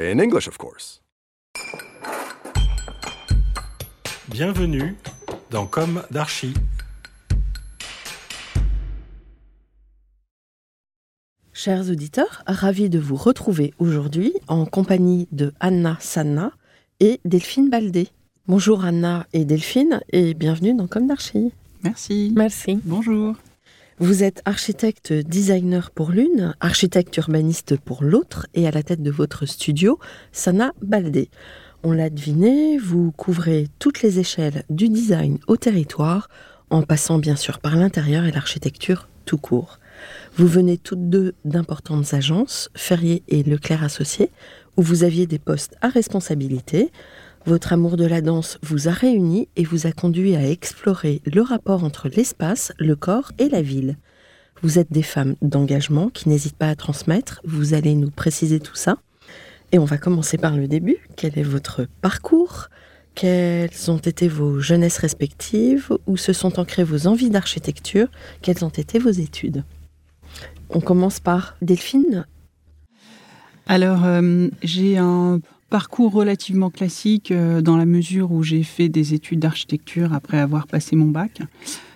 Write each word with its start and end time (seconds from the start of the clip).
In 0.00 0.20
English, 0.20 0.46
of 0.46 0.56
course. 0.58 1.02
Bienvenue 4.28 4.94
dans 5.50 5.66
Comme 5.66 6.04
d'Archi. 6.12 6.54
Chers 11.52 11.90
auditeurs, 11.90 12.44
ravi 12.46 12.88
de 12.88 13.00
vous 13.00 13.16
retrouver 13.16 13.74
aujourd'hui 13.80 14.34
en 14.46 14.66
compagnie 14.66 15.26
de 15.32 15.52
Anna 15.58 15.96
Sanna 15.98 16.52
et 17.00 17.18
Delphine 17.24 17.68
Baldé. 17.68 18.06
Bonjour 18.46 18.84
Anna 18.84 19.26
et 19.32 19.44
Delphine 19.44 20.00
et 20.12 20.34
bienvenue 20.34 20.74
dans 20.74 20.86
Comme 20.86 21.08
d'Archi. 21.08 21.50
Merci. 21.82 22.32
Merci. 22.36 22.78
Bonjour. 22.84 23.34
Vous 24.00 24.22
êtes 24.22 24.42
architecte 24.44 25.12
designer 25.12 25.90
pour 25.90 26.12
l'une, 26.12 26.54
architecte 26.60 27.16
urbaniste 27.16 27.76
pour 27.76 28.04
l'autre, 28.04 28.46
et 28.54 28.68
à 28.68 28.70
la 28.70 28.84
tête 28.84 29.02
de 29.02 29.10
votre 29.10 29.44
studio, 29.44 29.98
Sana 30.30 30.72
Baldé. 30.80 31.30
On 31.82 31.90
l'a 31.90 32.08
deviné, 32.08 32.78
vous 32.78 33.10
couvrez 33.10 33.66
toutes 33.80 34.02
les 34.02 34.20
échelles 34.20 34.62
du 34.70 34.88
design 34.88 35.38
au 35.48 35.56
territoire, 35.56 36.28
en 36.70 36.82
passant 36.82 37.18
bien 37.18 37.34
sûr 37.34 37.58
par 37.58 37.74
l'intérieur 37.74 38.24
et 38.24 38.30
l'architecture 38.30 39.08
tout 39.24 39.36
court. 39.36 39.80
Vous 40.36 40.46
venez 40.46 40.78
toutes 40.78 41.10
deux 41.10 41.34
d'importantes 41.44 42.14
agences, 42.14 42.70
Ferrier 42.76 43.24
et 43.26 43.42
Leclerc 43.42 43.82
Associés, 43.82 44.30
où 44.76 44.82
vous 44.82 45.02
aviez 45.02 45.26
des 45.26 45.40
postes 45.40 45.74
à 45.80 45.88
responsabilité. 45.88 46.92
Votre 47.48 47.72
amour 47.72 47.96
de 47.96 48.04
la 48.04 48.20
danse 48.20 48.58
vous 48.60 48.88
a 48.88 48.90
réunis 48.90 49.48
et 49.56 49.64
vous 49.64 49.86
a 49.86 49.92
conduit 49.92 50.36
à 50.36 50.46
explorer 50.46 51.22
le 51.24 51.40
rapport 51.40 51.82
entre 51.82 52.10
l'espace, 52.10 52.74
le 52.78 52.94
corps 52.94 53.32
et 53.38 53.48
la 53.48 53.62
ville. 53.62 53.96
Vous 54.60 54.78
êtes 54.78 54.92
des 54.92 55.02
femmes 55.02 55.34
d'engagement 55.40 56.10
qui 56.10 56.28
n'hésitent 56.28 56.58
pas 56.58 56.68
à 56.68 56.76
transmettre. 56.76 57.40
Vous 57.44 57.72
allez 57.72 57.94
nous 57.94 58.10
préciser 58.10 58.60
tout 58.60 58.74
ça. 58.74 58.98
Et 59.72 59.78
on 59.78 59.86
va 59.86 59.96
commencer 59.96 60.36
par 60.36 60.58
le 60.58 60.68
début. 60.68 60.98
Quel 61.16 61.38
est 61.38 61.42
votre 61.42 61.86
parcours? 62.02 62.68
Quelles 63.14 63.70
ont 63.90 63.96
été 63.96 64.28
vos 64.28 64.60
jeunesses 64.60 64.98
respectives? 64.98 65.88
Où 66.06 66.18
se 66.18 66.34
sont 66.34 66.60
ancrées 66.60 66.84
vos 66.84 67.06
envies 67.06 67.30
d'architecture? 67.30 68.08
Quelles 68.42 68.62
ont 68.62 68.68
été 68.68 68.98
vos 68.98 69.08
études? 69.08 69.64
On 70.68 70.80
commence 70.80 71.18
par 71.18 71.56
Delphine. 71.62 72.26
Alors, 73.66 74.04
euh, 74.04 74.48
j'ai 74.62 74.98
un 74.98 75.40
parcours 75.70 76.12
relativement 76.12 76.70
classique 76.70 77.30
euh, 77.30 77.60
dans 77.60 77.76
la 77.76 77.86
mesure 77.86 78.32
où 78.32 78.42
j'ai 78.42 78.62
fait 78.62 78.88
des 78.88 79.14
études 79.14 79.40
d'architecture 79.40 80.12
après 80.12 80.38
avoir 80.38 80.66
passé 80.66 80.96
mon 80.96 81.06
bac. 81.10 81.40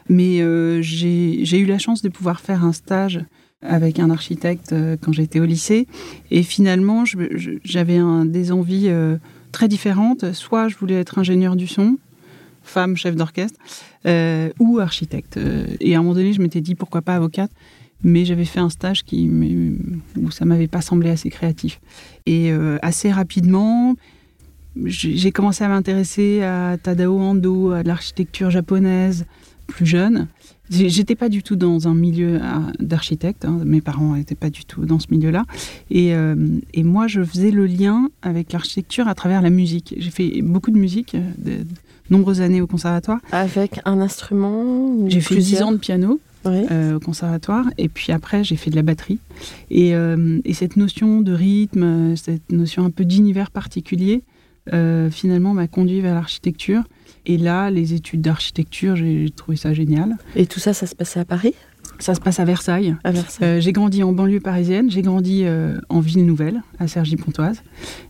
Mais 0.08 0.40
euh, 0.42 0.82
j'ai 0.82 1.58
eu 1.58 1.64
la 1.66 1.78
chance 1.78 2.02
de 2.02 2.08
pouvoir 2.08 2.40
faire 2.40 2.64
un 2.64 2.72
stage 2.72 3.20
avec 3.62 3.98
un 4.00 4.10
architecte 4.10 4.72
euh, 4.72 4.96
quand 5.00 5.12
j'étais 5.12 5.40
au 5.40 5.44
lycée. 5.44 5.86
Et 6.30 6.42
finalement, 6.42 7.04
j'avais 7.64 7.96
un- 7.96 8.24
des 8.24 8.50
envies 8.52 8.88
euh, 8.88 9.16
très 9.52 9.68
différentes. 9.68 10.32
Soit 10.32 10.68
je 10.68 10.76
voulais 10.76 10.96
être 10.96 11.18
ingénieur 11.18 11.54
du 11.56 11.66
son, 11.68 11.96
femme 12.64 12.96
chef 12.96 13.14
d'orchestre, 13.16 13.58
euh, 14.06 14.50
ou 14.58 14.80
architecte. 14.80 15.36
Euh, 15.36 15.66
Et 15.80 15.94
à 15.94 15.98
un 15.98 16.02
moment 16.02 16.14
donné, 16.14 16.32
je 16.32 16.40
m'étais 16.42 16.60
dit 16.60 16.74
pourquoi 16.74 17.02
pas 17.02 17.14
avocate? 17.14 17.50
Mais 18.04 18.24
j'avais 18.24 18.44
fait 18.44 18.60
un 18.60 18.70
stage 18.70 19.04
qui, 19.04 19.30
où 20.20 20.30
ça 20.30 20.44
m'avait 20.44 20.66
pas 20.68 20.80
semblé 20.80 21.10
assez 21.10 21.30
créatif. 21.30 21.80
Et 22.26 22.50
euh, 22.52 22.78
assez 22.82 23.12
rapidement, 23.12 23.94
j'ai 24.84 25.32
commencé 25.32 25.64
à 25.64 25.68
m'intéresser 25.68 26.42
à 26.42 26.76
Tadao 26.82 27.18
Ando, 27.18 27.70
à 27.72 27.82
l'architecture 27.82 28.50
japonaise, 28.50 29.26
plus 29.66 29.86
jeune. 29.86 30.28
J'étais 30.70 31.14
pas 31.14 31.28
du 31.28 31.42
tout 31.42 31.54
dans 31.56 31.86
un 31.86 31.94
milieu 31.94 32.40
ah, 32.42 32.72
d'architecte. 32.80 33.44
hein. 33.44 33.60
Mes 33.64 33.82
parents 33.82 34.14
n'étaient 34.16 34.34
pas 34.34 34.48
du 34.48 34.64
tout 34.64 34.86
dans 34.86 34.98
ce 34.98 35.06
milieu-là. 35.10 35.44
Et, 35.90 36.14
euh, 36.14 36.34
et 36.72 36.82
moi, 36.82 37.06
je 37.08 37.22
faisais 37.22 37.50
le 37.50 37.66
lien 37.66 38.08
avec 38.22 38.52
l'architecture 38.52 39.06
à 39.06 39.14
travers 39.14 39.42
la 39.42 39.50
musique. 39.50 39.94
J'ai 39.98 40.10
fait 40.10 40.40
beaucoup 40.40 40.70
de 40.70 40.78
musique, 40.78 41.14
euh, 41.14 41.20
de, 41.36 41.50
de 41.58 41.66
nombreuses 42.10 42.40
années 42.40 42.62
au 42.62 42.66
conservatoire. 42.66 43.18
Avec 43.32 43.80
un 43.84 44.00
instrument 44.00 45.08
J'ai 45.08 45.20
fait 45.20 45.34
10 45.34 45.40
plusieurs 45.40 45.68
ans 45.68 45.72
de 45.72 45.76
piano 45.76 46.20
Oui. 46.44 46.66
euh, 46.70 46.96
au 46.96 47.00
conservatoire. 47.00 47.66
Et 47.78 47.88
puis 47.88 48.12
après, 48.12 48.44
j'ai 48.44 48.56
fait 48.56 48.70
de 48.70 48.76
la 48.76 48.82
batterie. 48.82 49.18
Et, 49.70 49.94
euh, 49.94 50.40
et 50.44 50.54
cette 50.54 50.76
notion 50.76 51.20
de 51.20 51.32
rythme, 51.32 51.82
euh, 51.82 52.16
cette 52.16 52.50
notion 52.50 52.84
un 52.84 52.90
peu 52.90 53.04
d'univers 53.04 53.50
particulier, 53.50 54.24
euh, 54.72 55.10
finalement, 55.10 55.54
m'a 55.54 55.66
conduit 55.68 56.00
vers 56.00 56.14
l'architecture. 56.14 56.82
Et 57.26 57.38
là, 57.38 57.70
les 57.70 57.94
études 57.94 58.20
d'architecture, 58.20 58.96
j'ai 58.96 59.30
trouvé 59.30 59.56
ça 59.56 59.72
génial. 59.74 60.16
Et 60.36 60.46
tout 60.46 60.60
ça, 60.60 60.72
ça 60.72 60.86
se 60.86 60.94
passait 60.94 61.20
à 61.20 61.24
Paris? 61.24 61.54
Ça 61.98 62.14
se 62.14 62.20
passe 62.20 62.40
à 62.40 62.44
Versailles. 62.44 62.96
Euh, 63.42 63.60
j'ai 63.60 63.72
grandi 63.72 64.02
en 64.02 64.12
banlieue 64.12 64.40
parisienne, 64.40 64.90
j'ai 64.90 65.02
grandi 65.02 65.42
euh, 65.44 65.78
en 65.88 66.00
ville 66.00 66.26
nouvelle, 66.26 66.62
à 66.78 66.88
Cergy-Pontoise. 66.88 67.62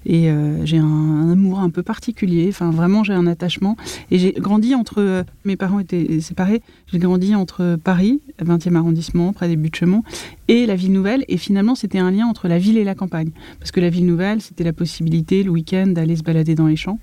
Et 0.07 0.31
euh, 0.31 0.65
j'ai 0.65 0.79
un, 0.79 0.87
un 0.87 1.31
amour 1.31 1.61
un 1.61 1.71
peu 1.71 1.83
particulier, 1.83 2.47
enfin 2.49 2.71
vraiment 2.71 3.05
j'ai 3.05 3.13
un 3.13 3.27
attachement. 3.27 3.77
Et 4.11 4.19
j'ai 4.19 4.33
grandi 4.33 4.75
entre, 4.75 5.25
mes 5.45 5.57
parents 5.57 5.79
étaient 5.79 6.21
séparés, 6.21 6.63
j'ai 6.87 6.99
grandi 6.99 7.35
entre 7.35 7.77
Paris, 7.83 8.21
20e 8.43 8.77
arrondissement, 8.77 9.33
près 9.33 9.49
des 9.49 9.57
Buttes-Chaumont, 9.57 10.03
et 10.49 10.65
la 10.67 10.75
ville 10.75 10.93
nouvelle. 10.93 11.25
Et 11.29 11.37
finalement 11.37 11.75
c'était 11.75 11.99
un 11.99 12.11
lien 12.11 12.27
entre 12.27 12.49
la 12.49 12.59
ville 12.59 12.79
et 12.79 12.85
la 12.85 12.95
campagne. 12.95 13.31
Parce 13.59 13.73
que 13.73 13.81
la 13.81 13.91
ville 13.91 14.07
nouvelle, 14.07 14.41
c'était 14.41 14.65
la 14.65 14.73
possibilité 14.73 15.43
le 15.43 15.51
week-end 15.51 15.89
d'aller 15.89 16.17
se 16.17 16.23
balader 16.23 16.55
dans 16.55 16.67
les 16.67 16.77
champs. 16.77 16.99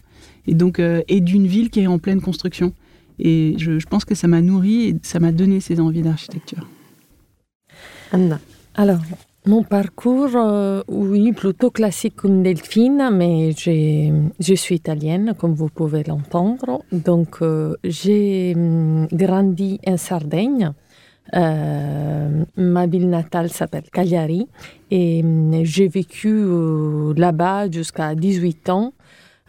Et 0.48 0.56
donc, 0.56 0.80
et 0.80 1.22
d'une 1.22 1.46
ville 1.46 1.70
qui 1.70 1.82
est 1.82 1.88
en 1.88 2.00
pleine 2.00 2.22
construction. 2.22 2.74
Et 3.20 3.56
je, 3.58 3.80
je 3.80 3.88
pense 3.88 4.06
que 4.06 4.16
ça 4.16 4.28
m'a 4.28 4.42
nourri 4.42 4.90
et 4.90 4.96
ça 5.04 5.20
m'a 5.20 5.32
donné 5.32 5.60
ces 5.60 5.80
envies 5.80 6.02
d'architecture. 6.02 6.68
Anna. 8.12 8.40
Alors, 8.76 9.00
mon 9.46 9.64
parcours, 9.64 10.36
euh, 10.36 10.84
oui, 10.88 11.32
plutôt 11.32 11.72
classique 11.72 12.18
comme 12.18 12.44
Delphine, 12.44 13.10
mais 13.12 13.52
je 13.52 14.54
suis 14.54 14.76
italienne, 14.76 15.34
comme 15.38 15.54
vous 15.54 15.70
pouvez 15.70 16.04
l'entendre. 16.04 16.84
Donc, 16.92 17.38
euh, 17.42 17.76
j'ai 17.84 18.54
hum, 18.56 19.08
grandi 19.12 19.80
en 19.88 19.98
Sardaigne. 19.98 20.74
Euh, 21.36 22.44
ma 22.58 22.88
ville 22.88 23.08
natale 23.08 23.50
s'appelle 23.50 23.90
Cagliari 23.94 24.48
et 24.92 25.22
hum, 25.24 25.64
j'ai 25.64 25.88
vécu 25.88 26.30
euh, 26.32 27.14
là-bas 27.16 27.72
jusqu'à 27.72 28.16
18 28.16 28.70
ans. 28.70 28.94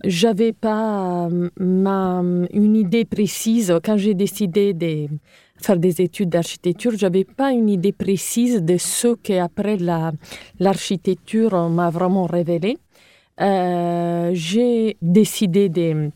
J'avais 0.04 0.52
pas 0.52 1.28
euh, 1.28 1.50
ma, 1.58 2.22
une 2.52 2.76
idée 2.76 3.04
précise 3.04 3.74
quand 3.84 3.96
j'ai 3.98 4.14
décidé 4.14 4.72
de 4.72 5.08
faire 5.56 5.76
des 5.76 6.00
études 6.00 6.30
d'architecture. 6.30 6.92
J'avais 6.96 7.24
pas 7.24 7.52
une 7.52 7.68
idée 7.68 7.92
précise 7.92 8.62
de 8.62 8.78
ce 8.78 9.14
qu'après 9.14 9.76
la, 9.76 10.12
l'architecture 10.58 11.68
m'a 11.68 11.90
vraiment 11.90 12.24
révélé. 12.24 12.78
Euh, 13.40 14.30
j'ai 14.34 14.96
décidé 15.02 15.68
de 15.68 16.10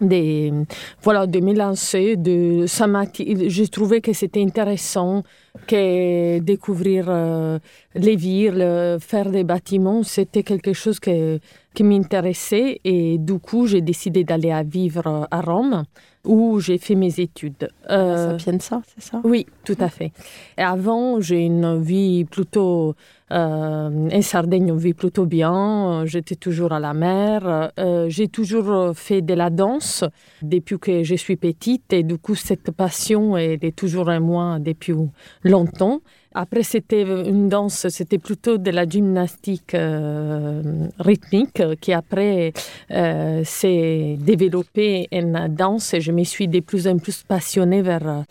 de, 0.00 0.64
voilà, 1.02 1.26
de 1.26 1.40
me 1.40 1.52
lancer. 1.54 2.16
De, 2.16 2.66
ça 2.66 2.86
m'a, 2.86 3.04
j'ai 3.14 3.68
trouvé 3.68 4.00
que 4.00 4.12
c'était 4.12 4.42
intéressant 4.42 5.22
que 5.66 6.38
découvrir 6.38 7.06
euh, 7.08 7.58
les 7.94 8.16
villes, 8.16 8.62
euh, 8.62 8.98
faire 8.98 9.30
des 9.30 9.44
bâtiments, 9.44 10.02
c'était 10.02 10.42
quelque 10.42 10.72
chose 10.72 11.00
que, 11.00 11.40
qui 11.74 11.84
m'intéressait 11.84 12.80
et 12.84 13.18
du 13.18 13.38
coup 13.38 13.66
j'ai 13.66 13.80
décidé 13.80 14.24
d'aller 14.24 14.52
à 14.52 14.62
vivre 14.62 15.26
à 15.30 15.40
Rome 15.40 15.84
où 16.24 16.60
j'ai 16.60 16.78
fait 16.78 16.94
mes 16.94 17.20
études. 17.20 17.70
Euh, 17.90 18.38
Sapienza, 18.38 18.82
c'est 18.86 19.02
ça? 19.02 19.20
Oui, 19.24 19.46
tout 19.64 19.76
à 19.80 19.88
fait. 19.88 20.12
Et 20.56 20.62
avant, 20.62 21.20
j'ai 21.20 21.44
une 21.44 21.80
vie 21.80 22.24
plutôt... 22.24 22.94
Euh, 23.30 24.08
en 24.10 24.22
Sardaigne, 24.22 24.72
on 24.72 24.76
vit 24.76 24.94
plutôt 24.94 25.26
bien. 25.26 26.04
J'étais 26.06 26.34
toujours 26.34 26.72
à 26.72 26.80
la 26.80 26.94
mer. 26.94 27.70
Euh, 27.78 28.08
j'ai 28.08 28.28
toujours 28.28 28.96
fait 28.96 29.20
de 29.20 29.34
la 29.34 29.50
danse 29.50 30.04
depuis 30.40 30.78
que 30.78 31.02
je 31.02 31.14
suis 31.14 31.36
petite. 31.36 31.92
Et 31.92 32.02
du 32.02 32.16
coup, 32.16 32.34
cette 32.34 32.70
passion, 32.70 33.36
elle 33.36 33.62
est 33.62 33.76
toujours 33.76 34.08
en 34.08 34.20
moi 34.20 34.58
depuis 34.58 34.94
longtemps. 35.42 36.00
Après, 36.34 36.62
c'était 36.62 37.02
une 37.02 37.48
danse, 37.48 37.88
c'était 37.88 38.18
plutôt 38.18 38.58
de 38.58 38.70
la 38.70 38.86
gymnastique 38.86 39.74
euh, 39.74 40.62
rythmique 40.98 41.62
qui 41.80 41.92
après 41.92 42.52
euh, 42.90 43.42
s'est 43.44 44.16
développée 44.20 45.08
en 45.12 45.48
danse 45.48 45.94
et 45.94 46.00
je 46.02 46.12
me 46.12 46.24
suis 46.24 46.46
de 46.46 46.60
plus 46.60 46.86
en 46.86 46.98
plus 46.98 47.22
passionnée 47.22 47.80
vers 47.80 48.06
euh, 48.06 48.22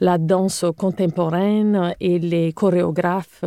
la 0.00 0.18
danse 0.18 0.66
contemporaine 0.76 1.94
et 1.98 2.18
les 2.18 2.52
chorégraphes 2.52 3.44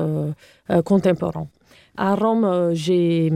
contemporains. 0.86 1.48
À 1.96 2.16
Rome, 2.16 2.72
j'ai 2.74 3.32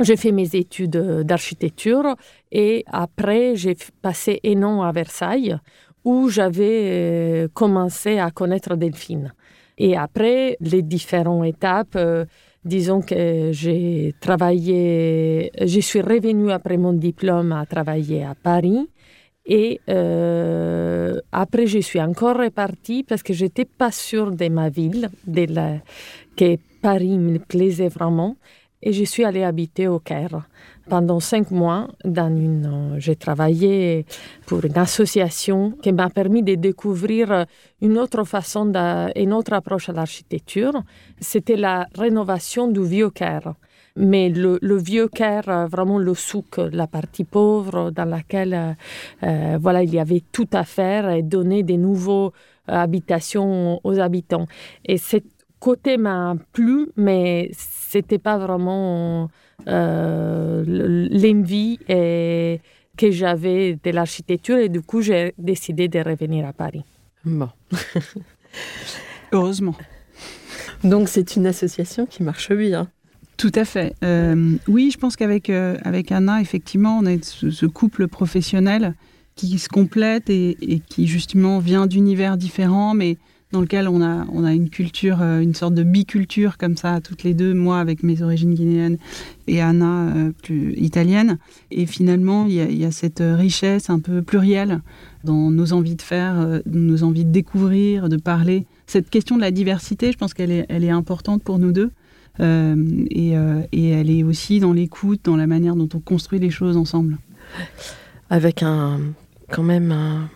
j'ai 0.00 0.16
fait 0.16 0.32
mes 0.32 0.56
études 0.56 0.96
d'architecture 1.24 2.16
et 2.50 2.84
après 2.86 3.54
j'ai 3.54 3.76
passé 4.00 4.40
un 4.46 4.62
an 4.62 4.82
à 4.82 4.92
Versailles 4.92 5.56
où 6.04 6.30
j'avais 6.30 7.48
commencé 7.52 8.18
à 8.18 8.30
connaître 8.30 8.76
Delphine. 8.76 9.34
Et 9.82 9.96
après, 9.96 10.58
les 10.60 10.82
différentes 10.82 11.46
étapes, 11.46 11.96
euh, 11.96 12.26
disons 12.66 13.00
que 13.00 13.48
j'ai 13.52 14.14
travaillé, 14.20 15.50
je 15.58 15.80
suis 15.80 16.02
revenue 16.02 16.52
après 16.52 16.76
mon 16.76 16.92
diplôme 16.92 17.52
à 17.52 17.64
travailler 17.64 18.22
à 18.22 18.34
Paris. 18.34 18.90
Et 19.46 19.80
euh, 19.88 21.18
après, 21.32 21.66
je 21.66 21.78
suis 21.78 21.98
encore 21.98 22.36
repartie 22.36 23.04
parce 23.04 23.22
que 23.22 23.32
j'étais 23.32 23.64
pas 23.64 23.90
sûre 23.90 24.32
de 24.32 24.48
ma 24.50 24.68
ville, 24.68 25.08
de 25.26 25.46
la, 25.48 25.78
que 26.36 26.56
Paris 26.82 27.16
me 27.16 27.38
plaisait 27.38 27.88
vraiment. 27.88 28.36
Et 28.82 28.92
je 28.92 29.04
suis 29.04 29.24
allée 29.24 29.42
habiter 29.42 29.88
au 29.88 29.98
Caire 29.98 30.48
pendant 30.88 31.20
cinq 31.20 31.50
mois. 31.50 31.88
Dans 32.04 32.34
une, 32.34 32.94
euh, 32.94 32.98
j'ai 32.98 33.14
travaillé 33.14 34.06
pour 34.46 34.64
une 34.64 34.78
association 34.78 35.72
qui 35.82 35.92
m'a 35.92 36.08
permis 36.08 36.42
de 36.42 36.54
découvrir 36.54 37.46
une 37.82 37.98
autre 37.98 38.24
façon, 38.24 38.72
une 39.16 39.32
autre 39.34 39.52
approche 39.52 39.90
à 39.90 39.92
l'architecture. 39.92 40.82
C'était 41.20 41.56
la 41.56 41.88
rénovation 41.94 42.68
du 42.68 42.82
vieux 42.82 43.10
Caire. 43.10 43.54
Mais 43.96 44.30
le, 44.30 44.58
vieux 44.78 45.08
Caire, 45.08 45.68
vraiment 45.68 45.98
le 45.98 46.14
souk, 46.14 46.56
la 46.56 46.86
partie 46.86 47.24
pauvre 47.24 47.90
dans 47.90 48.04
laquelle 48.04 48.76
euh, 49.22 49.58
voilà, 49.60 49.82
il 49.82 49.92
y 49.92 49.98
avait 49.98 50.22
tout 50.32 50.48
à 50.52 50.64
faire 50.64 51.10
et 51.10 51.22
donner 51.22 51.62
des 51.64 51.76
nouveaux 51.76 52.32
habitations 52.66 53.80
aux 53.84 53.98
habitants. 53.98 54.46
Et 54.86 54.96
cette 54.96 55.39
côté 55.60 55.96
m'a 55.96 56.34
plu, 56.52 56.88
mais 56.96 57.50
c'était 57.52 58.18
pas 58.18 58.38
vraiment 58.38 59.30
euh, 59.68 60.64
l'envie 61.10 61.78
que 61.86 63.10
j'avais 63.10 63.78
de 63.82 63.90
l'architecture 63.90 64.58
et 64.58 64.68
du 64.68 64.82
coup 64.82 65.00
j'ai 65.00 65.34
décidé 65.38 65.88
de 65.88 66.00
revenir 66.00 66.46
à 66.46 66.52
Paris. 66.52 66.84
Bon. 67.24 67.48
Heureusement. 69.32 69.74
Donc 70.82 71.08
c'est 71.08 71.36
une 71.36 71.46
association 71.46 72.06
qui 72.06 72.22
marche 72.22 72.52
bien. 72.52 72.88
Tout 73.36 73.52
à 73.54 73.64
fait. 73.64 73.94
Euh, 74.04 74.56
oui, 74.68 74.90
je 74.92 74.98
pense 74.98 75.16
qu'avec 75.16 75.48
euh, 75.48 75.78
avec 75.82 76.12
Anna, 76.12 76.40
effectivement, 76.42 76.98
on 76.98 77.06
a 77.06 77.16
ce, 77.22 77.66
couple 77.66 78.06
professionnel 78.06 78.94
qui 79.34 79.58
se 79.58 79.68
complète 79.68 80.28
et, 80.28 80.58
et 80.60 80.80
qui 80.80 81.06
justement 81.06 81.58
vient 81.58 81.86
d'univers 81.86 82.36
différents, 82.36 82.92
mais 82.92 83.16
dans 83.52 83.60
lequel 83.60 83.88
on 83.88 84.00
a, 84.02 84.26
on 84.32 84.44
a 84.44 84.54
une 84.54 84.70
culture, 84.70 85.20
euh, 85.22 85.40
une 85.40 85.54
sorte 85.54 85.74
de 85.74 85.82
biculture 85.82 86.56
comme 86.56 86.76
ça, 86.76 87.00
toutes 87.00 87.24
les 87.24 87.34
deux, 87.34 87.52
moi 87.54 87.80
avec 87.80 88.02
mes 88.02 88.22
origines 88.22 88.54
guinéennes 88.54 88.98
et 89.46 89.60
Anna 89.60 90.08
euh, 90.14 90.30
plus 90.42 90.74
italienne. 90.76 91.38
Et 91.70 91.86
finalement, 91.86 92.46
il 92.46 92.54
y, 92.54 92.84
a, 92.84 92.90
cette 92.90 93.22
richesse 93.22 93.90
un 93.90 93.98
peu 93.98 94.22
plurielle 94.22 94.80
dans 95.24 95.50
nos 95.50 95.72
envies 95.72 95.96
de 95.96 96.02
faire, 96.02 96.38
euh, 96.40 96.60
nos 96.66 97.02
envies 97.02 97.24
de 97.24 97.32
découvrir, 97.32 98.08
de 98.08 98.16
parler. 98.16 98.66
Cette 98.86 99.10
question 99.10 99.36
de 99.36 99.40
la 99.40 99.50
diversité, 99.50 100.12
je 100.12 100.18
pense 100.18 100.34
qu'elle 100.34 100.52
est, 100.52 100.66
elle 100.68 100.84
est 100.84 100.90
importante 100.90 101.42
pour 101.42 101.58
nous 101.58 101.72
deux. 101.72 101.90
et, 102.40 103.34
et 103.72 103.88
elle 103.90 104.10
est 104.10 104.22
aussi 104.22 104.60
dans 104.60 104.72
l'écoute, 104.72 105.20
dans 105.24 105.36
la 105.36 105.46
manière 105.46 105.76
dont 105.76 105.88
on 105.94 106.00
construit 106.00 106.38
les 106.38 106.50
choses 106.50 106.76
ensemble. 106.76 107.18
Avec 108.30 108.62
un, 108.62 108.98
quand 109.50 109.62
même 109.62 109.92
un, 109.92 110.30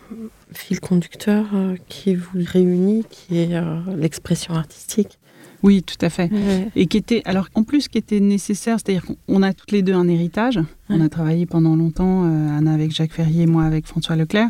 fil 0.57 0.79
conducteur 0.79 1.47
euh, 1.53 1.75
qui 1.87 2.15
vous 2.15 2.39
réunit, 2.45 3.03
qui 3.09 3.39
est 3.39 3.55
euh, 3.55 3.79
l'expression 3.95 4.53
artistique. 4.53 5.19
Oui, 5.63 5.81
tout 5.81 5.97
à 6.01 6.09
fait. 6.09 6.29
Et 6.75 6.85
qui 6.85 6.97
était, 6.97 7.23
alors 7.25 7.47
en 7.55 7.63
plus, 7.63 7.87
qui 7.87 7.97
était 7.97 8.19
nécessaire, 8.19 8.77
c'est-à-dire 8.77 9.03
qu'on 9.05 9.41
a 9.41 9.51
toutes 9.51 9.71
les 9.71 9.81
deux 9.81 9.93
un 9.93 10.07
héritage. 10.07 10.59
On 10.89 11.01
a 11.01 11.09
travaillé 11.09 11.47
pendant 11.47 11.75
longtemps, 11.75 12.25
euh, 12.25 12.57
Anna 12.57 12.73
avec 12.73 12.91
Jacques 12.91 13.13
Ferrier, 13.13 13.47
moi 13.47 13.63
avec 13.63 13.87
François 13.87 14.15
Leclerc. 14.15 14.49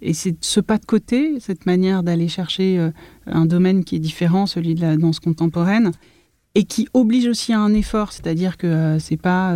Et 0.00 0.14
c'est 0.14 0.36
ce 0.40 0.60
pas 0.60 0.78
de 0.78 0.86
côté, 0.86 1.40
cette 1.40 1.66
manière 1.66 2.02
d'aller 2.02 2.28
chercher 2.28 2.90
un 3.26 3.46
domaine 3.46 3.82
qui 3.82 3.96
est 3.96 3.98
différent, 3.98 4.46
celui 4.46 4.74
de 4.74 4.82
la 4.82 4.96
danse 4.96 5.20
contemporaine, 5.20 5.90
et 6.56 6.64
qui 6.64 6.88
oblige 6.94 7.26
aussi 7.28 7.52
à 7.52 7.60
un 7.60 7.74
effort, 7.74 8.12
c'est-à-dire 8.12 8.56
que 8.56 8.96
c'est 8.98 9.16
pas 9.16 9.54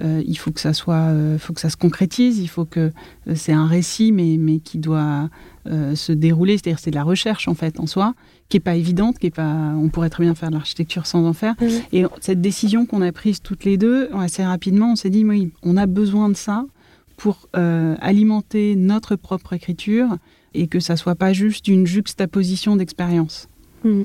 euh, 0.00 0.22
il 0.26 0.38
faut 0.38 0.50
que 0.50 0.60
ça 0.60 0.72
soit, 0.72 0.94
euh, 0.94 1.38
faut 1.38 1.52
que 1.52 1.60
ça 1.60 1.68
se 1.68 1.76
concrétise, 1.76 2.38
il 2.38 2.48
faut 2.48 2.64
que 2.64 2.90
euh, 3.28 3.34
c'est 3.34 3.52
un 3.52 3.66
récit, 3.66 4.10
mais, 4.12 4.36
mais 4.38 4.58
qui 4.58 4.78
doit 4.78 5.28
se 5.94 6.10
dérouler, 6.10 6.58
c'est-à-dire 6.58 6.80
c'est 6.80 6.90
de 6.90 6.96
la 6.96 7.04
recherche 7.04 7.46
en 7.46 7.54
fait 7.54 7.78
en 7.78 7.86
soi, 7.86 8.14
qui 8.48 8.56
est 8.56 8.60
pas 8.60 8.74
évidente, 8.74 9.20
qui 9.20 9.28
est 9.28 9.30
pas, 9.30 9.72
on 9.76 9.90
pourrait 9.90 10.10
très 10.10 10.24
bien 10.24 10.34
faire 10.34 10.48
de 10.48 10.56
l'architecture 10.56 11.06
sans 11.06 11.24
en 11.24 11.32
faire. 11.34 11.54
Et 11.92 12.02
cette 12.20 12.40
décision 12.40 12.84
qu'on 12.84 13.00
a 13.00 13.12
prise 13.12 13.40
toutes 13.42 13.64
les 13.64 13.76
deux, 13.76 14.08
assez 14.12 14.42
rapidement, 14.44 14.90
on 14.90 14.96
s'est 14.96 15.08
dit 15.08 15.24
oui, 15.24 15.52
on 15.62 15.76
a 15.76 15.86
besoin 15.86 16.28
de 16.30 16.34
ça 16.34 16.66
pour 17.16 17.48
alimenter 17.52 18.74
notre 18.74 19.14
propre 19.14 19.52
écriture 19.52 20.16
et 20.52 20.66
que 20.66 20.80
ça 20.80 20.96
soit 20.96 21.14
pas 21.14 21.32
juste 21.32 21.68
une 21.68 21.86
juxtaposition 21.86 22.74
d'expérience. 22.74 23.48
Mmh. 23.84 24.02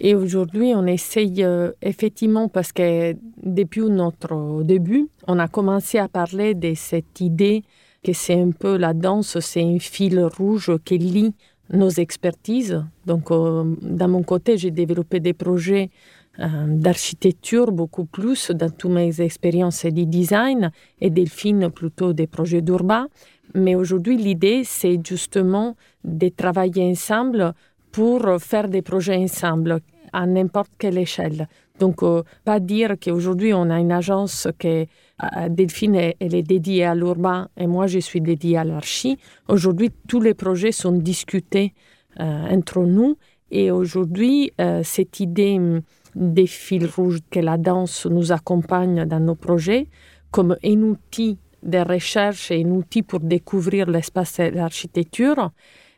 Et 0.00 0.14
aujourd'hui, 0.14 0.72
on 0.74 0.86
essaye 0.86 1.42
euh, 1.42 1.72
effectivement, 1.82 2.48
parce 2.48 2.72
que 2.72 3.14
depuis 3.42 3.82
notre 3.82 4.62
début, 4.62 5.08
on 5.26 5.38
a 5.38 5.48
commencé 5.48 5.98
à 5.98 6.08
parler 6.08 6.54
de 6.54 6.74
cette 6.74 7.20
idée 7.20 7.62
que 8.04 8.12
c'est 8.12 8.40
un 8.40 8.50
peu 8.50 8.76
la 8.76 8.92
danse, 8.92 9.38
c'est 9.40 9.62
un 9.62 9.78
fil 9.78 10.20
rouge 10.20 10.72
qui 10.84 10.98
lie 10.98 11.34
nos 11.72 11.88
expertises. 11.88 12.84
Donc, 13.06 13.30
euh, 13.30 13.64
dans 13.82 14.08
mon 14.08 14.22
côté, 14.22 14.58
j'ai 14.58 14.70
développé 14.70 15.18
des 15.18 15.32
projets 15.32 15.90
euh, 16.38 16.66
d'architecture 16.68 17.72
beaucoup 17.72 18.04
plus 18.04 18.50
dans 18.50 18.70
toutes 18.70 18.90
mes 18.90 19.20
expériences 19.22 19.86
de 19.86 20.04
design 20.04 20.70
et 21.00 21.08
Delphine 21.08 21.70
plutôt 21.70 22.12
des 22.12 22.26
projets 22.26 22.60
d'urbain. 22.60 23.08
Mais 23.54 23.74
aujourd'hui, 23.74 24.18
l'idée, 24.18 24.62
c'est 24.64 25.00
justement 25.02 25.76
de 26.04 26.28
travailler 26.28 26.84
ensemble 26.90 27.54
pour 27.96 28.20
faire 28.40 28.68
des 28.68 28.82
projets 28.82 29.16
ensemble 29.16 29.80
à 30.12 30.26
n'importe 30.26 30.70
quelle 30.76 30.98
échelle. 30.98 31.48
Donc, 31.80 32.02
euh, 32.02 32.22
pas 32.44 32.60
dire 32.60 32.96
qu'aujourd'hui 33.02 33.54
on 33.54 33.70
a 33.70 33.78
une 33.80 33.90
agence 33.90 34.48
qui, 34.58 34.68
euh, 34.68 35.48
Delphine, 35.48 35.94
elle 35.94 36.34
est 36.34 36.42
dédiée 36.42 36.84
à 36.84 36.94
l'urbain 36.94 37.48
et 37.56 37.66
moi 37.66 37.86
je 37.86 37.98
suis 37.98 38.20
dédiée 38.20 38.58
à 38.58 38.64
l'archi. 38.64 39.16
Aujourd'hui, 39.48 39.90
tous 40.08 40.20
les 40.20 40.34
projets 40.34 40.72
sont 40.72 40.92
discutés 40.92 41.72
euh, 42.20 42.50
entre 42.50 42.80
nous 42.82 43.16
et 43.50 43.70
aujourd'hui, 43.70 44.52
cette 44.82 45.20
idée 45.20 45.54
hum, 45.56 45.80
des 46.14 46.48
fils 46.48 46.84
rouges 46.94 47.20
que 47.30 47.40
la 47.40 47.56
danse 47.56 48.04
nous 48.04 48.30
accompagne 48.30 49.06
dans 49.06 49.20
nos 49.20 49.36
projets 49.36 49.88
comme 50.30 50.54
un 50.62 50.82
outil 50.82 51.38
de 51.62 51.78
recherche 51.78 52.50
et 52.50 52.62
un 52.62 52.70
outil 52.72 53.02
pour 53.02 53.20
découvrir 53.20 53.88
l'espace 53.88 54.38
et 54.40 54.50
l'architecture, 54.50 55.50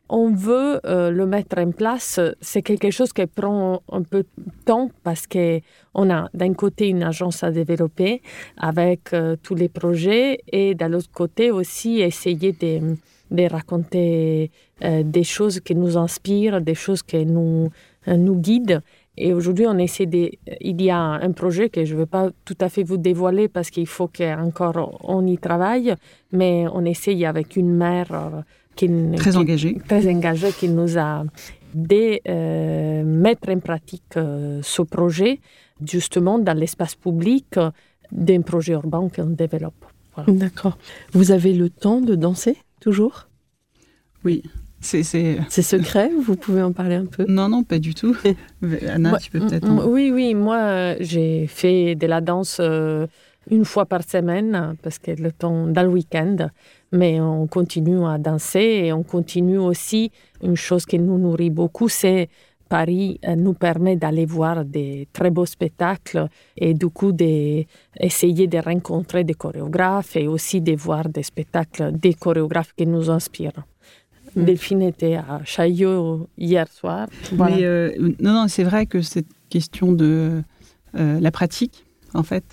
on 0.08 0.30
veut 0.30 0.80
euh, 0.86 1.10
le 1.10 1.26
mettre 1.26 1.58
en 1.58 1.70
place, 1.70 2.20
c'est 2.40 2.62
quelque 2.62 2.90
chose 2.90 3.12
qui 3.12 3.26
prend 3.26 3.82
un 3.92 4.02
peu 4.02 4.22
de 4.22 4.52
temps 4.64 4.90
parce 5.02 5.26
qu'on 5.26 6.10
a 6.10 6.28
d'un 6.32 6.54
côté 6.54 6.88
une 6.88 7.02
agence 7.02 7.44
à 7.44 7.50
développer 7.50 8.22
avec 8.56 9.12
euh, 9.12 9.36
tous 9.42 9.54
les 9.54 9.68
projets 9.68 10.40
et 10.50 10.74
de 10.74 10.84
l'autre 10.86 11.10
côté 11.12 11.50
aussi 11.50 12.00
essayer 12.00 12.52
de, 12.52 13.48
raconter 13.48 14.50
euh, 14.82 15.02
des 15.02 15.24
choses 15.24 15.60
qui 15.60 15.74
nous 15.74 15.98
inspirent, 15.98 16.62
des 16.62 16.74
choses 16.74 17.02
qui 17.02 17.26
nous, 17.26 17.70
nous 18.06 18.36
guident. 18.36 18.80
Et 19.20 19.34
aujourd'hui, 19.34 19.66
on 19.66 19.76
essaie 19.78 20.06
de... 20.06 20.30
Il 20.60 20.80
y 20.80 20.90
a 20.90 20.98
un 21.00 21.32
projet 21.32 21.68
que 21.68 21.84
je 21.84 21.94
ne 21.94 21.98
vais 22.00 22.06
pas 22.06 22.30
tout 22.44 22.56
à 22.60 22.68
fait 22.68 22.84
vous 22.84 22.96
dévoiler 22.96 23.48
parce 23.48 23.68
qu'il 23.68 23.88
faut 23.88 24.06
qu'encore 24.06 25.00
on 25.02 25.26
y 25.26 25.36
travaille, 25.36 25.94
mais 26.32 26.66
on 26.72 26.84
essaye 26.84 27.26
avec 27.26 27.56
une 27.56 27.74
mère 27.74 28.44
très 29.16 29.36
engagé. 29.36 29.78
Très 29.86 30.08
engagé, 30.08 30.52
qui 30.52 30.68
nous 30.68 30.98
a 30.98 31.24
de 31.74 32.20
euh, 32.28 33.04
mettre 33.04 33.50
en 33.50 33.58
pratique 33.60 34.16
euh, 34.16 34.60
ce 34.62 34.82
projet 34.82 35.40
justement 35.84 36.38
dans 36.38 36.56
l'espace 36.56 36.94
public 36.94 37.58
d'un 38.10 38.40
projet 38.40 38.72
urbain 38.72 39.08
qu'on 39.14 39.26
développe. 39.26 39.84
D'accord. 40.26 40.76
Vous 41.12 41.30
avez 41.30 41.52
le 41.52 41.70
temps 41.70 42.00
de 42.00 42.16
danser 42.16 42.56
toujours? 42.80 43.28
Oui. 44.24 44.42
C'est 44.80 45.02
secret, 45.62 46.10
vous 46.24 46.36
pouvez 46.36 46.62
en 46.62 46.72
parler 46.72 46.96
un 46.96 47.06
peu? 47.06 47.24
Non, 47.28 47.48
non, 47.48 47.62
pas 47.62 47.78
du 47.78 47.94
tout. 47.94 48.16
Anna, 48.88 49.16
tu 49.18 49.30
peux 49.30 49.40
peut-être. 49.40 49.68
Oui, 49.86 50.10
oui, 50.12 50.34
moi, 50.34 50.94
j'ai 51.00 51.46
fait 51.46 51.94
de 51.94 52.06
la 52.06 52.20
danse 52.20 52.60
une 53.50 53.64
fois 53.64 53.86
par 53.86 54.02
semaine, 54.02 54.76
parce 54.82 54.98
que 54.98 55.10
le 55.12 55.32
temps 55.32 55.66
dans 55.66 55.82
le 55.82 55.88
week-end, 55.88 56.48
mais 56.92 57.20
on 57.20 57.46
continue 57.46 58.04
à 58.06 58.18
danser 58.18 58.82
et 58.84 58.92
on 58.92 59.02
continue 59.02 59.58
aussi, 59.58 60.10
une 60.42 60.56
chose 60.56 60.86
qui 60.86 60.98
nous 60.98 61.18
nourrit 61.18 61.50
beaucoup, 61.50 61.88
c'est 61.88 62.28
Paris 62.68 63.18
euh, 63.26 63.34
nous 63.34 63.54
permet 63.54 63.96
d'aller 63.96 64.26
voir 64.26 64.64
des 64.64 65.08
très 65.12 65.30
beaux 65.30 65.46
spectacles 65.46 66.28
et 66.56 66.74
du 66.74 66.88
coup 66.88 67.12
d'essayer 67.12 68.46
de 68.46 68.58
rencontrer 68.58 69.24
des 69.24 69.34
chorégraphes 69.34 70.16
et 70.16 70.28
aussi 70.28 70.60
de 70.60 70.76
voir 70.76 71.08
des 71.08 71.22
spectacles 71.22 71.92
des 71.92 72.14
chorégraphes 72.14 72.74
qui 72.76 72.86
nous 72.86 73.10
inspirent. 73.10 73.64
Mm. 74.36 74.44
Delphine 74.44 74.82
était 74.82 75.16
à 75.16 75.40
Chaillot 75.44 76.28
hier 76.36 76.68
soir. 76.68 77.08
Mais 77.32 77.64
euh, 77.64 77.90
non, 78.20 78.32
non, 78.34 78.48
c'est 78.48 78.64
vrai 78.64 78.86
que 78.86 79.00
cette 79.00 79.32
question 79.48 79.92
de 79.92 80.42
euh, 80.94 81.20
la 81.20 81.30
pratique, 81.30 81.86
en 82.14 82.22
fait, 82.22 82.44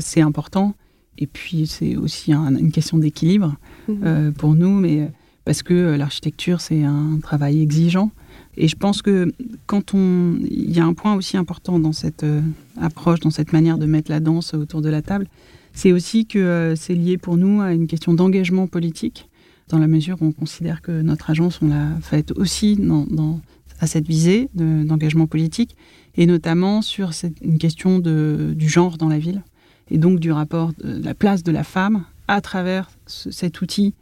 c'est 0.00 0.20
important. 0.20 0.74
Et 1.18 1.26
puis 1.26 1.66
c'est 1.66 1.96
aussi 1.96 2.32
une 2.32 2.72
question 2.72 2.98
d'équilibre 2.98 3.56
mm. 3.88 4.32
pour 4.38 4.54
nous, 4.54 4.78
mais 4.80 5.10
parce 5.44 5.62
que 5.62 5.96
l'architecture 5.96 6.60
c'est 6.60 6.82
un 6.82 7.18
travail 7.22 7.62
exigeant. 7.62 8.10
Et 8.56 8.68
je 8.68 8.76
pense 8.76 9.02
que 9.02 9.32
quand 9.66 9.94
on. 9.94 10.38
Il 10.50 10.74
y 10.74 10.80
a 10.80 10.84
un 10.84 10.94
point 10.94 11.14
aussi 11.14 11.36
important 11.36 11.78
dans 11.78 11.92
cette 11.92 12.24
euh, 12.24 12.40
approche, 12.80 13.20
dans 13.20 13.30
cette 13.30 13.52
manière 13.52 13.78
de 13.78 13.86
mettre 13.86 14.10
la 14.10 14.20
danse 14.20 14.54
autour 14.54 14.80
de 14.80 14.88
la 14.88 15.02
table, 15.02 15.26
c'est 15.74 15.92
aussi 15.92 16.26
que 16.26 16.38
euh, 16.38 16.76
c'est 16.76 16.94
lié 16.94 17.18
pour 17.18 17.36
nous 17.36 17.60
à 17.60 17.72
une 17.72 17.86
question 17.86 18.14
d'engagement 18.14 18.66
politique, 18.66 19.28
dans 19.68 19.78
la 19.78 19.88
mesure 19.88 20.16
où 20.20 20.26
on 20.26 20.32
considère 20.32 20.80
que 20.80 21.02
notre 21.02 21.30
agence, 21.30 21.60
on 21.60 21.68
l'a 21.68 21.88
faite 22.00 22.32
aussi 22.32 22.76
dans, 22.76 23.40
à 23.80 23.86
cette 23.86 24.06
visée 24.06 24.48
d'engagement 24.54 25.26
politique, 25.26 25.76
et 26.16 26.24
notamment 26.24 26.80
sur 26.80 27.12
cette, 27.12 27.38
une 27.42 27.58
question 27.58 27.98
de, 27.98 28.54
du 28.56 28.68
genre 28.68 28.96
dans 28.96 29.08
la 29.08 29.18
ville, 29.18 29.42
et 29.90 29.98
donc 29.98 30.20
du 30.20 30.32
rapport, 30.32 30.72
de 30.82 31.04
la 31.04 31.14
place 31.14 31.42
de 31.42 31.52
la 31.52 31.64
femme 31.64 32.04
à 32.28 32.40
travers 32.40 32.90
cet 33.06 33.60
outil 33.60 33.94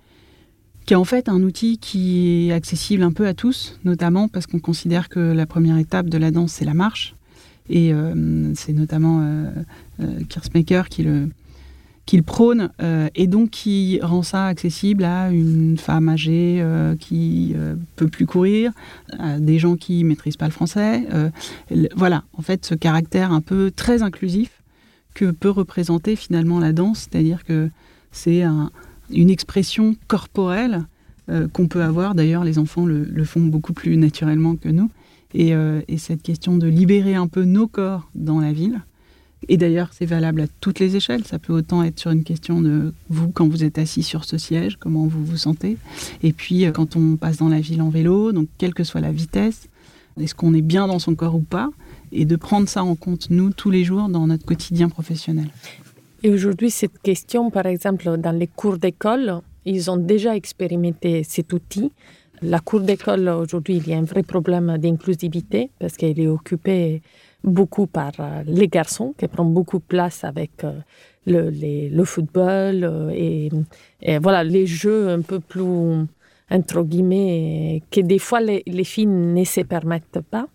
qui 0.86 0.92
est 0.92 0.96
en 0.96 1.04
fait 1.04 1.28
un 1.28 1.42
outil 1.42 1.78
qui 1.78 2.48
est 2.48 2.52
accessible 2.52 3.02
un 3.02 3.12
peu 3.12 3.26
à 3.26 3.34
tous, 3.34 3.78
notamment 3.84 4.28
parce 4.28 4.46
qu'on 4.46 4.58
considère 4.58 5.08
que 5.08 5.20
la 5.20 5.46
première 5.46 5.78
étape 5.78 6.08
de 6.08 6.18
la 6.18 6.30
danse, 6.30 6.52
c'est 6.52 6.64
la 6.64 6.74
marche. 6.74 7.14
Et 7.70 7.94
euh, 7.94 8.52
c'est 8.54 8.74
notamment 8.74 9.20
euh, 9.22 9.50
euh, 10.00 10.20
Kirsmaker 10.28 10.90
qui 10.90 11.02
le, 11.04 11.30
prône, 12.26 12.70
et 13.14 13.26
donc 13.26 13.50
qui 13.50 13.98
rend 14.02 14.22
ça 14.22 14.46
accessible 14.46 15.04
à 15.04 15.30
une 15.30 15.78
femme 15.78 16.10
âgée 16.10 16.62
qui 17.00 17.56
peut 17.96 18.08
plus 18.08 18.26
courir, 18.26 18.72
à 19.18 19.40
des 19.40 19.58
gens 19.58 19.76
qui 19.76 20.04
maîtrisent 20.04 20.36
pas 20.36 20.44
le 20.44 20.52
français. 20.52 21.06
voilà, 21.96 22.24
en 22.34 22.42
fait, 22.42 22.66
ce 22.66 22.74
caractère 22.74 23.32
un 23.32 23.40
peu 23.40 23.72
très 23.74 24.02
inclusif 24.02 24.62
que 25.14 25.30
peut 25.30 25.50
représenter 25.50 26.16
finalement 26.16 26.58
la 26.58 26.72
danse, 26.72 27.08
c'est-à-dire 27.10 27.44
que 27.44 27.70
c'est 28.12 28.42
un, 28.42 28.70
une 29.10 29.30
expression 29.30 29.96
corporelle 30.08 30.84
euh, 31.30 31.48
qu'on 31.48 31.68
peut 31.68 31.82
avoir. 31.82 32.14
D'ailleurs, 32.14 32.44
les 32.44 32.58
enfants 32.58 32.84
le, 32.86 33.24
font 33.24 33.40
beaucoup 33.40 33.72
plus 33.72 33.96
naturellement 33.96 34.56
que 34.56 34.68
nous. 34.68 34.90
Euh, 35.36 35.80
et, 35.88 35.98
cette 35.98 36.22
question 36.22 36.56
de 36.56 36.66
libérer 36.66 37.14
un 37.14 37.26
peu 37.26 37.44
nos 37.44 37.66
corps 37.66 38.08
dans 38.14 38.40
la 38.40 38.52
ville. 38.52 38.82
Et 39.48 39.56
d'ailleurs, 39.56 39.90
c'est 39.92 40.06
valable 40.06 40.42
à 40.42 40.46
toutes 40.60 40.78
les 40.78 40.96
échelles. 40.96 41.24
Ça 41.24 41.38
peut 41.38 41.52
autant 41.52 41.82
être 41.82 41.98
sur 41.98 42.10
une 42.12 42.24
question 42.24 42.60
de 42.60 42.94
vous, 43.08 43.30
quand 43.30 43.48
vous 43.48 43.64
êtes 43.64 43.78
assis 43.78 44.02
sur 44.02 44.24
ce 44.24 44.38
siège, 44.38 44.76
comment 44.78 45.06
vous 45.06 45.24
vous 45.24 45.36
sentez. 45.36 45.76
Et 46.22 46.32
puis, 46.32 46.66
euh, 46.66 46.72
quand 46.72 46.96
on 46.96 47.16
passe 47.16 47.38
dans 47.38 47.48
la 47.48 47.60
ville 47.60 47.82
en 47.82 47.88
vélo, 47.88 48.32
donc 48.32 48.48
quelle 48.58 48.74
que 48.74 48.84
soit 48.84 49.00
la 49.00 49.12
vitesse, 49.12 49.68
est-ce 50.20 50.34
qu'on 50.34 50.54
est 50.54 50.62
bien 50.62 50.86
dans 50.86 50.98
son 50.98 51.14
corps 51.14 51.34
ou 51.34 51.40
pas 51.40 51.70
Et 52.16 52.24
de 52.24 52.36
prendre 52.36 52.68
ça 52.68 52.84
en 52.84 52.94
compte, 52.94 53.28
nous, 53.28 53.50
tous 53.50 53.70
les 53.70 53.82
jours, 53.82 54.08
dans 54.08 54.26
notre 54.28 54.46
quotidien 54.46 54.88
professionnel. 54.88 55.48
Et 56.22 56.30
aujourd'hui, 56.30 56.70
cette 56.70 56.98
question, 57.02 57.50
par 57.50 57.66
exemple, 57.66 58.16
dans 58.18 58.32
les 58.32 58.46
cours 58.46 58.78
d'école, 58.78 59.40
ils 59.64 59.90
ont 59.90 59.96
déjà 59.96 60.36
expérimenté 60.36 61.24
cet 61.24 61.52
outil. 61.52 61.90
La 62.40 62.60
cour 62.60 62.80
d'école, 62.80 63.28
aujourd'hui, 63.28 63.76
il 63.76 63.88
y 63.88 63.94
a 63.94 63.98
un 63.98 64.04
vrai 64.04 64.22
problème 64.22 64.78
d'inclusivité 64.78 65.70
parce 65.78 65.96
qu'elle 65.96 66.18
est 66.20 66.28
occupée 66.28 67.02
beaucoup 67.42 67.86
par 67.86 68.12
euh, 68.20 68.42
les 68.46 68.68
garçons 68.68 69.14
qui 69.18 69.28
prennent 69.28 69.52
beaucoup 69.52 69.78
de 69.78 69.84
place 69.84 70.24
avec 70.24 70.64
euh, 70.64 70.80
le, 71.26 72.04
football 72.04 72.84
euh, 72.84 73.10
et, 73.10 73.50
voilà 74.18 74.44
les 74.44 74.66
jeux 74.66 75.08
un 75.10 75.20
peu 75.20 75.40
plus 75.40 76.06
entre 76.50 76.82
guillemets 76.82 77.82
que 77.90 78.00
des 78.00 78.18
fois 78.18 78.40
les 78.40 78.84
filles 78.84 79.06
ne 79.06 79.44
se 79.44 79.60
permettent 79.60 80.20
pas. 80.30 80.46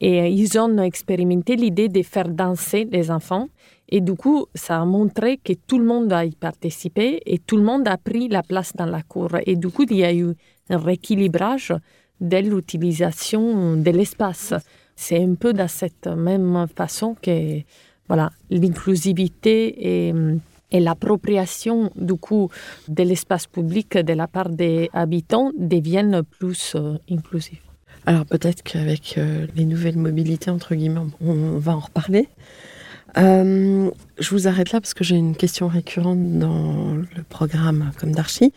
Et 0.00 0.30
ils 0.30 0.58
ont 0.58 0.78
expérimenté 0.78 1.56
l'idée 1.56 1.88
de 1.88 2.02
faire 2.02 2.28
danser 2.28 2.88
les 2.90 3.10
enfants 3.10 3.48
et 3.90 4.00
du 4.00 4.14
coup, 4.14 4.46
ça 4.54 4.80
a 4.80 4.84
montré 4.84 5.36
que 5.38 5.52
tout 5.52 5.78
le 5.78 5.84
monde 5.84 6.12
a 6.12 6.24
y 6.24 6.30
participé 6.30 7.20
et 7.26 7.38
tout 7.38 7.56
le 7.56 7.64
monde 7.64 7.88
a 7.88 7.96
pris 7.96 8.28
la 8.28 8.42
place 8.42 8.72
dans 8.74 8.86
la 8.86 9.02
cour. 9.02 9.30
Et 9.46 9.56
du 9.56 9.68
coup, 9.68 9.84
il 9.90 9.96
y 9.96 10.04
a 10.04 10.14
eu 10.14 10.32
un 10.70 10.78
rééquilibrage 10.78 11.74
de 12.20 12.36
l'utilisation 12.36 13.76
de 13.76 13.90
l'espace. 13.90 14.54
C'est 14.94 15.20
un 15.20 15.34
peu 15.34 15.52
de 15.52 15.66
cette 15.66 16.06
même 16.06 16.66
façon 16.74 17.16
que 17.20 17.60
voilà, 18.06 18.30
l'inclusivité 18.48 20.08
et, 20.08 20.14
et 20.70 20.80
l'appropriation 20.80 21.90
du 21.96 22.14
coup 22.14 22.48
de 22.86 23.02
l'espace 23.02 23.48
public 23.48 23.98
de 23.98 24.12
la 24.12 24.28
part 24.28 24.50
des 24.50 24.88
habitants 24.92 25.50
deviennent 25.56 26.22
plus 26.22 26.74
euh, 26.76 26.96
inclusifs. 27.10 27.69
Alors 28.06 28.24
peut-être 28.26 28.62
qu'avec 28.62 29.16
euh, 29.18 29.46
les 29.56 29.64
nouvelles 29.64 29.98
mobilités, 29.98 30.50
entre 30.50 30.74
guillemets, 30.74 31.00
on 31.20 31.58
va 31.58 31.76
en 31.76 31.80
reparler. 31.80 32.28
Euh, 33.18 33.90
je 34.18 34.30
vous 34.30 34.46
arrête 34.46 34.72
là 34.72 34.80
parce 34.80 34.94
que 34.94 35.04
j'ai 35.04 35.16
une 35.16 35.34
question 35.34 35.68
récurrente 35.68 36.38
dans 36.38 36.94
le 36.94 37.22
programme 37.28 37.90
comme 37.98 38.12
d'archi, 38.12 38.52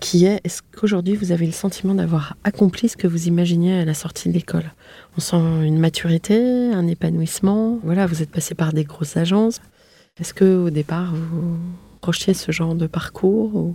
qui 0.00 0.24
est 0.24 0.40
est-ce 0.44 0.62
qu'aujourd'hui 0.76 1.14
vous 1.14 1.32
avez 1.32 1.46
le 1.46 1.52
sentiment 1.52 1.94
d'avoir 1.94 2.36
accompli 2.44 2.88
ce 2.88 2.96
que 2.96 3.06
vous 3.06 3.28
imaginiez 3.28 3.80
à 3.80 3.84
la 3.84 3.94
sortie 3.94 4.28
de 4.28 4.34
l'école? 4.34 4.72
On 5.16 5.20
sent 5.20 5.36
une 5.36 5.78
maturité, 5.78 6.72
un 6.72 6.86
épanouissement. 6.86 7.78
Voilà, 7.84 8.06
vous 8.06 8.22
êtes 8.22 8.30
passé 8.30 8.54
par 8.54 8.72
des 8.72 8.84
grosses 8.84 9.16
agences. 9.16 9.60
Est-ce 10.18 10.34
que 10.34 10.56
au 10.56 10.70
départ 10.70 11.14
vous 11.14 11.58
projetiez 12.00 12.34
ce 12.34 12.50
genre 12.50 12.74
de 12.74 12.86
parcours 12.86 13.74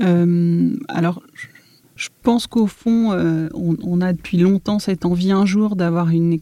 euh, 0.00 0.76
Alors, 0.88 1.22
je 1.34 1.46
pense 2.22 2.46
qu'au 2.46 2.66
fond, 2.66 3.12
euh, 3.12 3.48
on, 3.54 4.00
a 4.00 4.12
depuis 4.12 4.38
longtemps 4.38 4.78
cette 4.78 5.04
envie 5.04 5.30
un 5.30 5.46
jour 5.46 5.76
d'avoir 5.76 6.10
une, 6.10 6.38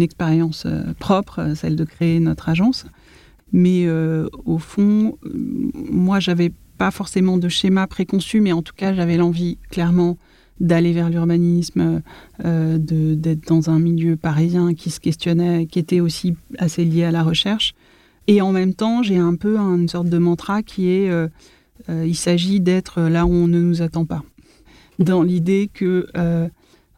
expérience 0.00 0.64
euh, 0.66 0.82
propre, 0.98 1.40
euh, 1.40 1.54
celle 1.54 1.74
de 1.74 1.84
créer 1.84 2.20
notre 2.20 2.48
agence. 2.48 2.86
Mais 3.50 3.88
au 4.44 4.58
fond, 4.58 5.16
moi, 5.90 6.20
j'avais 6.20 6.52
pas 6.76 6.90
forcément 6.90 7.38
de 7.38 7.48
schéma 7.48 7.86
préconçu, 7.86 8.42
mais 8.42 8.52
en 8.52 8.60
tout 8.60 8.74
cas, 8.76 8.92
j'avais 8.92 9.16
l'envie 9.16 9.56
clairement 9.70 10.18
d'aller 10.60 10.92
vers 10.92 11.08
l'urbanisme, 11.08 12.02
d'être 12.44 13.48
dans 13.48 13.70
un 13.70 13.78
milieu 13.78 14.16
parisien 14.16 14.74
qui 14.74 14.90
se 14.90 15.00
questionnait, 15.00 15.64
qui 15.64 15.78
était 15.78 16.00
aussi 16.00 16.36
assez 16.58 16.84
lié 16.84 17.04
à 17.04 17.10
la 17.10 17.22
recherche. 17.22 17.74
Et 18.26 18.42
en 18.42 18.52
même 18.52 18.74
temps, 18.74 19.02
j'ai 19.02 19.16
un 19.16 19.34
peu 19.34 19.56
une 19.56 19.88
sorte 19.88 20.10
de 20.10 20.18
mantra 20.18 20.62
qui 20.62 20.90
est 20.90 21.10
il 21.88 22.16
s'agit 22.16 22.60
d'être 22.60 23.00
là 23.00 23.24
où 23.24 23.30
on 23.30 23.48
ne 23.48 23.62
nous 23.62 23.80
attend 23.80 24.04
pas 24.04 24.22
dans 24.98 25.22
l'idée 25.22 25.70
que, 25.72 26.08
euh, 26.16 26.48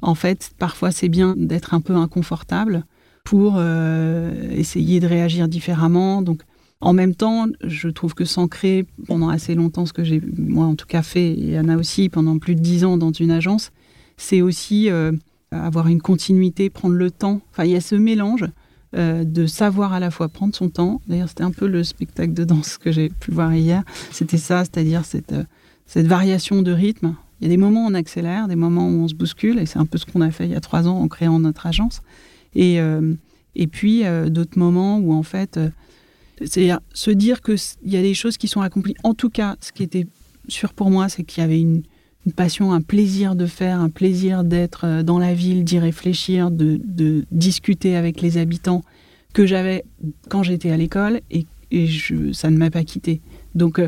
en 0.02 0.14
fait, 0.14 0.50
parfois 0.58 0.90
c'est 0.90 1.08
bien 1.08 1.34
d'être 1.36 1.74
un 1.74 1.80
peu 1.80 1.94
inconfortable 1.94 2.84
pour 3.24 3.54
euh, 3.56 4.50
essayer 4.50 5.00
de 5.00 5.06
réagir 5.06 5.48
différemment. 5.48 6.22
Donc, 6.22 6.42
en 6.80 6.94
même 6.94 7.14
temps, 7.14 7.46
je 7.62 7.88
trouve 7.88 8.14
que 8.14 8.24
s'ancrer 8.24 8.86
pendant 9.06 9.28
assez 9.28 9.54
longtemps, 9.54 9.84
ce 9.84 9.92
que 9.92 10.02
j'ai, 10.02 10.22
moi 10.38 10.64
en 10.64 10.74
tout 10.74 10.86
cas, 10.86 11.02
fait, 11.02 11.38
et 11.38 11.58
Anna 11.58 11.76
aussi, 11.76 12.08
pendant 12.08 12.38
plus 12.38 12.54
de 12.54 12.60
dix 12.60 12.84
ans 12.84 12.96
dans 12.96 13.12
une 13.12 13.30
agence, 13.30 13.70
c'est 14.16 14.40
aussi 14.40 14.88
euh, 14.90 15.12
avoir 15.50 15.88
une 15.88 16.00
continuité, 16.00 16.70
prendre 16.70 16.94
le 16.94 17.10
temps. 17.10 17.42
Enfin, 17.50 17.64
il 17.64 17.72
y 17.72 17.76
a 17.76 17.80
ce 17.80 17.94
mélange 17.94 18.46
de 18.92 19.46
savoir 19.46 19.92
à 19.92 20.00
la 20.00 20.10
fois 20.10 20.28
prendre 20.28 20.52
son 20.52 20.68
temps. 20.68 21.00
D'ailleurs, 21.06 21.28
c'était 21.28 21.44
un 21.44 21.52
peu 21.52 21.68
le 21.68 21.84
spectacle 21.84 22.32
de 22.32 22.42
danse 22.42 22.76
que 22.76 22.90
j'ai 22.90 23.08
pu 23.08 23.30
voir 23.30 23.54
hier. 23.54 23.84
C'était 24.10 24.36
ça, 24.36 24.64
c'est-à-dire 24.64 25.04
cette, 25.04 25.32
cette 25.86 26.08
variation 26.08 26.60
de 26.60 26.72
rythme 26.72 27.14
il 27.40 27.44
y 27.44 27.46
a 27.46 27.48
des 27.48 27.56
moments 27.56 27.86
où 27.86 27.90
on 27.90 27.94
accélère, 27.94 28.48
des 28.48 28.56
moments 28.56 28.88
où 28.88 29.02
on 29.02 29.08
se 29.08 29.14
bouscule, 29.14 29.58
et 29.58 29.66
c'est 29.66 29.78
un 29.78 29.86
peu 29.86 29.98
ce 29.98 30.06
qu'on 30.06 30.20
a 30.20 30.30
fait 30.30 30.44
il 30.44 30.52
y 30.52 30.56
a 30.56 30.60
trois 30.60 30.86
ans 30.86 30.98
en 30.98 31.08
créant 31.08 31.38
notre 31.38 31.66
agence. 31.66 32.02
Et, 32.54 32.80
euh, 32.80 33.14
et 33.54 33.66
puis 33.66 34.04
euh, 34.04 34.28
d'autres 34.28 34.58
moments 34.58 34.98
où 34.98 35.12
en 35.12 35.22
fait, 35.22 35.56
euh, 35.56 35.70
c'est 36.44 36.70
se 36.92 37.10
dire 37.10 37.40
qu'il 37.40 37.56
y 37.84 37.96
a 37.96 38.02
des 38.02 38.14
choses 38.14 38.36
qui 38.36 38.48
sont 38.48 38.60
accomplies. 38.60 38.94
En 39.04 39.14
tout 39.14 39.30
cas, 39.30 39.56
ce 39.60 39.72
qui 39.72 39.82
était 39.82 40.06
sûr 40.48 40.74
pour 40.74 40.90
moi, 40.90 41.08
c'est 41.08 41.22
qu'il 41.22 41.42
y 41.42 41.44
avait 41.44 41.60
une, 41.60 41.82
passion, 42.36 42.72
un 42.72 42.82
plaisir 42.82 43.34
de 43.34 43.46
faire, 43.46 43.80
un 43.80 43.88
plaisir 43.88 44.44
d'être 44.44 45.02
dans 45.02 45.18
la 45.18 45.32
ville, 45.32 45.64
d'y 45.64 45.78
réfléchir, 45.78 46.50
de, 46.50 46.78
de, 46.84 47.24
discuter 47.32 47.96
avec 47.96 48.20
les 48.20 48.36
habitants 48.36 48.84
que 49.32 49.46
j'avais 49.46 49.84
quand 50.28 50.42
j'étais 50.42 50.70
à 50.70 50.76
l'école 50.76 51.20
et 51.30 51.46
et 51.70 51.86
je, 51.86 52.32
ça 52.32 52.50
ne 52.50 52.56
m'a 52.56 52.70
pas 52.70 52.84
quitté. 52.84 53.20
Donc, 53.54 53.80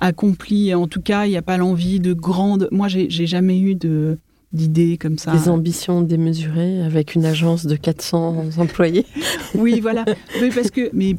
accompli, 0.00 0.74
en 0.74 0.88
tout 0.88 1.00
cas, 1.00 1.26
il 1.26 1.30
n'y 1.30 1.36
a 1.36 1.42
pas 1.42 1.56
l'envie 1.56 2.00
de 2.00 2.12
grande. 2.12 2.68
Moi, 2.72 2.88
j'ai 2.88 3.26
jamais 3.26 3.60
eu 3.60 3.74
de 3.74 4.18
d'idées 4.52 4.98
comme 4.98 5.16
ça. 5.16 5.32
Des 5.32 5.48
ambitions 5.48 6.02
démesurées 6.02 6.82
avec 6.82 7.14
une 7.14 7.24
agence 7.24 7.66
de 7.66 7.76
400 7.76 8.58
employés. 8.58 9.06
Oui, 9.54 9.78
voilà. 9.80 10.04
Oui, 10.40 10.50
parce 10.54 10.70
que, 10.70 10.90
mais 10.92 11.16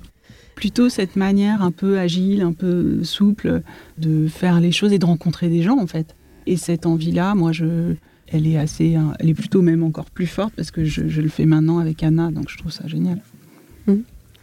plutôt 0.56 0.90
cette 0.90 1.16
manière 1.16 1.62
un 1.62 1.72
peu 1.72 1.98
agile, 1.98 2.42
un 2.42 2.52
peu 2.52 3.04
souple 3.04 3.62
de 3.98 4.28
faire 4.28 4.60
les 4.60 4.72
choses 4.72 4.92
et 4.92 5.00
de 5.00 5.06
rencontrer 5.06 5.48
des 5.48 5.62
gens, 5.62 5.78
en 5.80 5.88
fait. 5.88 6.16
Et 6.46 6.58
cette 6.58 6.86
envie-là, 6.86 7.36
moi, 7.36 7.52
je, 7.52 7.94
elle 8.28 8.48
est 8.48 8.58
assez, 8.58 8.98
elle 9.20 9.30
est 9.30 9.34
plutôt 9.34 9.62
même 9.62 9.84
encore 9.84 10.10
plus 10.10 10.28
forte 10.28 10.54
parce 10.56 10.72
que 10.72 10.84
je, 10.84 11.08
je 11.08 11.22
le 11.22 11.30
fais 11.30 11.46
maintenant 11.46 11.80
avec 11.80 12.04
Anna, 12.04 12.32
donc 12.32 12.50
je 12.50 12.58
trouve 12.58 12.72
ça 12.72 12.88
génial. 12.88 13.22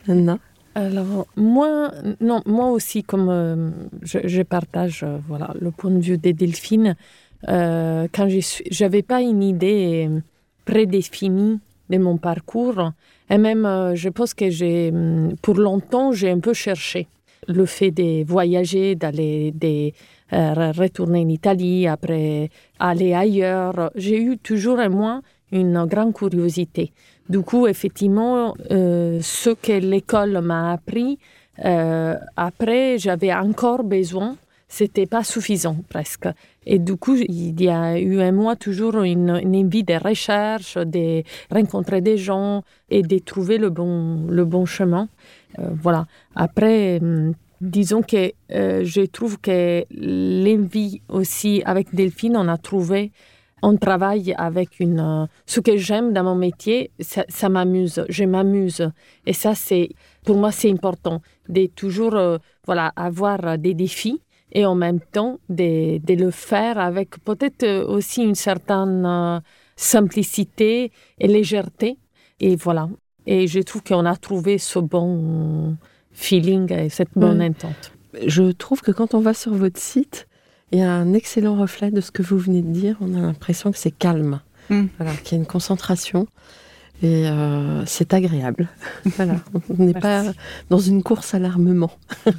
Anna? 0.07 0.38
Alors, 0.78 1.26
moi, 1.35 1.90
non, 2.20 2.40
moi 2.47 2.70
aussi, 2.70 3.02
comme 3.02 3.28
euh, 3.30 3.70
je, 4.02 4.42
partage 4.42 5.02
euh, 5.02 5.18
voilà, 5.26 5.52
le 5.61 5.73
point 5.73 5.90
de 5.90 5.99
vue 5.99 6.18
des 6.18 6.32
delphines, 6.32 6.94
euh, 7.49 8.06
quand 8.12 8.28
je 8.28 8.82
n'avais 8.85 9.02
pas 9.02 9.20
une 9.20 9.42
idée 9.42 10.08
prédéfinie 10.66 11.58
de 11.90 11.99
mon 11.99 12.16
parcours, 12.16 12.92
et 13.28 13.38
même, 13.38 13.64
je 13.94 14.08
pense 14.08 14.35
que 14.35 14.50
j'ai, 14.50 14.92
hum, 14.92 15.35
pour 15.42 15.56
longtemps, 15.56 16.12
j'ai 16.12 16.30
un 16.30 16.38
peu 16.38 16.52
cherché 16.52 17.08
le 17.49 17.66
fait 17.66 17.90
de 17.90 18.25
voyager, 18.25 18.94
d'aller, 18.94 19.50
de 19.50 19.90
re- 20.30 20.78
retourner 20.78 21.23
en 21.25 21.28
Italie, 21.28 21.88
après 21.88 22.50
aller 22.78 23.14
ailleurs. 23.14 23.90
J'ai 23.97 24.23
eu 24.23 24.38
toujours 24.38 24.78
en 24.78 24.90
moi 24.90 25.23
une 25.52 25.84
grande 25.86 26.14
curiosité. 26.14 26.92
Du 27.28 27.40
coup, 27.40 27.66
effectivement, 27.66 28.54
euh, 28.70 29.18
ce 29.22 29.50
que 29.50 29.72
l'école 29.72 30.40
m'a 30.40 30.72
appris, 30.72 31.18
euh, 31.64 32.14
après, 32.36 32.98
j'avais 32.98 33.32
encore 33.34 33.84
besoin. 33.84 34.36
C'était 34.70 35.06
pas 35.06 35.24
suffisant 35.24 35.76
presque. 35.88 36.28
Et 36.66 36.78
du 36.78 36.96
coup, 36.96 37.16
il 37.16 37.60
y 37.60 37.68
a 37.68 37.98
eu 37.98 38.20
en 38.20 38.32
moi 38.32 38.54
toujours 38.54 39.02
une, 39.02 39.30
envie 39.30 39.82
de 39.82 39.94
recherche, 39.94 40.76
de 40.76 41.22
rencontrer 41.50 42.02
des 42.02 42.18
gens 42.18 42.62
et 42.90 43.02
de 43.02 43.18
trouver 43.18 43.56
le 43.56 43.70
bon, 43.70 44.26
le 44.28 44.44
bon 44.44 44.66
chemin. 44.66 45.08
Euh, 45.58 45.70
voilà. 45.72 46.06
Après, 46.34 47.00
disons 47.62 48.02
que 48.02 48.32
je 48.50 49.06
trouve 49.06 49.38
que 49.38 49.84
l'envie 49.90 51.00
aussi 51.08 51.62
avec 51.64 51.94
Delphine, 51.94 52.36
on 52.36 52.48
a 52.48 52.58
trouvé 52.58 53.10
on 53.62 53.76
travaille 53.76 54.34
avec 54.38 54.80
une. 54.80 55.00
euh, 55.00 55.26
ce 55.46 55.60
que 55.60 55.76
j'aime 55.76 56.12
dans 56.12 56.24
mon 56.24 56.34
métier, 56.34 56.90
ça, 57.00 57.24
ça 57.28 57.48
m'amuse. 57.48 58.04
Je 58.08 58.24
m'amuse. 58.24 58.90
Et 59.26 59.32
ça, 59.32 59.54
c'est 59.54 59.88
pour 60.24 60.36
moi, 60.36 60.52
c'est 60.52 60.70
important 60.70 61.20
de 61.48 61.66
toujours 61.66 62.14
euh, 62.14 62.38
voilà, 62.66 62.92
avoir 62.96 63.58
des 63.58 63.74
défis 63.74 64.20
et 64.52 64.64
en 64.64 64.74
même 64.74 65.00
temps 65.00 65.38
de, 65.48 65.98
de 65.98 66.14
le 66.14 66.30
faire 66.30 66.78
avec 66.78 67.22
peut-être 67.24 67.64
euh, 67.64 67.86
aussi 67.86 68.22
une 68.22 68.34
certaine 68.34 69.04
euh, 69.06 69.40
simplicité 69.76 70.92
et 71.18 71.26
légèreté. 71.26 71.98
Et 72.40 72.54
voilà. 72.56 72.88
Et 73.26 73.46
je 73.46 73.60
trouve 73.60 73.82
qu'on 73.82 74.06
a 74.06 74.16
trouvé 74.16 74.58
ce 74.58 74.78
bon 74.78 75.76
feeling 76.12 76.72
et 76.72 76.88
cette 76.88 77.10
bonne 77.16 77.40
Ouais. 77.40 77.48
entente. 77.48 77.92
Je 78.26 78.52
trouve 78.52 78.80
que 78.80 78.90
quand 78.90 79.12
on 79.14 79.20
va 79.20 79.34
sur 79.34 79.52
votre 79.52 79.78
site, 79.80 80.27
il 80.72 80.80
y 80.80 80.82
a 80.82 80.92
un 80.92 81.12
excellent 81.14 81.56
reflet 81.56 81.90
de 81.90 82.00
ce 82.00 82.10
que 82.10 82.22
vous 82.22 82.38
venez 82.38 82.62
de 82.62 82.70
dire. 82.72 82.96
On 83.00 83.14
a 83.14 83.20
l'impression 83.20 83.72
que 83.72 83.78
c'est 83.78 83.90
calme, 83.90 84.40
Mm. 84.70 84.87
voilà, 84.98 85.14
qu'il 85.16 85.32
y 85.32 85.34
a 85.37 85.38
une 85.42 85.46
concentration. 85.46 86.26
Et 87.02 87.26
euh, 87.28 87.87
c'est 87.87 88.12
agréable. 88.12 88.68
voilà. 89.16 89.37
On 89.70 89.82
n'est 89.84 89.94
pas 89.94 90.25
dans 90.68 90.80
une 90.80 91.02
course 91.02 91.32
à 91.32 91.38
l'armement. 91.38 91.92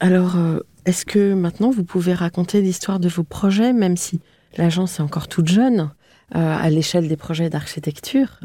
Alors, 0.00 0.36
euh, 0.36 0.58
est-ce 0.84 1.04
que 1.04 1.34
maintenant 1.34 1.70
vous 1.70 1.84
pouvez 1.84 2.14
raconter 2.14 2.60
l'histoire 2.60 3.00
de 3.00 3.08
vos 3.08 3.22
projets, 3.24 3.72
même 3.72 3.96
si 3.96 4.20
l'agence 4.56 4.98
est 4.98 5.02
encore 5.02 5.28
toute 5.28 5.48
jeune, 5.48 5.90
euh, 6.34 6.56
à 6.56 6.70
l'échelle 6.70 7.08
des 7.08 7.16
projets 7.16 7.50
d'architecture? 7.50 8.40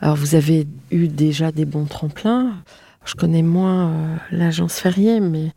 Alors, 0.00 0.16
vous 0.16 0.34
avez 0.34 0.66
eu 0.90 1.08
déjà 1.08 1.52
des 1.52 1.64
bons 1.64 1.86
tremplins. 1.86 2.54
Je 3.04 3.14
connais 3.14 3.42
moins 3.42 3.90
euh, 3.90 4.16
l'agence 4.32 4.78
Ferrier, 4.78 5.20
mais 5.20 5.52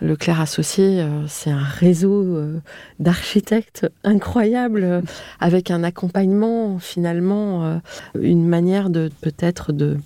le 0.00 0.16
Claire 0.16 0.40
Associé, 0.40 1.00
euh, 1.00 1.26
c'est 1.26 1.50
un 1.50 1.62
réseau 1.62 2.36
euh, 2.36 2.60
d'architectes 2.98 3.90
incroyable, 4.04 4.84
euh, 4.84 5.00
avec 5.40 5.70
un 5.70 5.82
accompagnement, 5.82 6.78
finalement, 6.78 7.80
une 8.20 8.46
manière 8.46 8.90
de 8.90 9.10
peut-être 9.20 9.72
de 9.72 9.96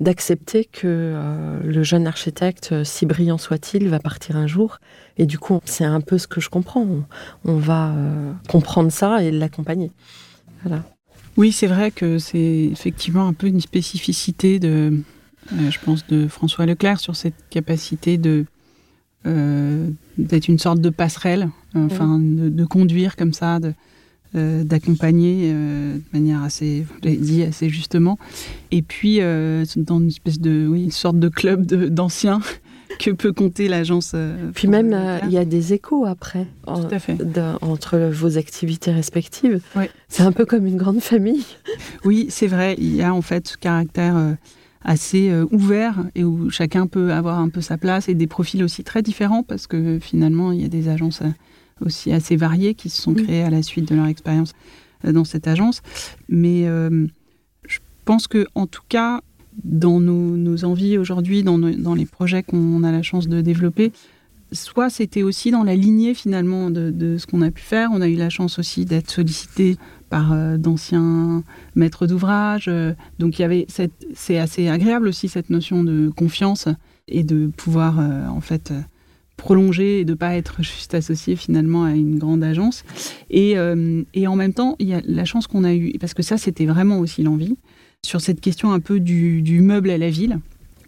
d'accepter 0.00 0.64
que 0.64 1.14
le 1.62 1.82
jeune 1.82 2.06
architecte, 2.06 2.84
si 2.84 3.04
brillant 3.04 3.36
soit-il, 3.36 3.86
va 3.90 3.98
partir 3.98 4.38
un 4.38 4.46
jour. 4.46 4.78
Et 5.18 5.26
du 5.26 5.38
coup, 5.38 5.60
c'est 5.66 5.84
un 5.84 6.00
peu 6.00 6.16
ce 6.16 6.26
que 6.26 6.40
je 6.40 6.48
comprends. 6.48 6.86
On, 7.44 7.56
va 7.56 7.94
comprendre 8.48 8.90
ça 8.90 9.22
et 9.22 9.30
l'accompagner. 9.30 9.92
Voilà. 10.64 10.84
Oui, 11.36 11.52
c'est 11.52 11.66
vrai 11.66 11.90
que 11.90 12.18
c'est 12.18 12.70
effectivement 12.72 13.26
un 13.26 13.34
peu 13.34 13.46
une 13.46 13.60
spécificité 13.60 14.58
de, 14.58 15.02
je 15.52 15.78
pense, 15.84 16.06
de 16.06 16.28
François 16.28 16.64
Leclerc 16.64 16.98
sur 16.98 17.14
cette 17.14 17.50
capacité 17.50 18.16
de 18.16 18.46
d'être 19.24 20.48
une 20.48 20.58
sorte 20.58 20.80
de 20.80 20.90
passerelle, 20.90 21.50
euh, 21.76 21.86
enfin 21.86 22.18
de, 22.18 22.48
de 22.48 22.64
conduire 22.64 23.16
comme 23.16 23.32
ça, 23.32 23.58
de, 23.60 23.72
euh, 24.34 24.64
d'accompagner 24.64 25.50
euh, 25.52 25.94
de 25.96 26.02
manière 26.18 26.42
assez, 26.42 26.82
vous 26.88 26.94
l'avez 27.02 27.16
dit 27.16 27.42
assez 27.42 27.68
justement, 27.68 28.18
et 28.70 28.82
puis 28.82 29.18
euh, 29.20 29.64
dans 29.76 29.98
une 30.00 30.08
espèce 30.08 30.40
de, 30.40 30.66
oui, 30.68 30.84
une 30.84 30.90
sorte 30.90 31.18
de 31.18 31.28
club 31.28 31.66
de- 31.66 31.88
d'anciens 31.88 32.40
que 32.98 33.10
peut 33.12 33.32
compter 33.32 33.68
l'agence. 33.68 34.12
euh, 34.14 34.50
Puis 34.54 34.68
même, 34.68 34.92
euh, 34.92 35.18
il 35.24 35.30
y 35.32 35.38
a 35.38 35.44
des 35.44 35.72
échos 35.72 36.04
après, 36.06 36.46
en- 36.66 36.82
Tout 36.84 36.94
à 36.94 36.98
fait. 36.98 37.14
de- 37.16 37.54
entre 37.64 37.98
vos 38.12 38.36
activités 38.36 38.90
respectives. 38.90 39.60
C'est 40.08 40.22
un 40.24 40.32
peu 40.32 40.44
comme 40.44 40.66
une 40.66 40.76
grande 40.76 41.00
famille. 41.00 41.44
Oui, 42.04 42.26
c'est 42.30 42.48
vrai. 42.48 42.74
Il 42.78 42.94
y 42.94 43.02
a 43.02 43.14
en 43.14 43.22
fait 43.22 43.46
ce 43.48 43.56
caractère 43.56 44.16
euh, 44.16 44.32
assez 44.82 45.30
euh, 45.30 45.44
ouvert 45.50 46.04
et 46.14 46.24
où 46.24 46.50
chacun 46.50 46.86
peut 46.86 47.12
avoir 47.12 47.38
un 47.38 47.48
peu 47.50 47.60
sa 47.60 47.76
place 47.76 48.08
et 48.08 48.14
des 48.14 48.26
profils 48.26 48.62
aussi 48.64 48.82
très 48.84 49.02
différents 49.02 49.42
parce 49.42 49.66
que 49.66 49.98
finalement, 50.00 50.52
il 50.52 50.62
y 50.62 50.64
a 50.64 50.68
des 50.68 50.88
agences 50.88 51.22
euh, 51.22 51.28
aussi 51.84 52.12
assez 52.12 52.36
variées 52.36 52.74
qui 52.74 52.88
se 52.88 53.00
sont 53.02 53.14
créées 53.14 53.42
à 53.42 53.50
la 53.50 53.62
suite 53.62 53.88
de 53.88 53.94
leur 53.94 54.06
expérience 54.06 54.52
euh, 55.04 55.12
dans 55.12 55.24
cette 55.24 55.46
agence. 55.48 55.82
Mais 56.28 56.66
euh, 56.66 57.06
je 57.68 57.78
pense 58.04 58.26
que 58.26 58.46
en 58.54 58.66
tout 58.66 58.82
cas, 58.88 59.20
dans 59.64 60.00
nos, 60.00 60.36
nos 60.36 60.64
envies 60.64 60.96
aujourd'hui, 60.96 61.42
dans, 61.42 61.58
nos- 61.58 61.74
dans 61.74 61.94
les 61.94 62.06
projets 62.06 62.42
qu'on 62.42 62.82
a 62.82 62.92
la 62.92 63.02
chance 63.02 63.28
de 63.28 63.40
développer, 63.42 63.92
soit 64.52 64.88
c'était 64.90 65.22
aussi 65.22 65.50
dans 65.50 65.62
la 65.64 65.76
lignée 65.76 66.14
finalement 66.14 66.70
de, 66.70 66.90
de 66.90 67.18
ce 67.18 67.26
qu'on 67.26 67.42
a 67.42 67.50
pu 67.50 67.62
faire. 67.62 67.90
On 67.92 68.00
a 68.00 68.08
eu 68.08 68.16
la 68.16 68.30
chance 68.30 68.58
aussi 68.58 68.84
d'être 68.86 69.10
sollicité 69.10 69.76
par 70.10 70.32
euh, 70.32 70.58
d'anciens 70.58 71.42
maîtres 71.74 72.06
d'ouvrage. 72.06 72.66
euh, 72.68 72.92
donc 73.18 73.38
il 73.38 73.42
y 73.42 73.44
avait 73.44 73.66
c'est 74.14 74.38
assez 74.38 74.68
agréable 74.68 75.08
aussi 75.08 75.28
cette 75.28 75.48
notion 75.48 75.82
de 75.82 76.10
confiance 76.14 76.68
et 77.08 77.22
de 77.22 77.46
pouvoir 77.46 77.98
euh, 77.98 78.26
en 78.26 78.40
fait 78.40 78.74
prolonger 79.36 80.00
et 80.00 80.04
de 80.04 80.12
pas 80.12 80.36
être 80.36 80.62
juste 80.62 80.94
associé 80.94 81.36
finalement 81.36 81.84
à 81.84 81.92
une 81.92 82.18
grande 82.18 82.44
agence. 82.44 82.84
Et, 83.30 83.54
et 84.12 84.26
en 84.26 84.36
même 84.36 84.52
temps, 84.52 84.76
il 84.78 84.88
y 84.88 84.92
a 84.92 85.00
la 85.06 85.24
chance 85.24 85.46
qu'on 85.46 85.64
a 85.64 85.72
eue, 85.72 85.94
parce 85.98 86.12
que 86.12 86.22
ça 86.22 86.36
c'était 86.36 86.66
vraiment 86.66 86.98
aussi 86.98 87.22
l'envie, 87.22 87.56
sur 88.04 88.20
cette 88.20 88.42
question 88.42 88.70
un 88.70 88.80
peu 88.80 89.00
du, 89.00 89.60
meuble 89.62 89.88
à 89.88 89.96
la 89.96 90.10
ville. 90.10 90.40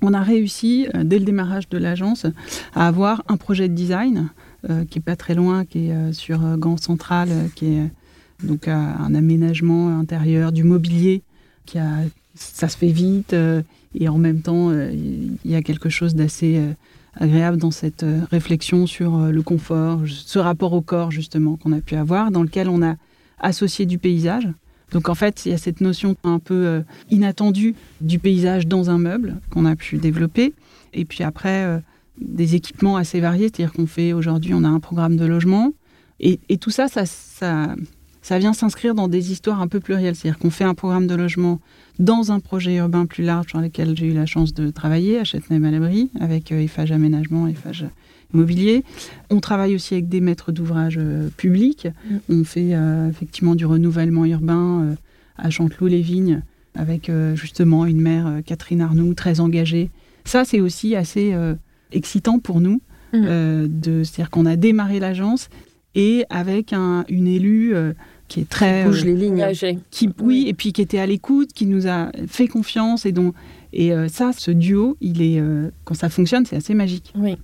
On 0.02 0.12
a 0.12 0.20
réussi, 0.20 0.86
dès 1.02 1.18
le 1.18 1.24
démarrage 1.24 1.70
de 1.70 1.78
l'agence, 1.78 2.26
à 2.74 2.88
avoir 2.88 3.22
un 3.28 3.38
projet 3.38 3.70
de 3.70 3.74
design 3.74 4.28
qui 4.90 4.98
est 4.98 5.02
pas 5.02 5.16
très 5.16 5.34
loin, 5.34 5.64
qui 5.64 5.88
est 5.88 6.12
sur 6.12 6.58
Gand 6.58 6.76
Central, 6.76 7.30
qui 7.54 7.68
est 7.68 7.90
donc 8.42 8.68
euh, 8.68 8.72
un 8.72 9.14
aménagement 9.14 9.98
intérieur 9.98 10.52
du 10.52 10.64
mobilier, 10.64 11.22
qui 11.66 11.78
a, 11.78 11.90
ça 12.34 12.68
se 12.68 12.76
fait 12.76 12.90
vite 12.90 13.34
euh, 13.34 13.62
et 13.94 14.08
en 14.08 14.18
même 14.18 14.40
temps 14.40 14.70
euh, 14.70 14.90
il 14.92 15.50
y 15.50 15.54
a 15.54 15.62
quelque 15.62 15.88
chose 15.88 16.14
d'assez 16.14 16.60
agréable 17.14 17.58
dans 17.58 17.70
cette 17.70 18.04
réflexion 18.30 18.86
sur 18.86 19.18
le 19.18 19.42
confort, 19.42 20.00
ce 20.06 20.38
rapport 20.38 20.72
au 20.72 20.80
corps 20.80 21.10
justement 21.10 21.56
qu'on 21.56 21.72
a 21.72 21.80
pu 21.80 21.94
avoir, 21.94 22.30
dans 22.30 22.42
lequel 22.42 22.68
on 22.68 22.82
a 22.82 22.96
associé 23.38 23.84
du 23.84 23.98
paysage. 23.98 24.48
Donc 24.92 25.08
en 25.08 25.14
fait, 25.14 25.44
il 25.44 25.52
y 25.52 25.54
a 25.54 25.58
cette 25.58 25.82
notion 25.82 26.16
un 26.24 26.38
peu 26.38 26.82
inattendue 27.10 27.74
du 28.00 28.18
paysage 28.18 28.66
dans 28.66 28.88
un 28.88 28.96
meuble 28.96 29.36
qu'on 29.50 29.66
a 29.66 29.76
pu 29.76 29.98
développer. 29.98 30.54
Et 30.94 31.04
puis 31.04 31.22
après, 31.22 31.82
des 32.18 32.54
équipements 32.54 32.96
assez 32.96 33.20
variés, 33.20 33.50
c'est-à-dire 33.54 33.74
qu'on 33.74 33.86
fait 33.86 34.14
aujourd'hui, 34.14 34.54
on 34.54 34.64
a 34.64 34.68
un 34.68 34.80
programme 34.80 35.16
de 35.16 35.26
logement. 35.26 35.72
Et, 36.20 36.38
tout 36.58 36.70
ça, 36.70 36.86
ça, 36.88 37.74
ça 38.22 38.38
vient 38.38 38.52
s'inscrire 38.52 38.94
dans 38.94 39.08
des 39.08 39.32
histoires 39.32 39.60
un 39.60 39.68
peu 39.68 39.80
plurielles. 39.80 40.14
C'est-à-dire 40.16 40.38
qu'on 40.38 40.50
fait 40.50 40.64
un 40.64 40.74
programme 40.74 41.06
de 41.06 41.14
logement 41.14 41.60
dans 41.98 42.32
un 42.32 42.40
projet 42.40 42.76
urbain 42.76 43.06
plus 43.06 43.24
large 43.24 43.52
dans 43.52 43.60
lequel 43.60 43.96
j'ai 43.96 44.06
eu 44.06 44.14
la 44.14 44.26
chance 44.26 44.54
de 44.54 44.70
travailler 44.70 45.18
à 45.18 45.24
Châtenay-Malabry 45.24 46.10
avec 46.20 46.52
euh, 46.52 46.60
Eiffage 46.60 46.92
Aménagement, 46.92 47.48
Eiffage 47.48 47.84
Immobilier. 48.32 48.84
On 49.30 49.40
travaille 49.40 49.74
aussi 49.74 49.94
avec 49.94 50.08
des 50.08 50.20
maîtres 50.20 50.52
d'ouvrage 50.52 50.96
euh, 50.98 51.28
publics. 51.36 51.88
On 52.30 52.44
fait 52.44 52.74
euh, 52.74 53.10
effectivement 53.10 53.54
du 53.54 53.66
renouvellement 53.66 54.24
urbain 54.24 54.82
euh, 54.82 54.94
à 55.36 55.50
Chanteloup-les-Vignes 55.50 56.42
avec 56.74 57.10
euh, 57.10 57.36
justement 57.36 57.84
une 57.84 58.00
maire, 58.00 58.26
euh, 58.26 58.40
Catherine 58.40 58.80
Arnoux, 58.80 59.12
très 59.14 59.40
engagée 59.40 59.90
Ça, 60.24 60.44
c'est 60.44 60.60
aussi 60.60 60.96
assez 60.96 61.34
euh, 61.34 61.54
excitant 61.90 62.38
pour 62.38 62.60
nous. 62.60 62.80
Euh, 63.14 63.68
de, 63.68 64.04
c'est-à-dire 64.04 64.30
qu'on 64.30 64.46
a 64.46 64.56
démarré 64.56 64.98
l'agence 64.98 65.50
et 65.94 66.24
avec 66.30 66.72
un, 66.72 67.04
une 67.10 67.26
élue 67.26 67.74
euh, 67.74 67.92
qui 68.32 68.40
est 68.40 68.48
très 68.48 68.84
Bouge 68.84 69.02
euh, 69.02 69.06
les 69.06 69.14
lignes. 69.14 69.42
Engagé. 69.42 69.78
qui 69.90 70.08
oui 70.20 70.46
et 70.48 70.54
puis 70.54 70.72
qui 70.72 70.80
était 70.80 70.98
à 70.98 71.06
l'écoute, 71.06 71.52
qui 71.52 71.66
nous 71.66 71.86
a 71.86 72.10
fait 72.26 72.48
confiance 72.48 73.04
et 73.04 73.12
dont 73.12 73.34
et 73.72 73.92
euh, 73.92 74.08
ça, 74.08 74.32
ce 74.36 74.50
duo, 74.50 74.96
il 75.00 75.22
est 75.22 75.40
euh, 75.40 75.70
quand 75.84 75.94
ça 75.94 76.08
fonctionne, 76.08 76.44
c'est 76.44 76.56
assez 76.56 76.74
magique. 76.74 77.12
Oui. 77.16 77.36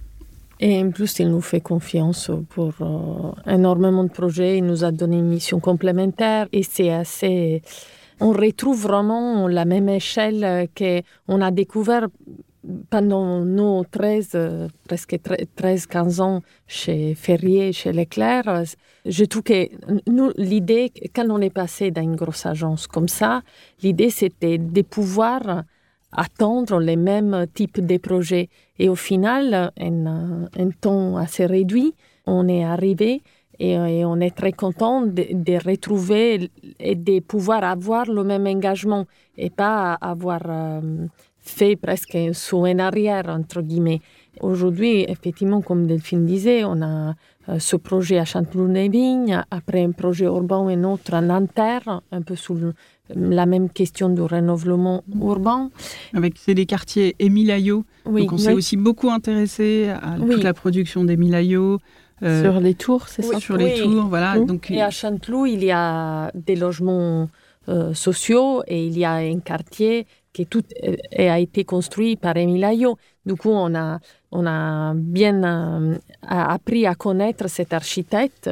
Et 0.61 0.83
en 0.83 0.91
plus, 0.91 1.19
il 1.21 1.31
nous 1.31 1.41
fait 1.41 1.61
confiance 1.61 2.31
pour 2.51 2.73
euh, 2.81 3.53
énormément 3.53 4.05
de 4.05 4.11
projets. 4.11 4.59
Il 4.59 4.65
nous 4.65 4.85
a 4.85 4.91
donné 4.91 5.17
une 5.19 5.29
mission 5.29 5.61
complémentaire 5.61 6.49
et 6.53 6.63
c'est 6.63 6.91
assez. 6.91 7.63
On 8.21 8.33
retrouve 8.33 8.83
vraiment 8.83 9.47
la 9.47 9.65
même 9.65 9.89
échelle 9.89 10.69
qu'on 10.77 11.41
a 11.41 11.51
découvert 11.53 12.09
pendant 12.91 13.45
nos 13.45 13.85
13, 13.85 14.31
euh, 14.35 14.69
presque 14.87 15.19
13-15 15.57 16.21
ans 16.21 16.43
chez 16.67 17.15
Ferrier, 17.15 17.73
chez 17.73 17.93
Leclerc. 17.93 18.65
Je 19.05 19.25
trouve 19.25 19.43
que 19.43 19.69
nous, 20.11 20.33
l'idée, 20.37 20.93
quand 21.15 21.29
on 21.31 21.41
est 21.41 21.51
passé 21.51 21.91
dans 21.91 22.03
une 22.03 22.17
grosse 22.17 22.47
agence 22.47 22.87
comme 22.87 23.09
ça, 23.09 23.43
l'idée 23.83 24.11
c'était 24.11 24.59
de 24.59 24.83
pouvoir 24.83 25.65
attendre 26.13 26.81
les 26.81 26.97
mêmes 26.97 27.47
types 27.53 27.85
de 27.85 27.97
projets. 27.99 28.49
Et 28.79 28.89
au 28.89 28.95
final, 28.95 29.73
en 29.81 30.07
un 30.57 30.71
temps 30.81 31.17
assez 31.17 31.47
réduit, 31.47 31.95
on 32.27 32.49
est 32.49 32.65
arrivé 32.65 33.23
et, 33.59 34.05
on 34.05 34.21
est 34.21 34.37
très 34.37 34.53
content 34.53 35.03
de, 35.03 35.69
retrouver 35.69 36.51
et 36.79 36.95
de 36.95 37.21
pouvoir 37.21 37.65
avoir 37.65 38.07
le 38.07 38.23
même 38.23 38.47
engagement 38.47 39.07
et 39.37 39.51
pas 39.51 39.95
avoir 39.95 40.41
euh, 40.49 41.07
fait 41.49 41.77
presque 41.77 42.15
un 42.15 42.33
saut 42.33 42.67
en 42.67 42.79
arrière, 42.79 43.27
entre 43.29 43.61
guillemets. 43.63 44.01
Aujourd'hui, 44.41 45.05
effectivement, 45.09 45.61
comme 45.63 45.87
Delphine 45.87 46.25
disait, 46.25 46.63
on 46.65 46.81
a 46.83 47.15
euh, 47.49 47.59
ce 47.59 47.77
projet 47.77 48.19
à 48.19 48.25
Chanteloup-les-Vignes, 48.25 49.43
après 49.51 49.83
un 49.83 49.91
projet 49.93 50.27
urbain 50.27 50.69
et 50.69 50.75
un 50.75 50.85
autre 50.85 51.15
à 51.15 51.21
Nanterre, 51.21 52.03
un 52.13 52.23
peu 52.23 52.37
sous 52.37 52.55
le, 52.55 52.75
la 53.15 53.47
même 53.47 53.69
question 53.71 54.09
du 54.11 54.21
renouvellement 54.23 55.03
urbain. 55.21 55.71
Avec 56.15 56.35
c'est 56.37 56.55
les 56.55 56.67
quartiers 56.67 57.17
Émile 57.19 57.51
Ayot. 57.51 57.85
Oui, 58.07 58.23
Donc 58.23 58.35
on 58.35 58.39
s'est 58.39 58.53
aussi 58.53 58.77
beaucoup 58.77 59.11
intéressé 59.11 59.89
à 59.89 60.17
Oui. 60.21 60.35
toute 60.35 60.45
la 60.45 60.55
production 60.55 61.05
d'Émile 61.05 61.35
Ayot. 61.35 61.79
euh, 62.23 62.43
Sur 62.43 62.61
les 62.61 62.75
tours, 62.75 63.09
c'est 63.09 63.23
ça 63.23 63.41
sur 63.41 63.57
les 63.57 63.75
tours, 63.81 64.05
voilà. 64.09 64.39
Mmh. 64.39 64.47
Donc 64.47 64.71
Et 64.71 64.83
à 64.83 64.91
Chanteloup, 64.91 65.47
il 65.47 65.65
y 65.65 65.71
a 65.73 66.31
des 66.35 66.55
logements 66.57 67.29
euh, 67.69 67.93
sociaux 67.93 68.63
et 68.67 68.87
il 68.87 68.97
y 68.99 69.05
a 69.05 69.15
un 69.15 69.41
quartier 69.41 70.07
qui 70.39 70.47
tout 70.47 70.63
a 71.17 71.41
été 71.41 71.65
construit 71.65 72.15
par 72.15 72.37
Émile 72.37 72.65
Ayot. 72.65 72.97
Du 73.27 73.35
coup, 73.35 73.51
on 73.51 73.75
a, 73.75 74.95
bien 74.95 75.43
euh, 75.43 75.99
appris 76.23 76.87
à 76.87 76.95
connaître 76.95 77.49
cet 77.49 77.73
architecte 77.73 78.49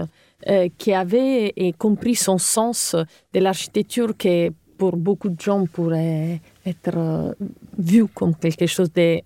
euh, 0.49 0.69
qui 0.77 0.93
avait 0.93 1.53
et 1.57 1.73
compris 1.73 2.17
son 2.17 2.39
sens 2.39 2.97
de 3.33 3.41
l'architecture 3.41 4.17
qui, 4.17 4.51
pour 4.77 4.97
beaucoup 4.97 5.29
de 5.29 5.41
gens, 5.41 5.65
pourrait 5.67 6.41
être 6.65 6.97
euh, 6.97 7.33
vu 7.79 8.07
comme 8.09 8.35
quelque 8.35 8.67
chose 8.67 8.93
de 8.93 9.21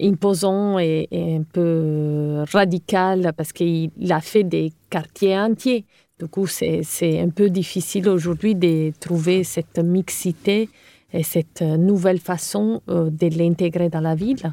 imposant 0.00 0.78
et, 0.78 1.08
et 1.10 1.36
un 1.38 1.42
peu 1.42 2.44
radical 2.52 3.32
parce 3.36 3.52
qu'il 3.52 3.90
a 4.10 4.20
fait 4.20 4.44
des 4.44 4.72
quartiers 4.88 5.36
entiers. 5.36 5.84
Du 6.20 6.28
coup, 6.28 6.46
c'est 6.46 7.20
un 7.20 7.30
peu 7.30 7.50
difficile 7.50 8.08
aujourd'hui 8.08 8.54
de 8.54 8.92
trouver 9.00 9.42
cette 9.42 9.78
mixité 9.78 10.68
et 11.12 11.22
cette 11.22 11.62
nouvelle 11.62 12.18
façon 12.20 12.82
euh, 12.88 13.10
de 13.10 13.26
l'intégrer 13.38 13.88
dans 13.88 14.00
la 14.00 14.14
ville. 14.14 14.52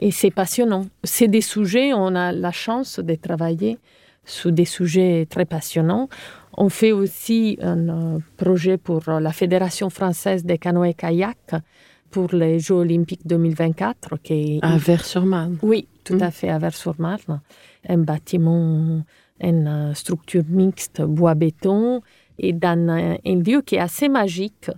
Et 0.00 0.10
c'est 0.10 0.30
passionnant. 0.30 0.86
C'est 1.04 1.28
des 1.28 1.42
sujets, 1.42 1.92
on 1.92 2.14
a 2.14 2.32
la 2.32 2.50
chance 2.52 2.98
de 2.98 3.14
travailler 3.14 3.78
sur 4.24 4.50
des 4.52 4.64
sujets 4.64 5.26
très 5.28 5.44
passionnants. 5.44 6.08
On 6.56 6.68
fait 6.68 6.92
aussi 6.92 7.58
un 7.60 7.88
euh, 7.88 8.18
projet 8.36 8.78
pour 8.78 9.02
la 9.08 9.32
Fédération 9.32 9.90
française 9.90 10.44
des 10.44 10.58
canoës 10.58 10.94
kayak 10.94 11.54
pour 12.10 12.28
les 12.32 12.58
Jeux 12.58 12.74
olympiques 12.76 13.26
2024. 13.26 14.16
Qui 14.22 14.32
est 14.56 14.58
À 14.62 14.76
Vers-sur-Marne. 14.76 15.58
oui, 15.62 15.88
tout 16.04 16.14
Mm. 16.16 16.22
à 16.22 16.30
fait, 16.30 16.48
à 16.48 16.58
Vers-sur-Marne. 16.58 17.40
Un 17.88 17.98
bâtiment, 17.98 19.02
une 19.40 19.66
euh, 19.66 19.94
structure 19.94 20.44
mixte 20.48 21.02
bois-béton 21.02 22.00
et 22.38 22.52
dans 22.52 22.78
un, 22.90 23.16
un 23.24 23.36
lieu 23.42 23.60
qui 23.62 23.74
est 23.76 23.80
assez 23.80 24.08
magique 24.08 24.70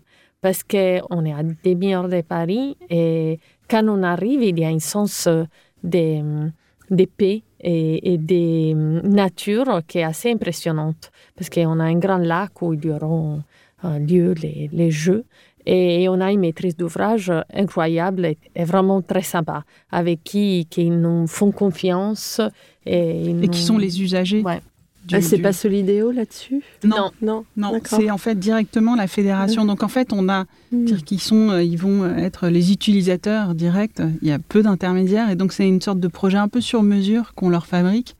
parce 0.44 0.62
qu'on 0.62 1.24
est 1.24 1.32
à 1.32 1.42
des 1.42 1.74
demi-heures 1.74 2.10
de 2.10 2.20
Paris 2.20 2.76
et 2.90 3.40
quand 3.70 3.88
on 3.88 4.02
arrive, 4.02 4.42
il 4.42 4.58
y 4.58 4.64
a 4.66 4.68
un 4.68 4.78
sens 4.78 5.26
euh, 5.26 5.44
de, 5.82 6.50
de 6.90 7.04
paix 7.06 7.42
et, 7.62 8.12
et 8.12 8.18
de 8.18 8.74
nature 9.08 9.80
qui 9.88 10.00
est 10.00 10.02
assez 10.02 10.30
impressionnante 10.30 11.10
parce 11.34 11.48
qu'on 11.48 11.80
a 11.80 11.84
un 11.84 11.98
grand 11.98 12.18
lac 12.18 12.60
où 12.60 12.74
il 12.74 12.84
y 12.84 12.90
aura 12.90 13.38
euh, 13.86 13.98
lieu 13.98 14.34
les, 14.34 14.68
les 14.70 14.90
jeux 14.90 15.24
et 15.64 16.10
on 16.10 16.20
a 16.20 16.30
une 16.30 16.40
maîtrise 16.40 16.76
d'ouvrage 16.76 17.32
incroyable 17.54 18.26
et, 18.26 18.64
vraiment 18.64 19.00
très 19.00 19.22
sympa, 19.22 19.64
avec 19.90 20.24
qui, 20.24 20.66
qui 20.68 20.90
nous 20.90 21.26
font 21.26 21.52
confiance. 21.52 22.38
Et, 22.84 23.30
et 23.30 23.48
qui 23.48 23.62
sont 23.62 23.78
les 23.78 24.02
usagers. 24.02 24.42
Ouais. 24.42 24.60
Du- 25.06 25.14
Ah, 25.16 25.20
c'est 25.20 25.36
du- 25.36 25.42
pas 25.42 25.52
Solidéo 25.52 26.10
là-dessus 26.10 26.62
Non, 26.84 27.10
Non, 27.22 27.44
non, 27.56 27.78
c'est 27.84 28.10
en 28.10 28.18
fait 28.18 28.38
directement 28.38 28.94
la 28.94 29.06
fédération. 29.06 29.64
Donc 29.64 29.82
en 29.82 29.88
fait, 29.88 30.12
on 30.12 30.28
a 30.28 30.44
Mm. 30.72 30.84
dire 30.84 31.04
qu'ils 31.04 31.20
sont, 31.20 31.50
euh, 31.50 31.62
ils 31.62 31.76
vont 31.76 32.04
être 32.16 32.48
les 32.48 32.72
utilisateurs 32.72 33.54
directs. 33.54 34.00
Il 34.22 34.28
y 34.28 34.32
a 34.32 34.38
peu 34.38 34.62
d'intermédiaires. 34.62 35.30
Et 35.30 35.36
donc 35.36 35.52
c'est 35.52 35.68
une 35.68 35.80
sorte 35.80 36.00
de 36.00 36.08
projet 36.08 36.38
un 36.38 36.48
peu 36.48 36.60
sur 36.60 36.82
mesure 36.82 37.34
qu'on 37.34 37.48
leur 37.50 37.66
fabrique. 37.66 38.16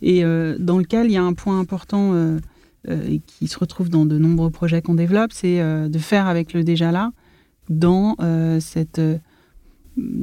Et 0.00 0.24
euh, 0.24 0.56
dans 0.60 0.78
lequel 0.78 1.06
il 1.06 1.12
y 1.12 1.16
a 1.16 1.22
un 1.22 1.32
point 1.34 1.58
important 1.58 2.10
euh, 2.14 2.38
euh, 2.88 3.08
et 3.08 3.20
qui 3.26 3.48
se 3.48 3.58
retrouve 3.58 3.88
dans 3.90 4.06
de 4.06 4.16
nombreux 4.16 4.50
projets 4.50 4.80
qu'on 4.80 4.94
développe, 4.94 5.32
c'est 5.32 5.60
euh, 5.60 5.88
de 5.88 5.98
faire 5.98 6.28
avec 6.28 6.52
le 6.52 6.62
déjà 6.62 6.92
là 6.92 7.10
dans 7.68 8.14
euh, 8.20 8.60
cette 8.60 9.00
euh, 9.00 9.18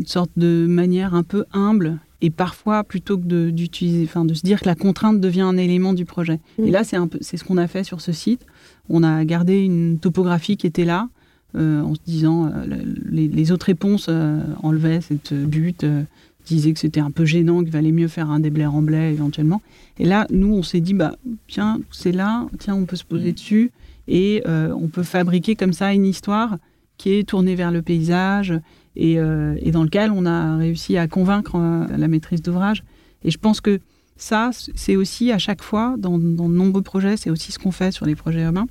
sorte 0.06 0.32
de 0.38 0.66
manière 0.68 1.14
un 1.14 1.24
peu 1.24 1.44
humble 1.52 2.00
et 2.22 2.30
parfois 2.30 2.84
plutôt 2.84 3.18
que 3.18 3.26
de, 3.26 3.50
d'utiliser, 3.50 4.04
enfin 4.06 4.26
de 4.26 4.34
se 4.34 4.42
dire 4.42 4.62
que 4.62 4.66
la 4.66 4.76
contrainte 4.76 5.20
devient 5.20 5.42
un 5.42 5.58
élément 5.58 5.94
du 5.94 6.06
projet. 6.06 6.40
Mm. 6.58 6.64
Et 6.66 6.72
là, 6.72 6.84
c'est 6.84 6.96
un 6.96 7.08
peu, 7.08 7.18
c'est 7.22 7.38
ce 7.38 7.44
qu'on 7.44 7.58
a 7.58 7.68
fait 7.68 7.84
sur 7.84 8.02
ce 8.02 8.12
site. 8.12 8.46
On 8.90 9.04
a 9.04 9.26
gardé 9.26 9.60
une 9.64 10.00
topographie 10.00 10.58
qui 10.58 10.68
était 10.68 10.86
là, 10.86 11.10
euh, 11.56 11.82
en 11.82 11.96
se 11.96 12.00
disant 12.06 12.46
euh, 12.48 12.66
le- 12.66 13.10
les, 13.10 13.28
les 13.28 13.52
autres 13.52 13.66
réponses 13.68 14.08
euh, 14.10 14.40
enlevaient 14.64 15.02
cette 15.02 15.34
butte, 15.34 15.84
euh, 15.84 16.04
disaient 16.46 16.74
que 16.74 16.80
c'était 16.80 17.00
un 17.00 17.12
peu 17.12 17.26
gênant, 17.26 17.62
qu'il 17.64 17.72
valait 17.72 17.92
mieux 17.92 18.08
faire 18.08 18.30
un 18.30 18.40
déblai 18.40 18.66
en 18.66 18.82
blé 18.82 19.12
éventuellement. 19.12 19.62
Et 20.00 20.06
là, 20.06 20.28
nous, 20.32 20.54
on 20.54 20.64
s'est 20.64 20.80
dit 20.82 20.94
bah 20.94 21.16
tiens, 21.48 21.80
c'est 21.92 22.12
là, 22.12 22.48
tiens, 22.60 22.76
on 22.76 22.86
peut 22.86 22.96
se 22.98 23.04
poser 23.06 23.32
dessus 23.32 23.72
et 24.08 24.44
on 24.46 24.88
peut 24.88 25.02
fabriquer 25.02 25.56
comme 25.56 25.74
ça 25.74 25.92
une 25.94 26.06
histoire 26.06 26.58
qui 26.98 27.14
est 27.14 27.28
tournée 27.28 27.56
vers 27.56 27.72
le 27.72 27.82
paysage 27.82 28.54
et, 28.96 29.20
euh, 29.20 29.56
et 29.60 29.72
dans 29.72 29.84
lequel 29.84 30.12
on 30.12 30.26
a 30.26 30.58
réussi 30.58 30.98
à 30.98 31.08
convaincre 31.08 31.56
euh, 31.56 31.86
la 31.98 32.08
maîtrise 32.08 32.42
d'ouvrage. 32.42 32.84
Et 33.24 33.32
je 33.32 33.38
pense 33.38 33.62
que 33.62 33.80
ça, 34.18 34.52
c'est 34.54 34.96
aussi 34.96 35.32
à 35.32 35.38
chaque 35.38 35.62
fois, 35.62 35.96
dans, 35.98 36.18
de 36.18 36.24
nombreux 36.24 36.82
projets, 36.82 37.18
c'est 37.18 37.30
aussi 37.30 37.52
ce 37.52 37.60
qu'on 37.60 37.72
fait 37.72 37.92
sur 37.92 38.06
les 38.06 38.16
projets 38.16 38.44
urbains. 38.44 38.68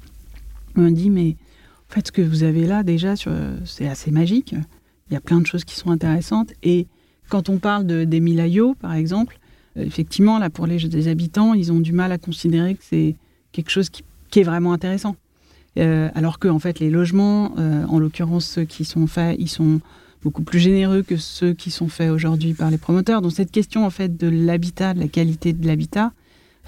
On 0.77 0.91
dit, 0.91 1.11
mais 1.11 1.37
en 1.91 1.95
fait, 1.95 2.07
ce 2.07 2.13
que 2.13 2.23
vous 2.23 2.43
avez 2.43 2.67
là, 2.67 2.83
déjà, 2.83 3.15
c'est 3.65 3.87
assez 3.87 4.11
magique. 4.11 4.55
Il 5.11 5.15
y 5.15 5.17
a 5.17 5.21
plein 5.21 5.41
de 5.41 5.47
choses 5.47 5.65
qui 5.65 5.77
sont 5.77 5.91
intéressantes. 5.91 6.53
Et 6.63 6.87
quand 7.29 7.49
on 7.49 7.59
parle 7.59 7.87
de, 7.87 8.05
des 8.05 8.23
par 8.81 8.95
exemple, 8.95 9.39
euh, 9.77 9.83
effectivement, 9.83 10.39
là, 10.39 10.49
pour 10.49 10.67
les 10.67 11.09
habitants, 11.09 11.53
ils 11.53 11.71
ont 11.71 11.81
du 11.81 11.93
mal 11.93 12.11
à 12.11 12.19
considérer 12.19 12.75
que 12.75 12.83
c'est 12.83 13.15
quelque 13.53 13.71
chose 13.71 13.91
qui, 13.91 14.03
est 14.37 14.43
vraiment 14.43 14.73
intéressant. 14.73 15.15
Alors 15.77 16.41
que, 16.41 16.49
en 16.49 16.59
fait, 16.59 16.81
les 16.81 16.91
logements, 16.91 17.55
en 17.57 17.99
l'occurrence 18.01 18.47
ceux 18.47 18.65
qui 18.65 18.85
sont 18.85 19.07
faits, 19.07 19.37
ils 19.39 19.49
sont 19.49 19.81
beaucoup 20.25 20.43
plus 20.43 20.59
généreux 20.59 21.03
que 21.03 21.17
ceux 21.17 21.53
qui 21.53 21.71
sont 21.71 21.89
faits 21.89 22.11
aujourd'hui 22.11 22.55
par 22.55 22.71
les 22.71 22.79
promoteurs. 22.79 23.23
Donc 23.23 23.33
cette 23.33 23.51
question, 23.53 23.85
en 23.87 23.91
fait, 23.91 24.17
de 24.17 24.29
l'habitat, 24.29 24.95
de 24.95 25.01
la 25.01 25.09
qualité 25.09 25.53
de 25.53 25.67
l'habitat. 25.67 26.13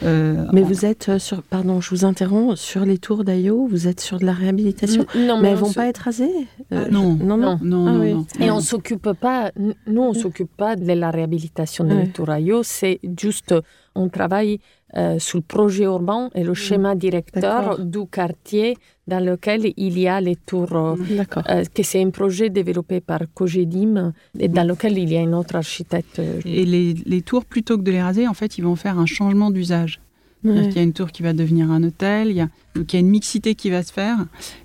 euh, 0.03 0.45
Mais 0.53 0.63
en- 0.63 0.67
vous 0.67 0.85
êtes 0.85 1.09
euh, 1.09 1.19
sur, 1.19 1.43
pardon, 1.43 1.81
je 1.81 1.89
vous 1.89 2.05
interromps, 2.05 2.61
sur 2.61 2.85
les 2.85 2.99
tours 2.99 3.25
d'Ayo, 3.25 3.67
vous 3.67 3.89
êtes 3.89 4.01
sur 4.01 4.19
de 4.21 4.27
la 4.27 4.35
réhabilitation. 4.35 5.07
Non, 5.17 5.41
mais 5.41 5.49
elles 5.49 5.57
on 5.59 5.67
vont 5.67 5.73
pas 5.73 5.87
être 5.87 6.03
rasées 6.05 6.31
Euh, 6.73 6.89
non. 6.91 7.15
non, 7.15 7.39
non. 7.39 7.59
non, 7.63 7.87
Ah 7.89 7.93
non, 7.93 8.01
oui. 8.01 8.13
non. 8.13 8.27
Et 8.41 8.51
on 8.51 8.61
s'occupe 8.61 9.11
pas, 9.15 9.53
nous 9.87 10.03
on 10.03 10.13
s'occupe 10.13 10.55
pas 10.55 10.77
de 10.77 10.93
la 10.93 11.11
réhabilitation 11.11 11.85
des 11.85 11.95
Ouais. 11.95 12.07
Tourayo, 12.09 12.63
c'est 12.63 13.01
juste, 13.19 13.55
on 13.97 14.09
travaille 14.09 14.59
euh, 14.97 15.19
sur 15.19 15.39
le 15.39 15.43
projet 15.43 15.85
urbain 15.85 16.31
et 16.35 16.45
le 16.45 16.55
schéma 16.55 16.95
directeur 16.95 17.79
du 17.85 18.07
quartier 18.07 18.77
dans 19.09 19.21
lequel 19.25 19.73
il 19.77 19.99
y 19.99 20.07
a 20.09 20.21
les 20.21 20.37
tours, 20.37 20.73
euh, 20.75 20.95
D'accord. 21.11 21.43
euh, 21.49 21.65
que 21.75 21.83
c'est 21.83 22.03
un 22.03 22.11
projet 22.11 22.49
développé 22.51 23.01
par 23.01 23.21
Cogedim 23.35 24.13
et 24.39 24.49
dans 24.49 24.65
lequel 24.67 24.97
il 24.99 25.13
y 25.13 25.17
a 25.17 25.21
un 25.21 25.33
autre 25.33 25.57
architecte. 25.57 26.19
euh, 26.19 26.41
Et 26.45 26.65
les, 26.65 26.95
les 26.95 27.23
tours, 27.23 27.45
plutôt 27.45 27.77
que 27.79 27.83
de 27.83 27.91
les 27.91 28.03
raser, 28.03 28.27
en 28.29 28.35
fait, 28.35 28.59
ils 28.59 28.65
vont 28.65 28.77
faire 28.77 28.99
un 28.99 29.07
changement 29.07 29.51
d'usage. 29.51 30.01
Il 30.45 30.73
y 30.77 30.79
a 30.79 30.83
une 30.83 30.93
tour 30.93 31.11
qui 31.11 31.25
va 31.25 31.33
devenir 31.33 31.73
un 31.73 31.83
hôtel, 31.83 32.29
il 32.29 32.37
y 32.37 32.41
a, 32.41 32.49
donc 32.77 32.93
il 32.93 32.97
y 32.97 32.99
a 32.99 33.01
une 33.01 33.09
mixité 33.09 33.57
qui 33.57 33.69
va 33.69 33.83
se 33.83 33.93
faire. 33.93 34.17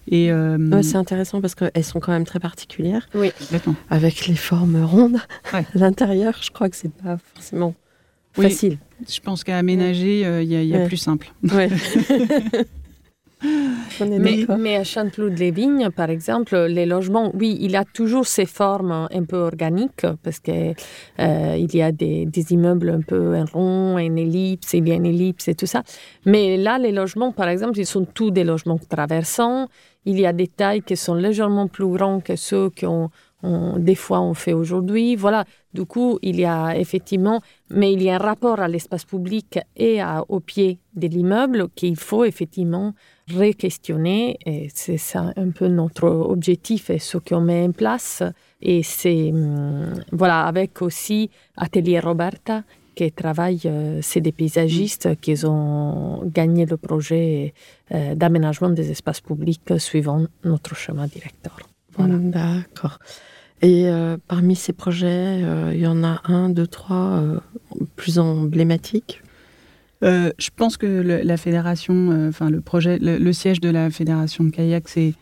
Et 0.07 0.31
euh, 0.31 0.81
c'est 0.83 0.97
intéressant 0.97 1.41
parce 1.41 1.55
qu'elles 1.55 1.83
sont 1.83 1.99
quand 1.99 2.11
même 2.11 2.25
très 2.25 2.39
particulières. 2.39 3.09
Oui. 3.15 3.31
Avec 3.89 4.27
les 4.27 4.35
formes 4.35 4.83
rondes. 4.83 5.17
L'intérieur, 5.73 6.37
je 6.43 6.51
crois 6.51 6.69
que 6.69 6.75
c'est 6.75 6.93
pas 6.93 7.17
forcément 7.33 7.73
facile. 8.33 8.77
Je 9.07 9.19
pense 9.19 9.43
qu'à 9.43 9.57
aménager, 9.57 10.25
euh, 10.25 10.43
il 10.43 10.51
y 10.51 10.75
a, 10.75 10.85
plus 10.85 10.97
simple. 10.97 11.31
Ouais. 11.43 11.69
mais, 13.99 14.45
mais, 14.57 14.75
à 14.75 14.83
Chanteloup-de-les-Vignes, 14.83 15.89
par 15.89 16.09
exemple, 16.09 16.55
les 16.55 16.85
logements, 16.85 17.31
oui, 17.33 17.57
il 17.59 17.75
a 17.75 17.85
toujours 17.85 18.27
ces 18.27 18.45
formes 18.45 19.07
un 19.11 19.23
peu 19.23 19.37
organiques 19.37 20.05
parce 20.23 20.39
qu'il 20.39 20.75
euh, 21.19 21.55
il 21.57 21.73
y 21.75 21.81
a 21.81 21.91
des, 21.91 22.25
des, 22.25 22.53
immeubles 22.53 22.89
un 22.89 23.01
peu 23.01 23.35
en 23.35 23.45
rond, 23.45 23.95
en 23.95 24.15
ellipse, 24.15 24.73
il 24.73 24.87
y 24.87 24.91
a 24.91 24.95
une 24.95 25.07
ellipse 25.07 25.47
et 25.47 25.55
tout 25.55 25.65
ça. 25.65 25.83
Mais 26.25 26.57
là, 26.57 26.77
les 26.77 26.91
logements, 26.91 27.31
par 27.31 27.47
exemple, 27.47 27.79
ils 27.79 27.85
sont 27.85 28.05
tous 28.05 28.31
des 28.31 28.43
logements 28.43 28.79
traversants. 28.89 29.67
Il 30.05 30.19
y 30.19 30.25
a 30.25 30.33
des 30.33 30.47
tailles 30.47 30.81
qui 30.81 30.95
sont 30.95 31.15
légèrement 31.15 31.67
plus 31.67 31.87
grands 31.87 32.21
que 32.21 32.35
ceux 32.35 32.69
qu'on 33.41 33.77
des 33.77 33.95
fois 33.95 34.21
on 34.21 34.33
fait 34.33 34.53
aujourd'hui. 34.53 35.15
Voilà, 35.15 35.45
du 35.73 35.85
coup, 35.85 36.19
il 36.21 36.39
y 36.39 36.45
a 36.45 36.77
effectivement, 36.77 37.41
mais 37.69 37.93
il 37.93 38.03
y 38.03 38.09
a 38.09 38.15
un 38.15 38.17
rapport 38.17 38.59
à 38.59 38.67
l'espace 38.67 39.05
public 39.05 39.59
et 39.75 40.01
à, 40.01 40.23
au 40.29 40.39
pied 40.39 40.79
de 40.95 41.07
l'immeuble 41.07 41.69
qu'il 41.75 41.95
faut 41.95 42.25
effectivement 42.25 42.93
re-questionner. 43.29 44.37
Et 44.45 44.69
c'est 44.73 44.97
ça 44.97 45.33
un 45.35 45.49
peu 45.49 45.67
notre 45.67 46.07
objectif 46.07 46.89
et 46.89 46.99
ce 46.99 47.17
qu'on 47.17 47.41
met 47.41 47.65
en 47.67 47.71
place. 47.71 48.23
Et 48.61 48.83
c'est, 48.83 49.31
hum, 49.31 49.93
voilà, 50.11 50.45
avec 50.45 50.81
aussi 50.81 51.29
Atelier 51.57 51.99
Roberta, 51.99 52.63
qui 52.95 53.11
travaille, 53.11 53.61
euh, 53.65 53.99
c'est 54.01 54.21
des 54.21 54.31
paysagistes 54.31 55.07
mm. 55.07 55.15
qui 55.15 55.45
ont 55.45 56.23
gagné 56.25 56.65
le 56.65 56.77
projet 56.77 57.53
euh, 57.91 58.15
d'aménagement 58.15 58.69
des 58.69 58.91
espaces 58.91 59.21
publics 59.21 59.79
suivant 59.79 60.25
notre 60.43 60.75
chemin 60.75 61.07
directeur. 61.07 61.57
Voilà. 61.97 62.15
D'accord. 62.17 62.99
Et 63.61 63.87
euh, 63.87 64.17
parmi 64.27 64.55
ces 64.55 64.73
projets, 64.73 65.41
il 65.73 65.79
y 65.79 65.87
en 65.87 66.03
a 66.03 66.21
un, 66.25 66.49
deux, 66.49 66.67
trois 66.67 67.23
plus 67.95 68.19
emblématiques 68.19 69.21
je 70.03 70.49
pense 70.55 70.77
que 70.77 70.87
la 70.87 71.37
fédération, 71.37 72.27
enfin 72.27 72.49
le 72.49 72.61
projet, 72.61 72.97
le, 72.99 73.33
siège 73.33 73.61
de 73.61 73.69
la 73.69 73.91
fédération 73.91 74.43
de 74.43 74.49
kayak, 74.49 74.89
c'est 74.89 75.13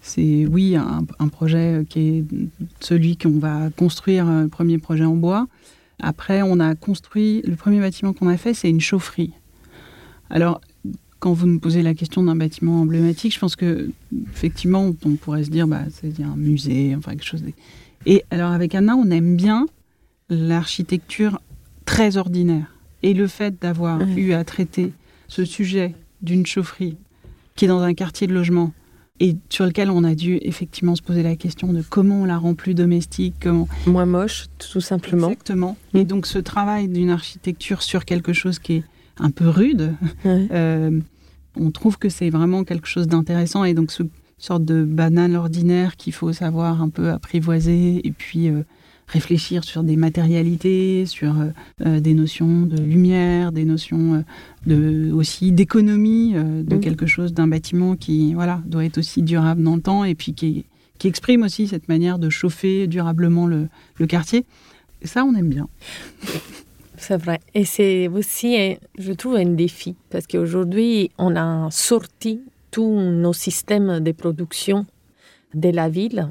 c'est 0.00 0.46
oui 0.46 0.76
un, 0.76 1.28
projet 1.28 1.84
qui 1.88 2.00
est 2.00 2.24
celui 2.80 3.16
qu'on 3.16 3.38
va 3.38 3.70
construire, 3.76 4.26
le 4.26 4.48
premier 4.48 4.78
projet 4.78 5.04
en 5.04 5.16
bois. 5.16 5.48
Après, 6.00 6.42
on 6.42 6.60
a 6.60 6.76
construit, 6.76 7.42
le 7.44 7.56
premier 7.56 7.80
bâtiment 7.80 8.12
qu'on 8.12 8.28
a 8.28 8.36
fait, 8.36 8.54
c'est 8.54 8.70
une 8.70 8.80
chaufferie. 8.80 9.32
Alors, 10.30 10.60
quand 11.18 11.32
vous 11.32 11.46
nous 11.46 11.58
posez 11.58 11.82
la 11.82 11.94
question 11.94 12.22
d'un 12.22 12.36
bâtiment 12.36 12.80
emblématique, 12.80 13.34
je 13.34 13.38
pense 13.38 13.56
que 13.56 13.90
effectivement, 14.32 14.94
on 15.04 15.16
pourrait 15.16 15.44
se 15.44 15.50
dire, 15.50 15.66
bah, 15.66 15.82
c'est 15.90 16.22
un 16.22 16.36
musée, 16.36 16.94
enfin 16.96 17.12
quelque 17.12 17.24
chose. 17.24 17.42
Et 18.06 18.24
alors, 18.30 18.52
avec 18.52 18.74
Anna, 18.74 18.96
on 18.96 19.10
aime 19.10 19.36
bien 19.36 19.66
l'architecture 20.28 21.40
très 21.84 22.16
ordinaire. 22.16 22.74
Et 23.02 23.14
le 23.14 23.26
fait 23.26 23.60
d'avoir 23.60 24.00
eu 24.16 24.32
à 24.32 24.44
traiter 24.44 24.92
ce 25.28 25.44
sujet 25.44 25.94
d'une 26.22 26.46
chaufferie 26.46 26.96
qui 27.54 27.64
est 27.64 27.68
dans 27.68 27.82
un 27.82 27.94
quartier 27.94 28.26
de 28.26 28.34
logement 28.34 28.72
et 29.20 29.36
sur 29.50 29.66
lequel 29.66 29.90
on 29.90 30.04
a 30.04 30.14
dû 30.14 30.38
effectivement 30.42 30.94
se 30.94 31.02
poser 31.02 31.22
la 31.22 31.36
question 31.36 31.72
de 31.72 31.82
comment 31.82 32.22
on 32.22 32.24
la 32.24 32.38
rend 32.38 32.54
plus 32.54 32.74
domestique, 32.74 33.34
comment... 33.40 33.68
Moins 33.86 34.06
moche, 34.06 34.46
tout 34.58 34.80
simplement. 34.80 35.28
Exactement. 35.28 35.76
Et 35.94 36.04
donc 36.04 36.26
ce 36.26 36.38
travail 36.38 36.88
d'une 36.88 37.10
architecture 37.10 37.82
sur 37.82 38.04
quelque 38.04 38.32
chose 38.32 38.58
qui 38.58 38.74
est 38.74 38.84
un 39.20 39.30
peu 39.30 39.48
rude, 39.48 39.94
euh, 40.26 41.00
on 41.56 41.70
trouve 41.70 41.98
que 41.98 42.08
c'est 42.08 42.30
vraiment 42.30 42.64
quelque 42.64 42.86
chose 42.86 43.06
d'intéressant 43.06 43.64
et 43.64 43.74
donc 43.74 43.90
ce 43.90 44.02
sorte 44.38 44.64
de 44.64 44.84
banal 44.84 45.34
ordinaire 45.34 45.96
qu'il 45.96 46.12
faut 46.12 46.32
savoir 46.32 46.80
un 46.80 46.88
peu 46.88 47.10
apprivoiser 47.10 48.06
et 48.06 48.12
puis 48.12 48.48
euh, 48.48 48.62
réfléchir 49.08 49.64
sur 49.64 49.82
des 49.82 49.96
matérialités, 49.96 51.06
sur 51.06 51.34
euh, 51.84 52.00
des 52.00 52.14
notions 52.14 52.62
de 52.62 52.80
lumière, 52.80 53.50
des 53.50 53.64
notions 53.64 54.24
de, 54.66 55.10
aussi 55.12 55.50
d'économie 55.50 56.34
de 56.34 56.76
mm. 56.76 56.80
quelque 56.80 57.06
chose, 57.06 57.32
d'un 57.32 57.48
bâtiment 57.48 57.96
qui 57.96 58.34
voilà, 58.34 58.62
doit 58.66 58.84
être 58.84 58.98
aussi 58.98 59.22
durable 59.22 59.62
dans 59.62 59.74
le 59.74 59.82
temps 59.82 60.04
et 60.04 60.14
puis 60.14 60.34
qui, 60.34 60.66
qui 60.98 61.08
exprime 61.08 61.42
aussi 61.42 61.66
cette 61.66 61.88
manière 61.88 62.18
de 62.18 62.30
chauffer 62.30 62.86
durablement 62.86 63.46
le, 63.46 63.68
le 63.96 64.06
quartier. 64.06 64.44
Et 65.02 65.06
ça, 65.06 65.24
on 65.24 65.34
aime 65.34 65.48
bien. 65.48 65.68
C'est 67.00 67.16
vrai. 67.16 67.40
Et 67.54 67.64
c'est 67.64 68.08
aussi, 68.08 68.76
je 68.98 69.12
trouve, 69.12 69.36
un 69.36 69.44
défi 69.46 69.94
parce 70.10 70.26
qu'aujourd'hui, 70.26 71.10
on 71.16 71.36
a 71.36 71.68
sorti 71.70 72.42
tous 72.70 73.00
nos 73.00 73.32
systèmes 73.32 74.00
de 74.00 74.12
production 74.12 74.84
de 75.54 75.70
la 75.70 75.88
ville 75.88 76.30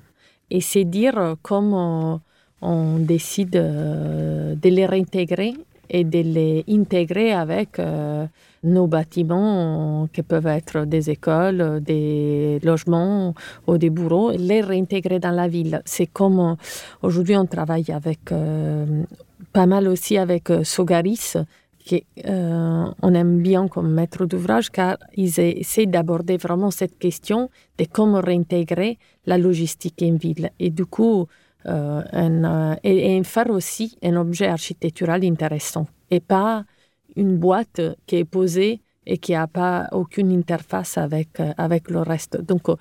et 0.52 0.62
c'est 0.62 0.84
dire 0.84 1.36
comment 1.42 2.22
on 2.62 2.98
décide 2.98 3.56
euh, 3.56 4.56
de 4.56 4.70
les 4.70 4.86
réintégrer 4.86 5.54
et 5.90 6.04
de 6.04 6.20
les 6.20 6.66
intégrer 6.70 7.32
avec 7.32 7.80
euh, 7.80 8.26
nos 8.64 8.88
bâtiments 8.88 10.08
qui 10.12 10.22
peuvent 10.22 10.48
être 10.48 10.86
des 10.86 11.10
écoles, 11.10 11.82
des 11.82 12.60
logements 12.64 13.34
ou 13.68 13.78
des 13.78 13.90
bureaux, 13.90 14.32
les 14.32 14.62
réintégrer 14.62 15.20
dans 15.20 15.32
la 15.32 15.48
ville. 15.48 15.82
C'est 15.86 16.08
comme 16.08 16.58
aujourd'hui 17.02 17.38
on 17.38 17.46
travaille 17.46 17.90
avec 17.92 18.32
euh, 18.32 19.04
pas 19.58 19.66
mal 19.66 19.88
aussi 19.88 20.20
avec 20.20 20.52
Sogaris, 20.64 21.34
qui 21.80 22.04
on 23.08 23.14
aime 23.22 23.42
bien 23.42 23.68
comme 23.68 23.92
maître 23.92 24.28
d'ouvrage 24.28 24.70
car 24.70 24.98
ils 25.16 25.40
essaient 25.40 25.88
d'aborder 25.88 26.38
vraiment 26.38 26.70
cette 26.70 27.00
question 27.00 27.50
de 27.80 27.86
comment 27.92 28.22
réintégrer 28.22 29.00
la 29.26 29.40
logistique 29.40 30.04
en 30.04 30.16
ville. 30.16 30.52
Et 30.60 30.70
du 30.70 30.86
coup, 30.86 31.26
euh, 31.66 32.04
un, 32.14 32.78
et, 32.84 33.24
faire 33.24 33.50
aussi 33.50 33.98
un 34.04 34.16
objet 34.16 34.46
architectural 34.46 35.26
intéressant 35.26 35.88
et 36.12 36.20
pas 36.20 36.64
une 37.16 37.38
boîte 37.38 37.82
qui 38.06 38.18
est 38.18 38.26
posée 38.26 38.82
et 39.08 39.18
qui 39.18 39.32
n'a 39.32 39.48
pas 39.48 39.90
aucune 39.92 40.32
interface 40.32 41.00
avec, 41.00 41.40
euh, 41.40 41.52
avec 41.58 41.90
le 41.90 42.02
reste. 42.02 42.40
Donc, 42.40 42.70
euh, 42.70 42.76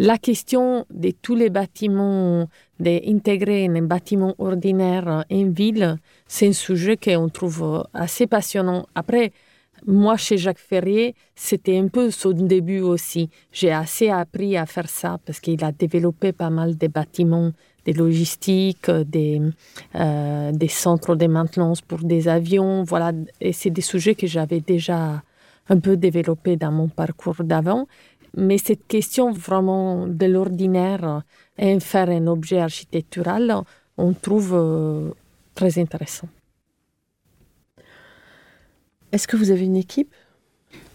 la 0.00 0.16
question 0.16 0.86
de 0.88 1.10
tous 1.10 1.34
les 1.34 1.50
bâtiments, 1.50 2.48
d'intégrer 2.78 3.66
un 3.66 3.82
bâtiment 3.82 4.34
ordinaire 4.38 5.26
en 5.30 5.50
ville, 5.50 5.98
c'est 6.26 6.48
un 6.48 6.54
sujet 6.54 6.96
qu'on 6.96 7.28
trouve 7.28 7.84
assez 7.92 8.26
passionnant. 8.26 8.86
Après, 8.94 9.30
moi, 9.86 10.16
chez 10.16 10.38
Jacques 10.38 10.58
Ferrier, 10.58 11.14
c'était 11.34 11.76
un 11.76 11.88
peu 11.88 12.10
son 12.10 12.30
début 12.30 12.80
aussi. 12.80 13.28
J'ai 13.52 13.72
assez 13.72 14.08
appris 14.08 14.56
à 14.56 14.64
faire 14.64 14.88
ça 14.88 15.18
parce 15.26 15.38
qu'il 15.38 15.62
a 15.62 15.70
développé 15.70 16.32
pas 16.32 16.48
mal 16.48 16.78
de 16.78 16.86
bâtiments 16.86 17.52
des 17.84 17.92
logistiques, 17.92 18.90
des, 18.90 19.42
euh, 19.96 20.50
des 20.52 20.68
centres 20.68 21.14
de 21.14 21.26
maintenance 21.26 21.82
pour 21.82 21.98
des 21.98 22.26
avions. 22.26 22.84
Voilà, 22.84 23.12
et 23.38 23.52
c'est 23.52 23.70
des 23.70 23.82
sujets 23.82 24.14
que 24.14 24.26
j'avais 24.26 24.60
déjà 24.60 25.22
un 25.68 25.78
peu 25.78 25.96
développés 25.96 26.56
dans 26.56 26.72
mon 26.72 26.88
parcours 26.88 27.44
d'avant. 27.44 27.86
Mais 28.36 28.58
cette 28.58 28.86
question 28.86 29.32
vraiment 29.32 30.06
de 30.06 30.26
l'ordinaire 30.26 31.22
et 31.58 31.78
faire 31.80 32.08
un 32.10 32.26
objet 32.26 32.60
architectural, 32.60 33.54
on 33.96 34.12
trouve 34.12 34.52
euh, 34.54 35.10
très 35.54 35.78
intéressant. 35.78 36.28
Est-ce 39.12 39.26
que 39.26 39.36
vous 39.36 39.50
avez 39.50 39.64
une 39.64 39.76
équipe? 39.76 40.14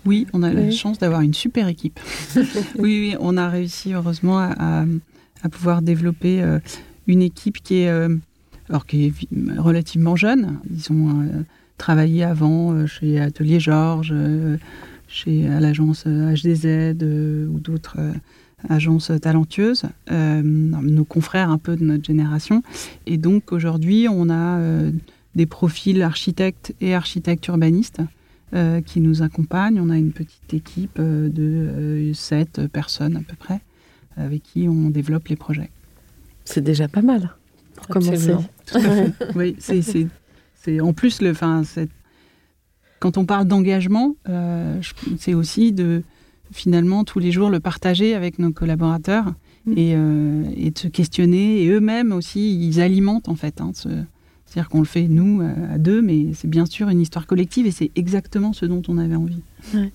Oui, 0.05 0.27
on 0.31 0.43
a 0.43 0.53
la 0.53 0.71
chance 0.71 0.99
d'avoir 0.99 1.21
une 1.21 1.33
super 1.33 1.67
équipe. 1.67 1.99
oui, 2.35 2.41
oui, 2.77 3.15
on 3.19 3.35
a 3.37 3.49
réussi 3.49 3.93
heureusement 3.93 4.37
à 4.39 4.85
à 5.45 5.49
pouvoir 5.49 5.83
développer 5.83 6.41
euh, 6.41 6.59
une 7.05 7.21
équipe 7.21 7.61
qui 7.61 7.81
est, 7.81 7.89
euh, 7.89 8.17
alors 8.67 8.87
qui 8.87 9.05
est 9.05 9.59
relativement 9.59 10.15
jeune. 10.15 10.59
Ils 10.71 10.91
ont 10.91 11.45
travaillé 11.77 12.23
avant 12.23 12.87
chez 12.87 13.19
Atelier 13.19 13.59
Georges, 13.59 14.13
chez 15.15 15.47
à 15.47 15.59
l'agence 15.59 16.05
HDZ 16.05 16.93
ou 17.49 17.59
d'autres 17.59 17.97
agences 18.67 19.11
talentueuses, 19.21 19.85
nos 20.11 21.05
confrères 21.05 21.49
un 21.49 21.57
peu 21.57 21.75
de 21.75 21.83
notre 21.83 22.03
génération. 22.03 22.63
Et 23.05 23.17
donc 23.17 23.51
aujourd'hui, 23.51 24.07
on 24.09 24.29
a 24.29 24.59
des 25.35 25.45
profils 25.45 26.01
architectes 26.01 26.73
et 26.81 26.93
architectes 26.93 27.47
urbanistes 27.47 28.01
qui 28.85 28.99
nous 28.99 29.21
accompagnent. 29.21 29.79
On 29.79 29.89
a 29.89 29.97
une 29.97 30.11
petite 30.11 30.53
équipe 30.53 30.99
de 30.99 32.11
sept 32.13 32.67
personnes 32.67 33.17
à 33.17 33.21
peu 33.21 33.35
près 33.35 33.61
avec 34.17 34.43
qui 34.43 34.67
on 34.67 34.89
développe 34.89 35.27
les 35.27 35.35
projets. 35.35 35.69
C'est 36.43 36.63
déjà 36.63 36.87
pas 36.87 37.01
mal 37.01 37.31
pour 37.75 37.87
commencer. 37.87 38.35
oui, 39.35 39.55
c'est 39.59 40.81
en 40.81 40.93
plus 40.93 41.21
le, 41.21 41.31
enfin, 41.31 41.63
quand 43.05 43.19
on 43.19 43.25
parle 43.25 43.45
d'engagement, 43.45 44.15
euh, 44.29 44.81
c'est 45.19 45.35
aussi 45.35 45.71
de 45.71 46.01
finalement 46.51 47.03
tous 47.03 47.19
les 47.19 47.31
jours 47.31 47.51
le 47.51 47.59
partager 47.59 48.15
avec 48.15 48.39
nos 48.39 48.51
collaborateurs 48.51 49.25
mm. 49.67 49.73
et, 49.77 49.93
euh, 49.95 50.43
et, 50.57 50.71
de 50.71 50.79
se 50.79 50.87
questionner 50.87 51.61
et 51.61 51.67
eux-mêmes 51.67 52.11
aussi 52.11 52.59
ils 52.59 52.81
alimentent 52.81 53.29
en 53.29 53.35
fait 53.35 53.61
hein, 53.61 53.73
ce, 53.75 53.89
C'est-à-dire 54.47 54.69
qu'on 54.69 54.79
le 54.79 54.85
fait 54.85 55.07
nous 55.07 55.43
à 55.71 55.77
deux, 55.77 56.01
mais 56.01 56.33
c'est 56.33 56.47
bien 56.47 56.65
sûr 56.65 56.89
une 56.89 56.99
histoire 56.99 57.27
collective 57.27 57.67
et 57.67 57.71
c'est 57.71 57.91
exactement 57.95 58.53
ce 58.53 58.65
dont 58.65 58.81
on 58.87 58.97
avait 58.97 59.15
envie. 59.15 59.43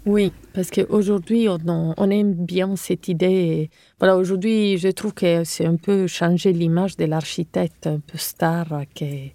Oui, 0.07 0.31
parce 0.55 0.71
qu'aujourd'hui, 0.71 1.49
on, 1.49 1.59
on, 1.97 2.11
aime 2.11 2.35
bien 2.35 2.77
cette 2.77 3.09
idée. 3.09 3.71
Voilà, 3.99 4.17
aujourd'hui, 4.17 4.79
je 4.79 4.89
trouve 4.89 5.15
que 5.15 5.43
c'est 5.43 5.67
un 5.67 5.77
peu 5.77 6.07
changer 6.07 6.53
l'image 6.53 6.97
de 6.97 7.07
l'architecte 7.07 7.89
un 7.89 7.99
peu 7.99 8.19
star 8.19 8.83
qui 8.95 9.33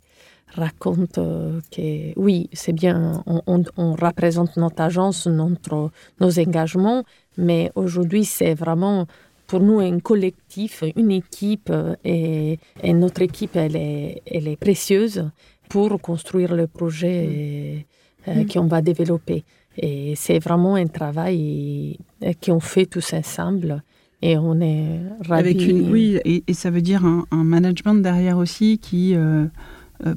raconte 0.56 1.18
euh, 1.18 1.60
que 1.72 2.18
oui, 2.18 2.50
c'est 2.54 2.74
bien, 2.74 3.24
on, 3.26 3.64
on, 3.78 3.94
représente 3.94 4.58
notre 4.58 4.82
agence, 4.82 5.28
notre, 5.28 5.92
nos 6.20 6.40
engagements, 6.40 7.04
mais 7.38 7.72
aujourd'hui, 7.76 8.26
c'est 8.26 8.54
vraiment 8.54 9.06
pour 9.48 9.60
nous 9.60 9.80
un 9.80 10.00
collectif, 10.00 10.84
une 10.96 11.12
équipe, 11.12 11.70
euh, 11.70 11.96
et, 12.04 12.60
et, 12.82 12.94
notre 12.94 13.22
équipe, 13.22 13.56
elle 13.56 13.76
est, 13.76 14.22
elle 14.26 14.48
est 14.48 14.56
précieuse 14.56 15.30
pour 15.70 16.00
construire 16.02 16.56
le 16.56 16.68
projet 16.68 17.86
euh, 18.28 18.44
mm. 18.44 18.48
qu'on 18.48 18.68
va 18.68 18.82
développer. 18.82 19.44
Et 19.78 20.14
c'est 20.16 20.40
vraiment 20.40 20.76
un 20.76 20.88
travail 20.88 21.98
qu'on 22.44 22.60
fait 22.60 22.86
tous 22.86 23.14
ensemble. 23.14 23.84
Et 24.22 24.38
on 24.38 24.60
est 24.62 25.02
ravis. 25.28 25.50
Avec 25.50 25.68
une, 25.68 25.92
oui, 25.92 26.18
et, 26.24 26.44
et, 26.48 26.54
ça 26.54 26.70
veut 26.70 26.82
dire 26.82 27.06
un, 27.06 27.26
un, 27.32 27.44
management 27.44 27.96
derrière 27.96 28.38
aussi 28.38 28.80
qui 28.80 29.14
euh, 29.14 29.46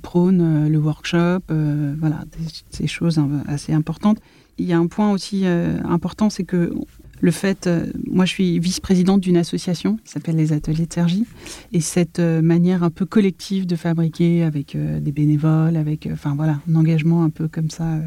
prône 0.02 0.40
euh, 0.40 0.68
le 0.68 0.78
workshop, 0.78 1.40
euh, 1.50 1.94
voilà, 1.98 2.24
ces 2.70 2.86
choses 2.86 3.20
assez 3.46 3.72
importantes. 3.72 4.18
Il 4.58 4.66
y 4.66 4.72
a 4.72 4.78
un 4.78 4.86
point 4.86 5.12
aussi 5.12 5.42
euh, 5.44 5.78
important, 5.84 6.30
c'est 6.30 6.44
que 6.44 6.74
le 7.20 7.30
fait, 7.32 7.68
moi 8.06 8.24
je 8.26 8.30
suis 8.30 8.58
vice-présidente 8.60 9.20
d'une 9.20 9.36
association 9.36 9.96
qui 10.04 10.12
s'appelle 10.12 10.36
les 10.36 10.52
Ateliers 10.52 10.86
de 10.86 10.92
Sergi, 10.92 11.26
et 11.72 11.80
cette 11.80 12.20
manière 12.20 12.84
un 12.84 12.90
peu 12.90 13.06
collective 13.06 13.66
de 13.66 13.74
fabriquer 13.74 14.44
avec 14.44 14.76
des 14.76 15.10
bénévoles, 15.10 15.76
avec, 15.76 16.08
enfin 16.12 16.36
voilà, 16.36 16.60
un 16.70 16.76
engagement 16.76 17.24
un 17.24 17.30
peu 17.30 17.48
comme 17.48 17.70
ça, 17.70 17.98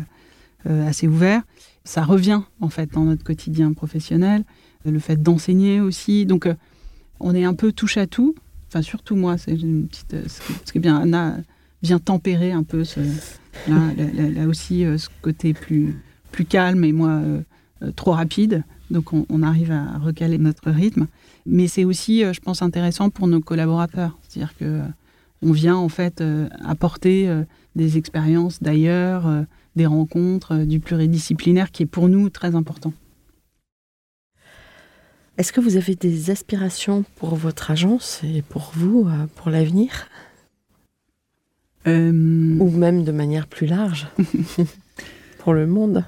assez 0.65 1.09
ouvert, 1.09 1.41
ça 1.83 2.05
revient 2.05 2.39
en 2.61 2.69
fait 2.69 2.93
dans 2.93 3.03
notre 3.03 3.25
quotidien 3.25 3.73
professionnel. 3.73 4.45
Le 4.85 4.99
fait 4.99 5.21
d'enseigner 5.21 5.81
aussi, 5.81 6.25
donc 6.25 6.47
on 7.19 7.35
est 7.35 7.43
un 7.43 7.53
peu 7.53 7.73
touche 7.73 7.97
à 7.97 8.07
tout. 8.07 8.33
Enfin 8.69 8.81
surtout 8.81 9.17
moi, 9.17 9.37
c'est 9.37 9.55
une 9.55 9.89
petite, 9.89 10.15
ce 10.65 10.71
qui 10.71 10.77
est 10.77 10.81
bien 10.81 11.01
Anna 11.01 11.35
vient 11.83 11.99
tempérer 11.99 12.51
un 12.51 12.63
peu 12.63 12.83
là, 13.67 14.47
aussi 14.47 14.83
ce 14.97 15.07
côté 15.21 15.53
plus, 15.53 15.95
calme 16.49 16.83
et 16.83 16.91
moi 16.91 17.09
euh, 17.09 17.41
trop 17.95 18.11
rapide. 18.11 18.63
Donc 18.89 19.13
on, 19.13 19.43
arrive 19.43 19.71
à 19.71 19.97
recaler 19.99 20.37
notre 20.37 20.69
rythme. 20.69 21.07
Mais 21.45 21.67
c'est 21.67 21.85
aussi, 21.85 22.23
je 22.33 22.39
pense, 22.41 22.61
intéressant 22.61 23.09
pour 23.09 23.27
nos 23.27 23.39
collaborateurs. 23.39 24.17
C'est-à-dire 24.27 24.55
que 24.57 24.81
on 25.41 25.51
vient 25.51 25.75
en 25.75 25.89
fait 25.89 26.21
euh, 26.21 26.47
apporter 26.63 27.27
euh, 27.27 27.43
des 27.75 27.97
expériences 27.97 28.61
d'ailleurs, 28.61 29.27
euh, 29.27 29.43
des 29.75 29.85
rencontres, 29.85 30.65
du 30.65 30.79
pluridisciplinaire 30.79 31.71
qui 31.71 31.83
est 31.83 31.87
pour 31.87 32.09
nous 32.09 32.29
très 32.29 32.55
important. 32.55 32.93
Est-ce 35.37 35.53
que 35.53 35.61
vous 35.61 35.77
avez 35.77 35.95
des 35.95 36.29
aspirations 36.29 37.03
pour 37.15 37.35
votre 37.35 37.71
agence 37.71 38.21
et 38.23 38.41
pour 38.41 38.71
vous, 38.75 39.09
pour 39.35 39.49
l'avenir? 39.49 40.07
Euh... 41.87 42.57
Ou 42.59 42.69
même 42.69 43.03
de 43.03 43.11
manière 43.11 43.47
plus 43.47 43.67
large. 43.67 44.07
Pour 45.39 45.53
le 45.53 45.65
monde. 45.65 46.03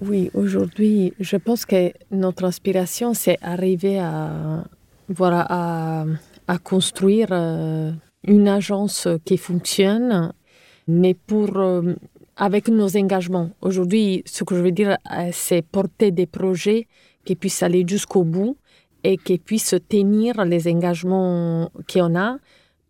Oui, 0.00 0.30
aujourd'hui, 0.34 1.12
je 1.18 1.36
pense 1.36 1.64
que 1.64 1.92
notre 2.10 2.44
inspiration, 2.44 3.14
c'est 3.14 3.36
arriver 3.42 3.98
à, 3.98 4.64
voilà, 5.08 5.46
à, 5.48 6.04
à 6.46 6.58
construire 6.58 7.28
euh, 7.32 7.90
une 8.24 8.48
agence 8.48 9.08
qui 9.24 9.36
fonctionne, 9.36 10.32
mais 10.86 11.14
pour, 11.14 11.56
euh, 11.58 11.94
avec 12.36 12.68
nos 12.68 12.96
engagements. 12.96 13.50
Aujourd'hui, 13.60 14.22
ce 14.24 14.44
que 14.44 14.54
je 14.54 14.60
veux 14.60 14.72
dire, 14.72 14.96
c'est 15.32 15.62
porter 15.62 16.12
des 16.12 16.26
projets 16.26 16.86
qui 17.24 17.34
puissent 17.34 17.62
aller 17.62 17.84
jusqu'au 17.86 18.22
bout 18.22 18.56
et 19.02 19.16
qui 19.16 19.38
puissent 19.38 19.76
tenir 19.88 20.44
les 20.44 20.68
engagements 20.68 21.70
qu'on 21.92 22.16
a 22.16 22.38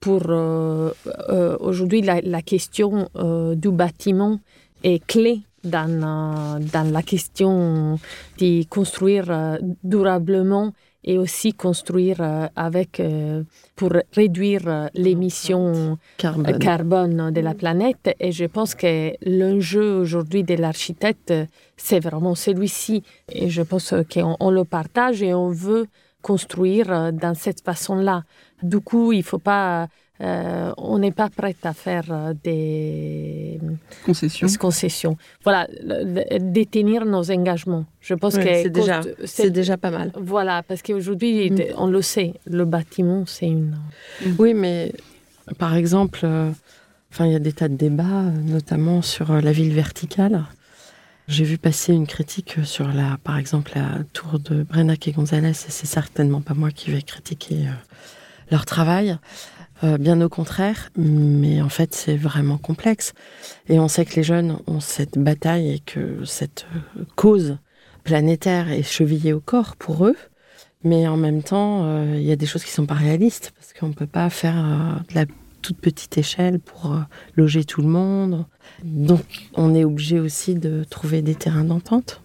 pour 0.01 0.23
euh, 0.29 0.91
euh, 1.29 1.57
aujourd'hui 1.61 2.03
la, 2.03 2.21
la, 2.21 2.43
question 2.43 3.09
euh, 3.17 3.55
du 3.55 3.71
bâtiment 3.71 4.41
est 4.83 5.05
clé 5.07 5.41
dans, 5.65 6.61
dans 6.61 6.93
la 6.93 7.03
question 7.03 7.99
de 8.39 8.65
construire 8.69 9.59
durablement 9.83 10.73
et 11.05 11.19
aussi 11.19 11.53
construire 11.53 12.49
avec 12.55 13.03
pour 13.75 13.93
réduire 14.13 14.89
l'émission 14.95 15.99
carbone. 16.17 16.59
carbone 16.59 17.31
de 17.33 17.41
la 17.41 17.55
planète 17.55 18.15
et 18.21 18.31
je 18.31 18.45
pense 18.45 18.77
que 18.77 19.13
l'enjeu 19.27 19.99
aujourd'hui 19.99 20.45
de 20.45 20.55
l'architecte 20.55 21.35
c'est 21.77 22.01
vraiment 22.01 22.37
celui-ci 22.37 23.03
et 23.33 23.51
je 23.51 23.63
pense 23.63 23.93
qu'on 24.13 24.37
on 24.39 24.51
le 24.51 24.65
partage 24.65 25.23
et 25.23 25.35
on 25.35 25.49
veut 25.49 25.89
construire 26.23 27.13
dans 27.13 27.35
cette 27.35 27.63
façon-là. 27.63 28.25
Du 28.63 28.81
coup, 28.81 29.13
il 29.13 29.23
faut 29.23 29.39
pas 29.39 29.89
euh, 30.21 30.73
on 30.77 30.99
n'est 30.99 31.13
pas 31.13 31.29
prêt 31.31 31.55
à 31.63 31.73
faire 31.73 32.35
des 32.43 33.61
concessions. 34.05 34.49
Des 34.49 34.57
concessions. 34.57 35.17
Voilà, 35.45 35.69
détenir 36.41 37.05
nos 37.05 37.31
engagements. 37.31 37.85
Je 38.01 38.15
pense 38.15 38.35
oui, 38.35 38.45
que 38.45 38.55
c'est 38.55 38.71
déjà, 38.71 39.01
c'est 39.25 39.51
déjà 39.51 39.77
pas 39.77 39.91
mal. 39.91 40.11
Voilà, 40.17 40.65
parce 40.65 40.83
qu'aujourd'hui, 40.83 41.51
mm. 41.51 41.57
on 41.77 41.87
le 41.87 42.03
sait, 42.03 42.35
le 42.47 42.65
bâtiment, 42.65 43.25
c'est 43.27 43.47
une. 43.47 43.79
Mm. 44.25 44.31
Oui, 44.39 44.55
mais 44.55 44.93
par 45.57 45.77
exemple, 45.77 46.21
euh, 46.25 46.51
enfin, 47.13 47.27
il 47.27 47.33
y 47.33 47.37
a 47.37 47.41
des 47.41 47.53
tas 47.53 47.69
de 47.69 47.77
débats, 47.77 48.23
notamment 48.45 49.03
sur 49.03 49.31
euh, 49.31 49.41
la 49.41 49.53
ville 49.53 49.73
verticale. 49.73 50.45
J'ai 51.29 51.45
vu 51.45 51.59
passer 51.59 51.93
une 51.93 52.07
critique 52.07 52.57
sur 52.65 52.89
la, 52.89 53.19
par 53.23 53.37
exemple, 53.39 53.73
la 53.75 54.03
tour 54.13 54.39
de 54.39 54.63
Brenac 54.63 55.07
et 55.09 55.13
Gonzalez, 55.13 55.51
et 55.51 55.53
c'est 55.53 55.87
certainement 55.87 56.41
pas 56.41 56.55
moi 56.55 56.71
qui 56.71 56.91
vais 56.91 57.03
critiquer 57.03 57.67
euh, 57.67 57.73
leur 58.51 58.67
travail. 58.67 59.19
Euh, 59.85 59.97
bien 59.97 60.21
au 60.21 60.29
contraire, 60.29 60.91
mais 60.97 61.63
en 61.63 61.69
fait 61.69 61.95
c'est 61.95 62.17
vraiment 62.17 62.59
complexe. 62.59 63.13
Et 63.69 63.79
on 63.79 63.87
sait 63.87 64.05
que 64.05 64.17
les 64.17 64.25
jeunes 64.25 64.59
ont 64.67 64.81
cette 64.81 65.19
bataille 65.19 65.71
et 65.71 65.79
que 65.79 66.25
cette 66.25 66.67
euh, 66.75 67.05
cause 67.15 67.59
planétaire 68.03 68.73
est 68.73 68.83
chevillée 68.83 69.33
au 69.33 69.41
corps 69.41 69.77
pour 69.77 70.07
eux. 70.07 70.17
Mais 70.83 71.07
en 71.07 71.17
même 71.17 71.43
temps, 71.43 71.85
il 71.85 72.17
euh, 72.17 72.21
y 72.21 72.33
a 72.33 72.37
des 72.37 72.47
choses 72.47 72.65
qui 72.65 72.71
sont 72.71 72.87
pas 72.87 72.95
réalistes 72.95 73.53
parce 73.57 73.73
qu'on 73.73 73.93
peut 73.93 74.07
pas 74.07 74.31
faire 74.31 74.55
de 75.09 75.15
la 75.15 75.27
toute 75.63 75.79
petite 75.79 76.19
échelle 76.19 76.59
pour 76.59 76.97
loger 77.37 77.65
tout 77.65 77.83
le 77.83 77.89
monde. 77.89 78.47
Donc 78.83 79.49
on 79.55 79.75
est 79.75 79.85
obligé 79.85 80.19
aussi 80.19 80.55
de 80.55 80.85
trouver 80.89 81.23
des 81.23 81.35
terrains 81.35 81.65
d'entente. 81.65 82.23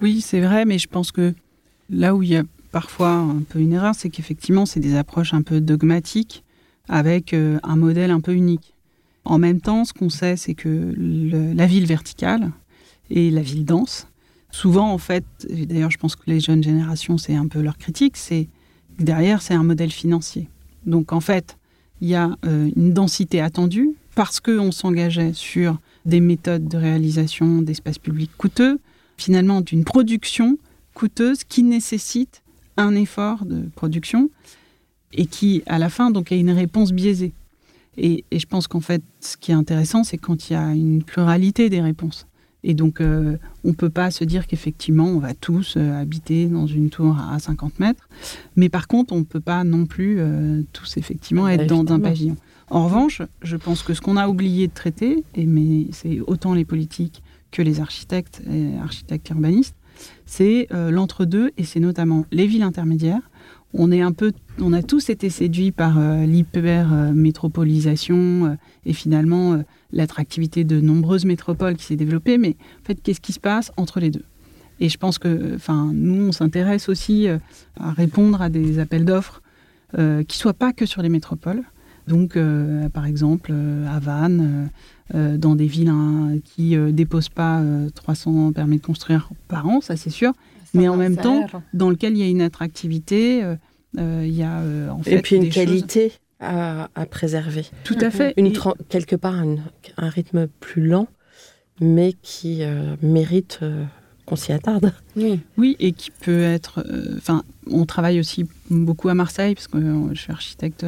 Oui, 0.00 0.20
c'est 0.20 0.40
vrai, 0.40 0.64
mais 0.64 0.78
je 0.78 0.88
pense 0.88 1.10
que 1.10 1.34
là 1.90 2.14
où 2.14 2.22
il 2.22 2.30
y 2.30 2.36
a 2.36 2.44
parfois 2.70 3.10
un 3.10 3.42
peu 3.48 3.60
une 3.60 3.72
erreur, 3.72 3.94
c'est 3.94 4.10
qu'effectivement 4.10 4.66
c'est 4.66 4.80
des 4.80 4.96
approches 4.96 5.34
un 5.34 5.42
peu 5.42 5.60
dogmatiques 5.60 6.44
avec 6.88 7.34
euh, 7.34 7.58
un 7.62 7.76
modèle 7.76 8.10
un 8.10 8.20
peu 8.20 8.34
unique. 8.34 8.74
En 9.24 9.38
même 9.38 9.60
temps, 9.60 9.84
ce 9.84 9.92
qu'on 9.92 10.08
sait, 10.08 10.36
c'est 10.36 10.54
que 10.54 10.94
la 10.96 11.66
ville 11.66 11.86
verticale 11.86 12.50
et 13.10 13.30
la 13.30 13.42
ville 13.42 13.64
dense, 13.64 14.06
souvent 14.50 14.90
en 14.90 14.98
fait, 14.98 15.24
d'ailleurs 15.50 15.90
je 15.90 15.98
pense 15.98 16.16
que 16.16 16.22
les 16.26 16.40
jeunes 16.40 16.62
générations, 16.62 17.18
c'est 17.18 17.34
un 17.34 17.46
peu 17.46 17.60
leur 17.60 17.76
critique, 17.76 18.16
c'est 18.16 18.48
derrière 18.98 19.42
c'est 19.42 19.54
un 19.54 19.64
modèle 19.64 19.90
financier. 19.90 20.48
Donc 20.86 21.12
en 21.12 21.20
fait, 21.20 21.58
il 22.00 22.08
y 22.08 22.14
a 22.14 22.36
euh, 22.46 22.70
une 22.74 22.94
densité 22.94 23.40
attendue 23.40 23.90
parce 24.14 24.40
qu'on 24.40 24.72
s'engageait 24.72 25.32
sur 25.34 25.78
des 26.06 26.20
méthodes 26.20 26.66
de 26.66 26.76
réalisation 26.78 27.60
d'espaces 27.60 27.98
publics 27.98 28.30
coûteux, 28.38 28.80
finalement 29.16 29.60
d'une 29.60 29.84
production 29.84 30.58
coûteuse 30.94 31.44
qui 31.44 31.62
nécessite 31.62 32.42
un 32.78 32.94
effort 32.94 33.44
de 33.44 33.68
production 33.74 34.30
et 35.12 35.26
qui, 35.26 35.62
à 35.66 35.78
la 35.78 35.90
fin, 35.90 36.10
donc 36.10 36.32
a 36.32 36.34
une 36.34 36.50
réponse 36.50 36.92
biaisée. 36.92 37.32
Et, 37.96 38.24
et 38.30 38.38
je 38.38 38.46
pense 38.46 38.68
qu'en 38.68 38.80
fait, 38.80 39.02
ce 39.20 39.36
qui 39.36 39.50
est 39.50 39.54
intéressant, 39.54 40.04
c'est 40.04 40.18
quand 40.18 40.48
il 40.48 40.52
y 40.54 40.56
a 40.56 40.72
une 40.72 41.02
pluralité 41.02 41.68
des 41.68 41.80
réponses. 41.80 42.26
Et 42.64 42.74
donc, 42.74 43.00
euh, 43.00 43.36
on 43.64 43.68
ne 43.68 43.74
peut 43.74 43.90
pas 43.90 44.10
se 44.10 44.24
dire 44.24 44.46
qu'effectivement, 44.46 45.06
on 45.06 45.18
va 45.18 45.34
tous 45.34 45.74
euh, 45.76 46.00
habiter 46.00 46.46
dans 46.46 46.66
une 46.66 46.90
tour 46.90 47.16
à 47.18 47.38
50 47.38 47.78
mètres. 47.78 48.08
Mais 48.56 48.68
par 48.68 48.88
contre, 48.88 49.12
on 49.12 49.18
ne 49.18 49.24
peut 49.24 49.40
pas 49.40 49.64
non 49.64 49.86
plus 49.86 50.16
euh, 50.18 50.62
tous, 50.72 50.96
effectivement, 50.96 51.46
Ah, 51.46 51.54
être 51.54 51.66
dans 51.66 51.92
un 51.92 52.00
pavillon. 52.00 52.36
En 52.70 52.84
revanche, 52.84 53.22
je 53.42 53.56
pense 53.56 53.82
que 53.82 53.94
ce 53.94 54.00
qu'on 54.00 54.16
a 54.16 54.28
oublié 54.28 54.66
de 54.66 54.74
traiter, 54.74 55.24
et 55.34 55.46
mais 55.46 55.86
c'est 55.92 56.20
autant 56.20 56.52
les 56.52 56.64
politiques 56.64 57.22
que 57.50 57.62
les 57.62 57.80
architectes 57.80 58.42
et 58.50 58.76
architectes 58.78 59.30
urbanistes, 59.30 59.74
c'est 60.28 60.68
euh, 60.72 60.90
l'entre-deux, 60.90 61.50
et 61.56 61.64
c'est 61.64 61.80
notamment 61.80 62.26
les 62.30 62.46
villes 62.46 62.62
intermédiaires. 62.62 63.30
On, 63.74 63.90
a 63.92 64.12
tous 64.82 65.10
été 65.10 65.28
séduits 65.30 65.72
par 65.72 65.98
euh, 65.98 66.24
l'hyper-métropolisation 66.24 68.46
euh, 68.46 68.54
et 68.86 68.92
finalement 68.92 69.54
euh, 69.54 69.62
l'attractivité 69.92 70.62
de 70.64 70.80
nombreuses 70.80 71.24
métropoles 71.24 71.74
qui 71.76 71.84
s'est 71.84 71.96
développée, 71.96 72.38
mais 72.38 72.56
en 72.82 72.86
fait, 72.86 73.02
qu'est-ce 73.02 73.20
qui 73.20 73.32
se 73.32 73.40
passe 73.40 73.72
entre 73.76 73.98
les 74.00 74.10
deux? 74.10 74.24
Et 74.80 74.90
je 74.90 74.98
pense 74.98 75.18
que 75.18 75.58
nous, 75.92 76.28
on 76.28 76.32
s'intéresse 76.32 76.88
aussi 76.88 77.26
à 77.80 77.90
répondre 77.90 78.40
à 78.40 78.48
des 78.48 78.78
appels 78.78 79.04
d'offres 79.04 79.42
qui 79.92 79.98
ne 79.98 80.24
soient 80.28 80.52
pas 80.52 80.72
que 80.72 80.86
sur 80.86 81.02
les 81.02 81.08
métropoles, 81.08 81.64
Donc, 82.08 82.36
euh, 82.36 82.88
par 82.88 83.06
exemple, 83.06 83.50
euh, 83.54 83.86
à 83.88 83.98
Vannes, 84.00 84.70
euh, 85.14 85.36
dans 85.36 85.54
des 85.54 85.66
villes 85.66 85.88
hein, 85.90 86.38
qui 86.44 86.76
ne 86.76 86.90
déposent 86.90 87.28
pas 87.28 87.62
300 87.94 88.52
permis 88.52 88.78
de 88.78 88.82
construire 88.84 89.30
par 89.48 89.66
an, 89.68 89.80
ça 89.80 89.96
c'est 89.96 90.10
sûr, 90.10 90.32
mais 90.74 90.88
en 90.88 90.96
même 90.96 91.16
temps, 91.16 91.46
dans 91.74 91.90
lequel 91.90 92.12
il 92.14 92.18
y 92.18 92.22
a 92.22 92.28
une 92.28 92.42
attractivité, 92.42 93.42
il 93.96 94.28
y 94.34 94.42
a 94.42 94.60
en 94.92 95.02
fait 95.02 95.16
Et 95.18 95.22
puis 95.22 95.36
une 95.36 95.42
des 95.42 95.50
choses- 95.50 95.64
qualité 95.64 96.12
à, 96.40 96.88
à 96.94 97.06
préserver. 97.06 97.64
Tout 97.84 97.96
à 98.00 98.10
fait. 98.10 98.32
Une 98.36 98.46
Et- 98.46 98.52
quelque 98.88 99.16
part 99.16 99.34
un, 99.34 99.56
un 99.96 100.08
rythme 100.08 100.46
plus 100.60 100.86
lent, 100.86 101.08
mais 101.80 102.14
qui 102.22 102.62
euh, 102.62 102.94
mérite 103.02 103.58
euh, 103.62 103.84
qu'on 104.26 104.36
s'y 104.36 104.52
attarde. 104.52 104.92
Oui. 105.16 105.40
Oui, 105.56 105.74
et 105.80 105.92
qui 105.92 106.10
peut 106.10 106.42
être. 106.42 106.84
euh, 106.86 107.14
Enfin, 107.16 107.42
on 107.70 107.86
travaille 107.86 108.20
aussi 108.20 108.44
beaucoup 108.70 109.08
à 109.08 109.14
Marseille, 109.14 109.54
parce 109.54 109.68
que 109.68 109.78
euh, 109.78 110.14
je 110.14 110.20
suis 110.20 110.32
architecte 110.32 110.84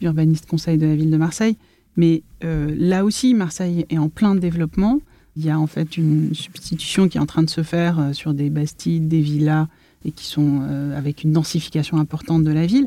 urbaniste 0.00 0.46
conseil 0.46 0.78
de 0.78 0.86
la 0.86 0.94
ville 0.94 1.10
de 1.10 1.16
Marseille. 1.16 1.56
Mais 1.96 2.22
euh, 2.44 2.74
là 2.78 3.04
aussi, 3.04 3.34
Marseille 3.34 3.86
est 3.90 3.98
en 3.98 4.08
plein 4.08 4.34
développement. 4.34 5.00
Il 5.36 5.44
y 5.44 5.50
a 5.50 5.58
en 5.58 5.66
fait 5.66 5.96
une 5.96 6.34
substitution 6.34 7.08
qui 7.08 7.18
est 7.18 7.20
en 7.20 7.26
train 7.26 7.42
de 7.42 7.50
se 7.50 7.62
faire 7.62 7.98
euh, 7.98 8.12
sur 8.12 8.34
des 8.34 8.50
bastides, 8.50 9.08
des 9.08 9.20
villas, 9.20 9.66
et 10.04 10.12
qui 10.12 10.26
sont 10.26 10.60
euh, 10.62 10.96
avec 10.96 11.24
une 11.24 11.32
densification 11.32 11.98
importante 11.98 12.44
de 12.44 12.50
la 12.50 12.66
ville. 12.66 12.86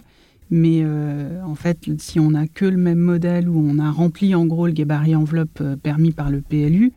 Mais 0.49 0.82
euh, 0.84 1.41
en 1.45 1.55
fait, 1.55 1.89
si 1.97 2.20
on 2.20 2.32
n'a 2.32 2.47
que 2.47 2.66
le 2.66 2.78
même 2.78 2.99
modèle 2.99 3.49
où 3.49 3.57
on 3.57 3.80
a 3.80 3.89
rempli 3.89 4.36
en 4.36 4.45
gros 4.45 4.68
le 4.68 4.74
gabarit 4.74 5.16
enveloppe 5.16 5.64
permis 5.82 6.11
par 6.11 6.30
le 6.30 6.41
PLU, 6.41 6.91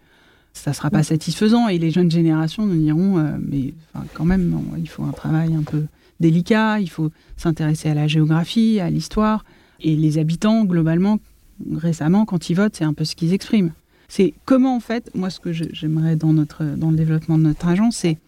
ça 0.53 0.73
sera 0.73 0.91
pas 0.91 1.03
satisfaisant 1.03 1.69
et 1.69 1.79
les 1.79 1.91
jeunes 1.91 2.11
générations 2.11 2.67
nous 2.67 2.81
diront 2.81 3.19
euh, 3.19 3.37
mais 3.41 3.75
enfin, 3.95 4.07
quand 4.15 4.25
même 4.25 4.59
il 4.79 4.89
faut 4.89 5.05
un 5.05 5.13
travail 5.13 5.55
un 5.55 5.63
peu 5.63 5.85
délicat, 6.19 6.81
il 6.81 6.89
faut 6.89 7.11
s'intéresser 7.37 7.91
à 7.91 7.95
la 7.95 8.09
géographie, 8.09 8.81
à 8.81 8.91
l'histoire 8.91 9.45
et 9.81 9.97
les 9.97 10.19
habitants 10.19 10.65
globalement 10.65 11.19
récemment 11.75 12.25
quand 12.25 12.51
ils 12.51 12.55
votent 12.55 12.77
c'est 12.77 12.85
un 12.85 12.95
peu 12.95 13.05
ce 13.05 13.17
qu'ils 13.17 13.33
expriment. 13.33 13.73
C'est 14.09 14.35
comment 14.45 14.77
en 14.77 14.81
fait 14.81 15.11
moi 15.15 15.31
ce 15.31 15.41
que 15.41 15.53
j'aimerais 15.53 16.17
dans 16.17 16.33
dans 16.33 16.91
le 16.91 16.97
développement 16.97 17.39
de 17.39 17.45
notre 17.45 17.67
agence 17.67 17.97
c'est 17.97 18.19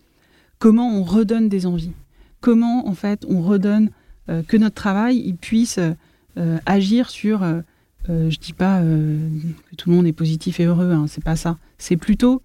comment 0.58 0.90
on 0.98 1.02
redonne 1.02 1.48
des 1.48 1.66
envies, 1.66 1.92
comment 2.40 2.88
en 2.88 2.94
fait 2.94 3.24
on 3.28 3.42
redonne 3.42 3.90
euh, 4.28 4.42
que 4.42 4.56
notre 4.56 4.74
travail 4.74 5.22
il 5.24 5.36
puisse 5.36 5.78
euh, 6.38 6.58
agir 6.66 7.10
sur 7.10 7.42
euh, 7.42 7.60
euh, 8.10 8.30
je 8.30 8.38
dis 8.38 8.52
pas 8.52 8.80
que 8.80 9.74
tout 9.76 9.90
le 9.90 9.96
monde 9.96 10.06
est 10.06 10.12
positif 10.12 10.60
et 10.60 10.64
heureux, 10.64 10.92
hein, 10.92 11.06
c'est 11.08 11.24
pas 11.24 11.36
ça. 11.36 11.58
C'est 11.78 11.96
plutôt 11.96 12.42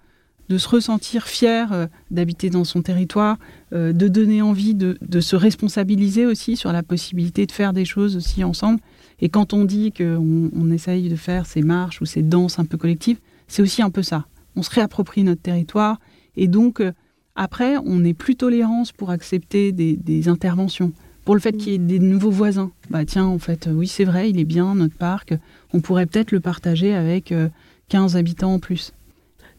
de 0.50 0.58
se 0.58 0.68
ressentir 0.68 1.28
fier 1.28 1.88
d'habiter 2.12 2.50
dans 2.50 2.66
son 2.66 2.82
territoire, 2.82 3.38
de 3.72 4.08
donner 4.10 4.42
envie 4.42 4.76
de 4.76 5.22
se 5.22 5.38
responsabiliser 5.38 6.26
aussi 6.26 6.58
sur 6.58 6.74
la 6.74 6.84
possibilité 6.84 7.46
de 7.46 7.52
faire 7.54 7.72
des 7.72 7.86
choses 7.86 8.18
aussi 8.18 8.44
ensemble. 8.44 8.82
Et 9.22 9.30
quand 9.30 9.54
on 9.54 9.66
dit 9.66 9.92
qu'on 9.92 10.50
on 10.56 10.72
essaye 10.72 11.10
de 11.10 11.16
faire 11.16 11.46
ces 11.46 11.62
marches 11.62 12.02
ou 12.02 12.06
ces 12.06 12.22
danses 12.22 12.60
un 12.60 12.66
peu 12.66 12.78
collectives, 12.78 13.18
c'est 13.48 13.62
aussi 13.62 13.82
un 13.82 13.90
peu 13.90 14.04
ça. 14.04 14.26
On 14.56 14.64
se 14.64 14.70
réapproprie 14.70 15.24
notre 15.24 15.42
territoire 15.42 16.00
et 16.36 16.48
donc 16.48 16.80
euh, 16.82 16.92
après, 17.36 17.78
on 17.86 18.04
est 18.04 18.14
plus 18.14 18.36
tolérance 18.36 18.92
pour 18.92 19.10
accepter 19.10 19.72
des, 19.72 19.96
des 19.96 20.28
interventions. 20.28 20.92
Pour 21.26 21.36
le 21.36 21.42
fait 21.42 21.54
qu'il 21.54 21.72
y 21.72 21.76
ait 21.76 21.80
des 21.80 22.00
nouveaux 22.00 22.30
voisins. 22.32 22.72
Bah 22.90 23.06
tiens, 23.06 23.26
en 23.26 23.40
fait, 23.40 23.68
euh, 23.68 23.72
oui, 23.72 23.88
c'est 23.88 24.04
vrai, 24.04 24.30
il 24.30 24.40
est 24.40 24.44
bien, 24.46 24.76
notre 24.76 24.96
parc. 24.96 25.34
On 25.74 25.80
pourrait 25.80 26.06
peut-être 26.06 26.32
le 26.32 26.42
partager 26.42 26.94
avec 26.94 27.32
euh, 27.32 27.48
15 27.90 28.18
habitants 28.18 28.54
en 28.56 28.60
plus. 28.60 28.92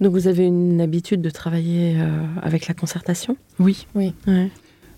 Donc 0.00 0.12
vous 0.12 0.28
avez 0.28 0.44
une 0.46 0.80
habitude 0.80 1.22
de 1.22 1.30
travailler 1.30 1.94
euh, 1.96 2.22
avec 2.42 2.66
la 2.68 2.74
concertation? 2.74 3.36
Oui, 3.58 3.86
Ouais. 3.94 4.12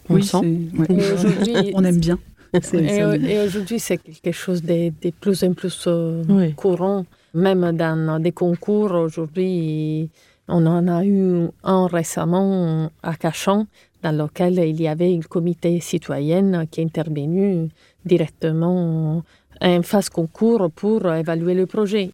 On 0.09 0.15
oui, 0.15 0.21
le 0.21 0.27
sent. 0.27 0.39
ouais. 0.79 1.73
On 1.75 1.85
aime 1.85 1.99
bien. 2.01 2.19
Et, 2.73 3.39
aujourd'hui, 3.41 3.79
c'est 3.79 3.99
quelque 3.99 4.33
chose 4.33 4.63
de, 4.63 4.93
de 5.03 5.11
plus 5.11 5.43
en 5.45 5.53
plus 5.53 5.85
euh, 5.87 6.23
Oui. 6.29 6.55
courant. 6.55 7.05
Même 7.35 7.77
dans 7.77 8.19
des 8.21 8.33
concours, 8.33 8.93
aujourd'hui, 8.93 10.09
on 10.49 10.65
en 10.67 10.89
a 10.89 11.05
eu 11.05 11.49
un 11.65 11.87
récemment 11.87 12.91
à 13.03 13.15
Cachan, 13.17 13.67
dans 14.03 14.13
lequel 14.13 14.59
il 14.59 14.81
y 14.81 14.89
avait 14.89 15.13
une 15.13 15.25
comité 15.25 15.81
citoyenne 15.81 16.67
qui 16.71 16.81
est 16.81 16.85
intervenu 16.85 17.69
directement 18.05 19.23
en 19.61 19.83
phase 19.83 20.09
concours 20.09 20.71
pour 20.71 21.13
évaluer 21.13 21.55
le 21.55 21.67
projet. 21.67 22.11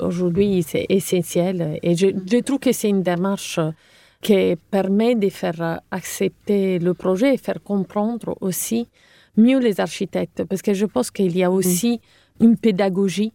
Aujourd'hui, 0.00 0.62
c'est 0.62 0.86
essentiel 0.88 1.78
et 1.82 1.94
je, 1.94 2.08
je 2.30 2.38
trouve 2.38 2.58
que 2.58 2.72
c'est 2.72 2.88
une 2.88 3.02
démarche 3.02 3.60
qui 4.20 4.56
permet 4.70 5.14
de 5.14 5.28
faire 5.28 5.80
accepter 5.90 6.78
le 6.78 6.94
projet 6.94 7.34
et 7.34 7.38
faire 7.38 7.62
comprendre 7.62 8.36
aussi 8.40 8.88
mieux 9.36 9.58
les 9.58 9.80
architectes, 9.80 10.44
parce 10.44 10.62
que 10.62 10.74
je 10.74 10.86
pense 10.86 11.10
qu'il 11.10 11.36
y 11.36 11.42
a 11.44 11.50
aussi 11.50 12.00
une 12.40 12.56
pédagogie 12.56 13.32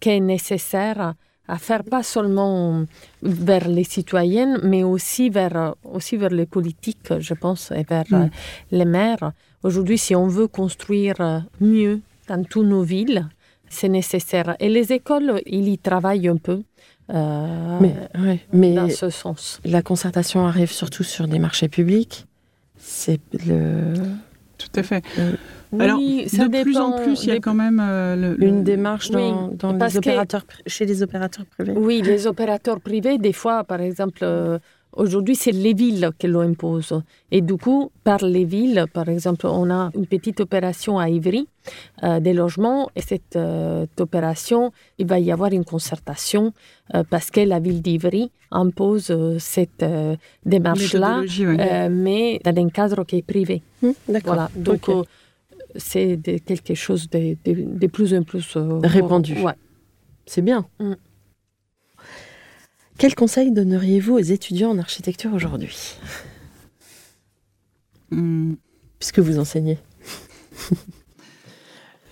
qui 0.00 0.08
est 0.10 0.20
nécessaire 0.20 1.14
à 1.46 1.58
faire 1.58 1.84
pas 1.84 2.02
seulement 2.02 2.84
vers 3.22 3.68
les 3.68 3.84
citoyennes, 3.84 4.58
mais 4.62 4.82
aussi 4.82 5.28
vers, 5.28 5.74
aussi 5.84 6.16
vers 6.16 6.30
les 6.30 6.46
politiques, 6.46 7.12
je 7.18 7.34
pense, 7.34 7.70
et 7.70 7.84
vers 7.88 8.04
Mm. 8.10 8.30
les 8.72 8.84
maires. 8.86 9.32
Aujourd'hui, 9.62 9.98
si 9.98 10.14
on 10.14 10.26
veut 10.26 10.48
construire 10.48 11.44
mieux 11.60 12.00
dans 12.28 12.42
toutes 12.44 12.66
nos 12.66 12.82
villes, 12.82 13.28
c'est 13.68 13.90
nécessaire. 13.90 14.56
Et 14.58 14.68
les 14.70 14.92
écoles, 14.92 15.42
ils 15.46 15.68
y 15.68 15.76
travaillent 15.78 16.28
un 16.28 16.36
peu 16.38 16.62
euh, 17.10 17.78
Mais, 17.80 17.94
ouais, 18.18 18.40
mais 18.52 18.74
dans 18.74 18.88
ce 18.88 19.10
sens. 19.10 19.60
la 19.64 19.82
concertation 19.82 20.46
arrive 20.46 20.70
surtout 20.72 21.02
sur 21.04 21.28
des 21.28 21.38
marchés 21.38 21.68
publics. 21.68 22.24
C'est 22.78 23.20
le, 23.46 23.94
Tout 24.58 24.68
à 24.80 24.82
fait. 24.82 25.02
Oui, 25.72 25.80
Alors, 25.80 25.98
ça 26.28 26.46
de 26.48 26.62
plus 26.62 26.76
en 26.76 26.92
plus, 26.92 27.24
il 27.24 27.28
y 27.30 27.32
a 27.32 27.40
quand 27.40 27.54
même 27.54 27.80
euh, 27.82 28.14
le- 28.14 28.34
le- 28.36 28.46
une 28.46 28.62
démarche 28.62 29.10
dans, 29.10 29.48
Oui, 29.48 29.56
dans 29.56 29.76
parce 29.76 29.94
les 29.94 29.98
opérateurs, 29.98 30.44
chez 30.66 30.86
les 30.86 31.02
opérateurs 31.02 31.46
privés. 31.46 31.72
Oui, 31.76 32.00
les 32.02 32.26
opérateurs 32.28 32.80
privés, 32.80 33.18
des 33.18 33.32
fois, 33.32 33.64
par 33.64 33.80
exemple, 33.80 34.20
euh, 34.22 34.58
aujourd'hui, 34.96 35.34
c'est 35.36 35.52
les 35.52 35.74
villes 35.74 36.10
qui 36.18 36.26
l'imposent. 36.28 37.00
Et 37.30 37.40
du 37.40 37.56
coup, 37.56 37.90
par 38.04 38.24
les 38.24 38.44
villes, 38.44 38.84
par 38.92 39.08
exemple, 39.08 39.46
on 39.46 39.70
a 39.70 39.90
une 39.94 40.06
petite 40.06 40.40
opération 40.40 40.98
à 40.98 41.08
Ivry, 41.08 41.46
euh, 42.02 42.20
des 42.20 42.32
logements, 42.32 42.90
et 42.96 43.00
cette 43.02 43.36
euh, 43.36 43.86
opération, 43.98 44.72
il 44.98 45.06
va 45.06 45.18
y 45.18 45.30
avoir 45.32 45.52
une 45.52 45.64
concertation 45.64 46.52
euh, 46.94 47.02
parce 47.08 47.30
que 47.30 47.40
la 47.40 47.58
ville 47.60 47.80
d'Ivry 47.82 48.30
impose 48.50 49.10
euh, 49.10 49.36
cette 49.38 49.82
euh, 49.82 50.16
démarche-là, 50.44 51.22
euh, 51.40 51.88
mais 51.90 52.40
dans 52.44 52.56
un 52.64 52.68
cadre 52.68 53.04
qui 53.04 53.16
est 53.18 53.22
privé. 53.22 53.62
Hmm, 53.82 53.90
D'accord. 54.08 54.34
Voilà. 54.34 54.50
Donc, 54.56 54.88
euh, 54.88 55.02
c'est 55.76 56.18
quelque 56.44 56.74
chose 56.74 57.08
de, 57.10 57.36
de- 57.44 57.78
de 57.78 57.86
plus 57.88 58.14
en 58.14 58.22
plus 58.22 58.56
euh, 58.56 58.78
Répandu. 58.82 59.34
Ouais. 59.42 59.54
C'est 60.26 60.42
bien. 60.42 60.64
Mm. 60.78 60.92
Quel 62.98 63.14
conseil 63.14 63.50
donneriez-vous 63.50 64.14
aux 64.14 64.18
étudiants 64.20 64.70
en 64.70 64.78
architecture 64.78 65.32
aujourd'hui? 65.34 65.96
Hum, 68.12 68.56
Puisque 68.98 69.18
vous 69.18 69.38
enseignez. 69.38 69.78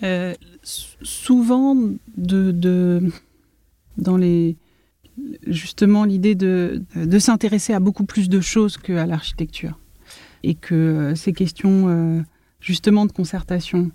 euh, 0.02 0.34
souvent, 0.62 1.74
de, 2.16 2.50
de- 2.50 3.10
dans 3.96 4.16
les, 4.16 4.56
justement, 5.46 6.04
l'idée 6.04 6.34
de, 6.34 6.82
de 6.96 7.18
s'intéresser 7.18 7.72
à 7.72 7.80
beaucoup 7.80 8.04
plus 8.04 8.28
de 8.28 8.40
choses 8.40 8.76
qu'à 8.76 9.06
l'architecture. 9.06 9.78
Et 10.42 10.54
que 10.54 10.74
euh, 10.74 11.14
ces 11.14 11.32
questions, 11.32 11.88
euh, 11.88 12.20
justement, 12.60 13.06
de 13.06 13.12
concertation, 13.12 13.90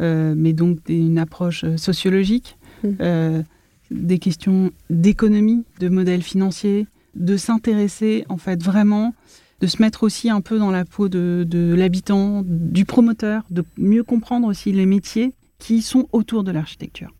mais 0.00 0.52
donc 0.52 0.84
d'une 0.86 1.18
approche 1.18 1.64
sociologique, 1.76 2.56
Mhm. 2.82 3.44
Des 3.92 4.18
questions 4.18 4.70
d'économie, 4.90 5.64
de 5.80 5.88
modèles 5.88 6.22
financiers, 6.22 6.86
de 7.14 7.36
s'intéresser, 7.36 8.24
en 8.28 8.38
fait, 8.38 8.62
vraiment 8.62 9.14
de 9.60 9.68
se 9.68 9.80
mettre 9.80 10.02
aussi 10.02 10.28
un 10.28 10.40
peu 10.40 10.58
dans 10.58 10.72
la 10.72 10.84
peau 10.84 11.08
de, 11.08 11.46
de 11.48 11.72
l'habitant, 11.72 12.42
du 12.44 12.84
promoteur, 12.84 13.44
de 13.50 13.64
mieux 13.78 14.02
comprendre 14.02 14.48
aussi 14.48 14.72
les 14.72 14.86
métiers 14.86 15.34
qui 15.60 15.82
sont 15.82 16.08
autour 16.10 16.42
de 16.42 16.50
l'architecture. 16.50 17.14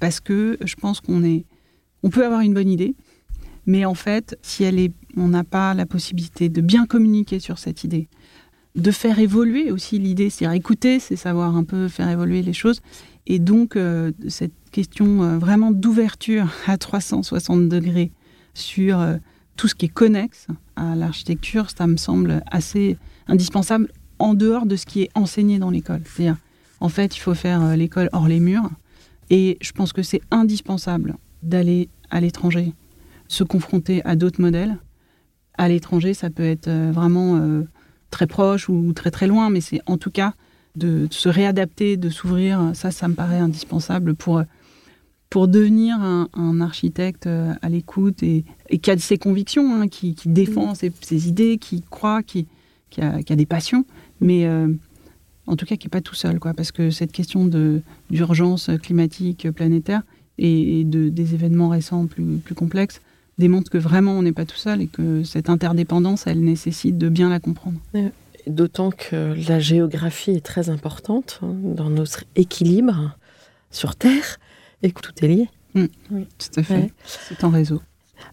Parce 0.00 0.18
que 0.18 0.56
je 0.64 0.74
pense 0.76 1.02
qu'on 1.02 1.22
est, 1.22 1.44
on 2.02 2.08
peut 2.08 2.24
avoir 2.24 2.40
une 2.40 2.54
bonne 2.54 2.70
idée, 2.70 2.94
mais 3.66 3.84
en 3.84 3.92
fait, 3.94 4.38
si 4.40 4.64
elle 4.64 4.78
est, 4.78 4.92
on 5.16 5.28
n'a 5.28 5.44
pas 5.44 5.74
la 5.74 5.84
possibilité 5.84 6.48
de 6.48 6.62
bien 6.62 6.86
communiquer 6.86 7.38
sur 7.38 7.58
cette 7.58 7.84
idée, 7.84 8.08
de 8.74 8.90
faire 8.90 9.18
évoluer 9.18 9.70
aussi 9.70 9.98
l'idée, 9.98 10.30
c'est-à-dire 10.30 10.56
écouter, 10.56 11.00
c'est 11.00 11.16
savoir 11.16 11.54
un 11.54 11.64
peu 11.64 11.88
faire 11.88 12.08
évoluer 12.08 12.40
les 12.40 12.54
choses, 12.54 12.80
et 13.26 13.38
donc 13.38 13.76
euh, 13.76 14.12
cette 14.28 14.52
question 14.70 15.22
euh, 15.22 15.38
vraiment 15.38 15.70
d'ouverture 15.70 16.48
à 16.66 16.76
360 16.76 17.68
degrés 17.68 18.12
sur 18.52 19.00
euh, 19.00 19.16
tout 19.56 19.68
ce 19.68 19.74
qui 19.74 19.86
est 19.86 19.92
connexe 19.92 20.48
à 20.76 20.94
l'architecture, 20.94 21.68
ça 21.70 21.86
me 21.86 21.96
semble 21.96 22.42
assez 22.50 22.98
indispensable 23.26 23.90
en 24.18 24.34
dehors 24.34 24.66
de 24.66 24.76
ce 24.76 24.84
qui 24.84 25.02
est 25.02 25.10
enseigné 25.14 25.58
dans 25.58 25.70
l'école. 25.70 26.02
C'est-à-dire, 26.04 26.36
en 26.80 26.88
fait, 26.88 27.16
il 27.16 27.20
faut 27.20 27.34
faire 27.34 27.76
l'école 27.76 28.08
hors 28.12 28.26
les 28.26 28.40
murs. 28.40 28.68
Et 29.30 29.56
je 29.60 29.72
pense 29.72 29.92
que 29.92 30.02
c'est 30.02 30.20
indispensable 30.30 31.16
d'aller 31.42 31.88
à 32.10 32.20
l'étranger, 32.20 32.74
se 33.28 33.44
confronter 33.44 34.04
à 34.04 34.16
d'autres 34.16 34.40
modèles. 34.40 34.76
À 35.56 35.68
l'étranger, 35.68 36.14
ça 36.14 36.30
peut 36.30 36.44
être 36.44 36.68
vraiment 36.68 37.62
très 38.10 38.26
proche 38.26 38.68
ou 38.68 38.92
très 38.92 39.12
très 39.12 39.28
loin, 39.28 39.50
mais 39.50 39.60
c'est 39.60 39.80
en 39.86 39.98
tout 39.98 40.10
cas 40.10 40.34
de 40.76 41.06
se 41.10 41.28
réadapter, 41.28 41.96
de 41.96 42.10
s'ouvrir, 42.10 42.70
ça, 42.74 42.90
ça 42.90 43.08
me 43.08 43.14
paraît 43.14 43.38
indispensable 43.38 44.14
pour, 44.14 44.42
pour 45.34 45.48
devenir 45.48 45.96
un, 46.00 46.60
architecte 46.60 47.26
euh, 47.26 47.52
à 47.60 47.68
l'écoute 47.68 48.22
et, 48.22 48.44
qui 48.80 48.90
a 48.90 48.98
ses 48.98 49.18
convictions, 49.18 49.74
hein, 49.74 49.88
qui, 49.88 50.14
défend 50.26 50.74
mm. 50.74 50.90
ses, 51.00 51.28
idées, 51.28 51.58
qui 51.58 51.82
croit, 51.90 52.22
qui, 52.22 52.46
qui, 52.90 53.00
a, 53.00 53.20
des 53.20 53.44
passions, 53.44 53.84
mais 54.20 54.46
euh, 54.46 54.68
en 55.48 55.56
tout 55.56 55.66
cas 55.66 55.74
qui 55.74 55.88
n'est 55.88 55.90
pas 55.90 56.00
tout 56.00 56.14
seul, 56.14 56.38
quoi, 56.38 56.54
parce 56.54 56.70
que 56.70 56.90
cette 56.90 57.10
question 57.10 57.50
d'urgence 58.10 58.70
climatique 58.80 59.50
planétaire 59.50 60.02
et, 60.38 60.84
de, 60.84 61.08
des 61.08 61.34
événements 61.34 61.68
récents 61.68 62.06
plus, 62.06 62.36
plus 62.36 62.54
complexes 62.54 63.00
démontre 63.36 63.72
que 63.72 63.78
vraiment 63.78 64.12
on 64.12 64.22
n'est 64.22 64.32
pas 64.32 64.46
tout 64.46 64.56
seul 64.56 64.82
et 64.82 64.86
que 64.86 65.24
cette 65.24 65.50
interdépendance, 65.50 66.28
elle 66.28 66.44
nécessite 66.44 66.96
de 66.96 67.08
bien 67.08 67.28
la 67.28 67.40
comprendre. 67.40 67.80
D'autant 68.46 68.90
que 68.90 69.34
la 69.48 69.58
géographie 69.58 70.32
est 70.32 70.44
très 70.44 70.68
importante 70.70 71.40
hein, 71.42 71.54
dans 71.62 71.90
notre 71.90 72.24
équilibre 72.36 73.16
sur 73.70 73.96
Terre 73.96 74.38
et 74.82 74.92
que 74.92 75.00
tout 75.00 75.12
est 75.22 75.28
lié. 75.28 75.48
Mm. 75.74 75.86
Oui, 76.10 76.26
tout 76.38 76.60
à 76.60 76.62
fait. 76.62 76.92
C'est 77.04 77.44
en 77.44 77.50
réseau. 77.50 77.82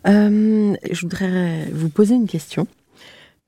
Euh, 0.07 0.75
je 0.91 1.01
voudrais 1.01 1.65
vous 1.71 1.89
poser 1.89 2.15
une 2.15 2.27
question. 2.27 2.67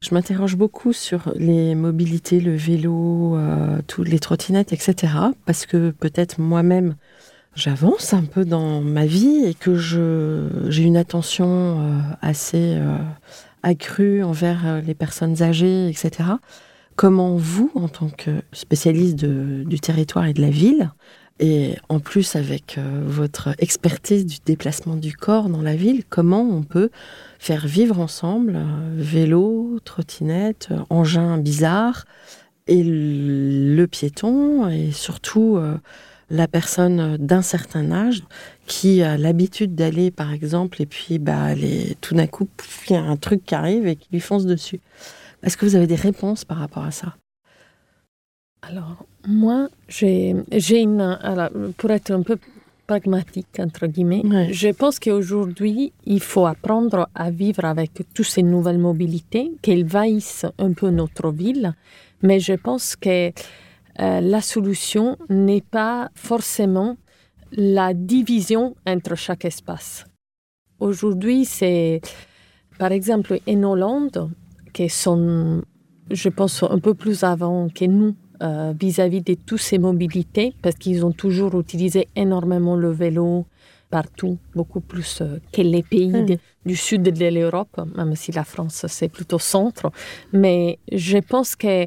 Je 0.01 0.13
m'interroge 0.13 0.57
beaucoup 0.57 0.91
sur 0.91 1.31
les 1.35 1.75
mobilités, 1.75 2.41
le 2.41 2.55
vélo, 2.55 3.37
euh, 3.37 3.79
toutes 3.87 4.09
les 4.09 4.19
trottinettes, 4.19 4.73
etc. 4.73 5.13
Parce 5.45 5.65
que 5.65 5.91
peut-être 5.91 6.39
moi-même, 6.39 6.95
j'avance 7.55 8.13
un 8.13 8.23
peu 8.23 8.43
dans 8.43 8.81
ma 8.81 9.05
vie 9.05 9.45
et 9.45 9.53
que 9.53 9.77
j'ai 9.77 10.83
une 10.83 10.97
attention 10.97 11.47
euh, 11.47 11.99
assez 12.21 12.77
accrue 13.63 14.23
envers 14.23 14.67
euh, 14.67 14.81
les 14.81 14.93
personnes 14.93 15.41
âgées, 15.41 15.89
etc. 15.89 16.29
Comment 16.95 17.35
vous, 17.37 17.71
en 17.73 17.87
tant 17.87 18.09
que 18.09 18.41
spécialiste 18.51 19.15
du 19.15 19.79
territoire 19.79 20.25
et 20.25 20.33
de 20.33 20.41
la 20.41 20.51
ville, 20.51 20.91
et 21.39 21.75
en 21.89 21.99
plus 21.99 22.35
avec 22.35 22.77
euh, 22.77 23.01
votre 23.03 23.55
expertise 23.57 24.25
du 24.25 24.37
déplacement 24.45 24.95
du 24.95 25.15
corps 25.15 25.49
dans 25.49 25.63
la 25.63 25.75
ville, 25.75 26.03
comment 26.07 26.43
on 26.43 26.61
peut 26.61 26.91
faire 27.39 27.65
vivre 27.65 27.99
ensemble 27.99 28.55
euh, 28.55 28.93
vélo, 28.95 29.79
trottinette, 29.83 30.69
engin 30.91 31.39
bizarre 31.39 32.05
et 32.67 32.83
le 32.85 33.85
piéton 33.87 34.69
et 34.69 34.91
surtout 34.91 35.59
la 36.33 36.47
personne 36.47 37.17
d'un 37.17 37.43
certain 37.43 37.91
âge 37.91 38.23
qui 38.65 39.03
a 39.03 39.17
l'habitude 39.17 39.75
d'aller, 39.75 40.09
par 40.09 40.33
exemple, 40.33 40.81
et 40.81 40.87
puis 40.87 41.19
bah, 41.19 41.49
tout 42.01 42.15
d'un 42.15 42.27
coup, 42.27 42.47
il 42.89 42.93
y 42.93 42.95
a 42.95 43.03
un 43.03 43.17
truc 43.17 43.45
qui 43.45 43.55
arrive 43.55 43.85
et 43.87 43.95
qui 43.95 44.07
lui 44.11 44.19
fonce 44.19 44.45
dessus. 44.45 44.79
Est-ce 45.43 45.57
que 45.57 45.65
vous 45.65 45.75
avez 45.75 45.87
des 45.87 45.95
réponses 45.95 46.43
par 46.43 46.57
rapport 46.57 46.83
à 46.83 46.91
ça? 46.91 47.15
Alors, 48.63 49.05
moi, 49.27 49.69
j'ai 49.89 50.33
une. 50.71 51.19
pour 51.77 51.91
être 51.91 52.11
un 52.11 52.23
peu 52.23 52.37
pragmatique, 52.87 53.59
entre 53.59 53.87
guillemets, 53.87 54.23
je 54.51 54.69
pense 54.69 54.99
qu'aujourd'hui, 54.99 55.93
il 56.05 56.19
faut 56.19 56.45
apprendre 56.45 57.09
à 57.13 57.29
vivre 57.29 57.63
avec 57.63 57.91
toutes 58.13 58.25
ces 58.25 58.43
nouvelles 58.43 58.79
mobilités 58.79 59.51
qui 59.61 59.83
envahissent 59.83 60.47
un 60.57 60.73
peu 60.73 60.89
notre 60.89 61.31
ville, 61.31 61.73
mais 62.21 62.39
je 62.39 62.53
pense 62.53 62.95
que 62.95 63.31
euh, 63.99 64.21
la 64.21 64.41
solution 64.41 65.17
n'est 65.29 65.61
pas 65.61 66.09
forcément 66.15 66.97
la 67.51 67.93
division 67.93 68.75
entre 68.87 69.15
chaque 69.15 69.45
espace. 69.45 70.05
Aujourd'hui, 70.79 71.45
c'est 71.45 72.01
par 72.79 72.91
exemple 72.91 73.39
en 73.47 73.63
Hollande, 73.63 74.31
qui 74.73 74.89
sont, 74.89 75.61
je 76.09 76.29
pense, 76.29 76.63
un 76.63 76.79
peu 76.79 76.95
plus 76.95 77.23
avant 77.23 77.69
que 77.69 77.85
nous 77.85 78.15
euh, 78.41 78.73
vis-à-vis 78.77 79.21
de 79.21 79.35
toutes 79.35 79.61
ces 79.61 79.77
mobilités, 79.77 80.53
parce 80.61 80.75
qu'ils 80.75 81.05
ont 81.05 81.11
toujours 81.11 81.57
utilisé 81.59 82.07
énormément 82.15 82.75
le 82.75 82.91
vélo 82.91 83.45
partout, 83.91 84.39
beaucoup 84.55 84.81
plus 84.81 85.21
euh, 85.21 85.37
que 85.51 85.61
les 85.61 85.83
pays 85.83 86.39
du 86.65 86.75
sud 86.75 87.03
de 87.03 87.27
l'Europe, 87.27 87.79
même 87.95 88.15
si 88.15 88.31
la 88.31 88.43
France, 88.43 88.85
c'est 88.87 89.07
plutôt 89.07 89.37
centre. 89.37 89.91
Mais 90.33 90.79
je 90.91 91.19
pense 91.19 91.55
que 91.55 91.85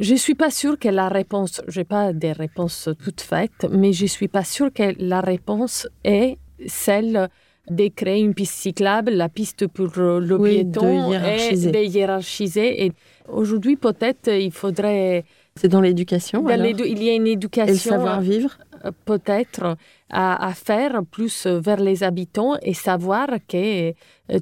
je 0.00 0.12
ne 0.12 0.18
suis 0.18 0.34
pas 0.34 0.50
sûre 0.50 0.78
que 0.78 0.88
la 0.88 1.08
réponse, 1.08 1.60
je 1.68 1.80
n'ai 1.80 1.84
pas 1.84 2.12
des 2.12 2.32
réponses 2.32 2.88
toutes 3.04 3.20
faites, 3.20 3.66
mais 3.70 3.92
je 3.92 4.04
ne 4.04 4.08
suis 4.08 4.28
pas 4.28 4.44
sûre 4.44 4.72
que 4.72 4.94
la 4.98 5.20
réponse 5.20 5.86
est 6.04 6.38
celle 6.66 7.28
de 7.68 7.88
créer 7.88 8.20
une 8.20 8.34
piste 8.34 8.54
cyclable, 8.54 9.12
la 9.12 9.28
piste 9.28 9.66
pour 9.66 9.90
le 9.96 10.38
piéton 10.42 11.12
et 11.12 11.54
de 11.54 11.84
hiérarchiser. 11.84 12.84
Et 12.84 12.92
aujourd'hui, 13.28 13.76
peut-être, 13.76 14.28
il 14.28 14.50
faudrait... 14.50 15.24
C'est 15.56 15.68
dans 15.68 15.80
l'éducation 15.80 16.48
Il 16.48 17.02
y 17.02 17.10
a 17.10 17.14
une 17.14 17.26
éducation... 17.26 17.68
Et 17.68 17.76
le 17.76 17.78
savoir-vivre 17.78 18.58
euh, 18.84 18.92
peut-être 19.04 19.76
à, 20.10 20.52
faire 20.54 21.02
plus 21.10 21.46
vers 21.46 21.80
les 21.80 22.02
habitants 22.02 22.56
et 22.62 22.74
savoir 22.74 23.28
que 23.48 23.90
euh, 23.90 23.92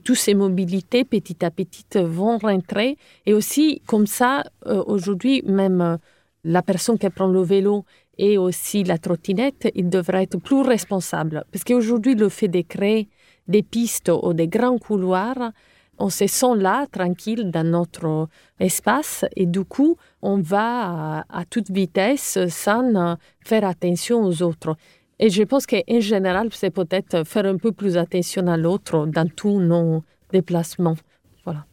toutes 0.04 0.16
ces 0.16 0.34
mobilités 0.34 1.04
petit 1.04 1.44
à 1.44 1.50
petit 1.50 1.84
vont 1.94 2.38
rentrer. 2.38 2.96
Et 3.26 3.34
aussi, 3.34 3.82
comme 3.86 4.06
ça, 4.06 4.44
euh, 4.66 4.82
aujourd'hui, 4.86 5.42
même 5.46 5.98
la 6.44 6.62
personne 6.62 6.98
qui 6.98 7.08
prend 7.10 7.28
le 7.28 7.42
vélo 7.42 7.84
et 8.16 8.38
aussi 8.38 8.84
la 8.84 8.98
trottinette, 8.98 9.70
il 9.74 9.88
devrait 9.88 10.24
être 10.24 10.38
plus 10.38 10.62
responsable. 10.62 11.44
Parce 11.52 11.64
qu'aujourd'hui, 11.64 12.14
le 12.14 12.28
fait 12.28 12.48
de 12.48 12.62
créer 12.62 13.08
des 13.46 13.62
pistes 13.62 14.10
ou 14.22 14.32
des 14.32 14.48
grands 14.48 14.78
couloirs, 14.78 15.52
on 15.98 16.10
se 16.10 16.26
sent 16.26 16.56
là, 16.56 16.86
tranquille, 16.90 17.50
dans 17.50 17.66
notre 17.66 18.28
espace, 18.60 19.24
et 19.34 19.46
du 19.46 19.64
coup, 19.64 19.96
on 20.22 20.40
va 20.40 21.24
à, 21.28 21.44
toute 21.44 21.70
vitesse 21.70 22.38
sans 22.48 23.16
faire 23.44 23.64
attention 23.64 24.22
aux 24.22 24.42
autres. 24.42 24.76
Et 25.20 25.30
je 25.30 25.42
pense 25.42 25.66
qu'en 25.66 26.00
général, 26.00 26.48
c'est 26.52 26.70
peut-être 26.70 27.26
faire 27.26 27.46
un 27.46 27.56
peu 27.56 27.72
plus 27.72 27.96
attention 27.96 28.46
à 28.46 28.56
l'autre 28.56 29.06
dans 29.06 29.28
tous 29.28 29.60
nos 29.60 30.04
déplacements. 30.32 30.96
Voilà. 31.44 31.66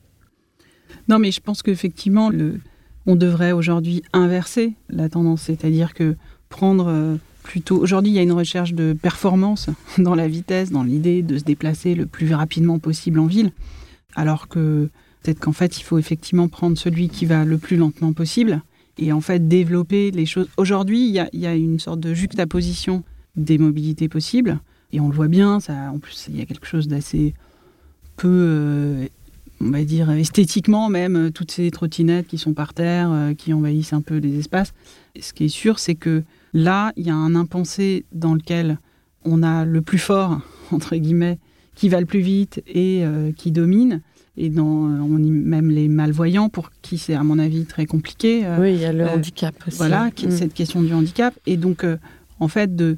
Non, 1.07 1.19
mais 1.19 1.31
je 1.31 1.41
pense 1.41 1.61
qu'effectivement, 1.61 2.31
on 3.05 3.15
devrait 3.15 3.51
aujourd'hui 3.51 4.01
inverser 4.13 4.73
la 4.89 5.09
tendance, 5.09 5.43
c'est-à-dire 5.43 5.93
que 5.93 6.15
prendre 6.49 6.87
euh, 6.87 7.15
plutôt. 7.43 7.77
Aujourd'hui, 7.77 8.11
il 8.11 8.15
y 8.15 8.19
a 8.19 8.23
une 8.23 8.31
recherche 8.31 8.73
de 8.73 8.93
performance 8.93 9.69
dans 9.99 10.15
la 10.15 10.27
vitesse, 10.27 10.71
dans 10.71 10.83
l'idée 10.83 11.21
de 11.21 11.37
se 11.37 11.43
déplacer 11.43 11.93
le 11.93 12.07
plus 12.07 12.33
rapidement 12.33 12.79
possible 12.79 13.19
en 13.19 13.27
ville 13.27 13.51
alors 14.15 14.47
que 14.47 14.89
peut-être 15.21 15.39
qu'en 15.39 15.51
fait, 15.51 15.77
il 15.77 15.83
faut 15.83 15.99
effectivement 15.99 16.47
prendre 16.47 16.77
celui 16.77 17.09
qui 17.09 17.25
va 17.25 17.45
le 17.45 17.57
plus 17.57 17.77
lentement 17.77 18.13
possible 18.13 18.61
et 18.97 19.11
en 19.11 19.21
fait 19.21 19.47
développer 19.47 20.11
les 20.11 20.25
choses. 20.25 20.47
Aujourd'hui, 20.57 21.07
il 21.07 21.39
y 21.39 21.45
a, 21.45 21.55
une 21.55 21.79
sorte 21.79 21.99
de 21.99 22.13
juxtaposition 22.13 23.03
des 23.35 23.57
mobilités 23.57 24.07
possibles 24.07 24.59
et 24.91 24.99
on 24.99 25.07
le 25.09 25.15
voit 25.15 25.27
bien. 25.27 25.59
Ça, 25.59 25.91
en 25.91 25.99
plus, 25.99 26.27
il 26.29 26.37
y 26.37 26.41
a 26.41 26.45
quelque 26.45 26.67
chose 26.67 26.87
d'assez 26.87 27.33
peu, 28.15 28.29
euh, 28.29 29.07
on 29.61 29.71
va 29.71 29.83
dire 29.83 30.09
esthétiquement 30.11 30.89
même, 30.89 31.31
toutes 31.31 31.51
ces 31.51 31.69
trottinettes 31.71 32.27
qui 32.27 32.37
sont 32.37 32.53
par 32.53 32.73
terre, 32.73 33.11
euh, 33.11 33.33
qui 33.33 33.53
envahissent 33.53 33.93
un 33.93 34.01
peu 34.01 34.17
les 34.17 34.37
espaces. 34.39 34.73
ce 35.19 35.33
qui 35.33 35.45
est 35.45 35.49
sûr, 35.49 35.79
c'est 35.79 35.95
que 35.95 36.23
là, 36.53 36.93
il 36.95 37.05
y 37.05 37.09
a 37.09 37.15
un 37.15 37.35
impensé 37.35 38.05
dans 38.11 38.33
lequel 38.33 38.79
on 39.25 39.43
a 39.43 39.65
le 39.65 39.81
plus 39.81 39.97
fort 39.97 40.39
entre 40.71 40.95
guillemets 40.95 41.39
qui 41.75 41.89
va 41.89 41.99
le 41.99 42.05
plus 42.05 42.21
vite 42.21 42.63
et 42.67 43.03
euh, 43.03 43.31
qui 43.33 43.51
domine. 43.51 44.01
Et 44.37 44.49
dans, 44.49 44.87
euh, 44.87 44.99
on 45.01 45.19
même 45.19 45.69
les 45.69 45.87
malvoyants, 45.87 46.49
pour 46.49 46.71
qui 46.81 46.97
c'est 46.97 47.13
à 47.13 47.23
mon 47.23 47.37
avis 47.37 47.65
très 47.65 47.85
compliqué. 47.85 48.45
Euh, 48.45 48.57
oui, 48.59 48.73
il 48.73 48.81
y 48.81 48.85
a 48.85 48.91
le 48.91 49.07
handicap 49.07 49.55
aussi. 49.67 49.77
Voilà, 49.77 50.07
mm. 50.07 50.31
cette 50.31 50.53
question 50.53 50.81
du 50.81 50.93
handicap. 50.93 51.33
Et 51.45 51.57
donc, 51.57 51.85
en 52.39 52.47
fait, 52.47 52.75
de, 52.75 52.97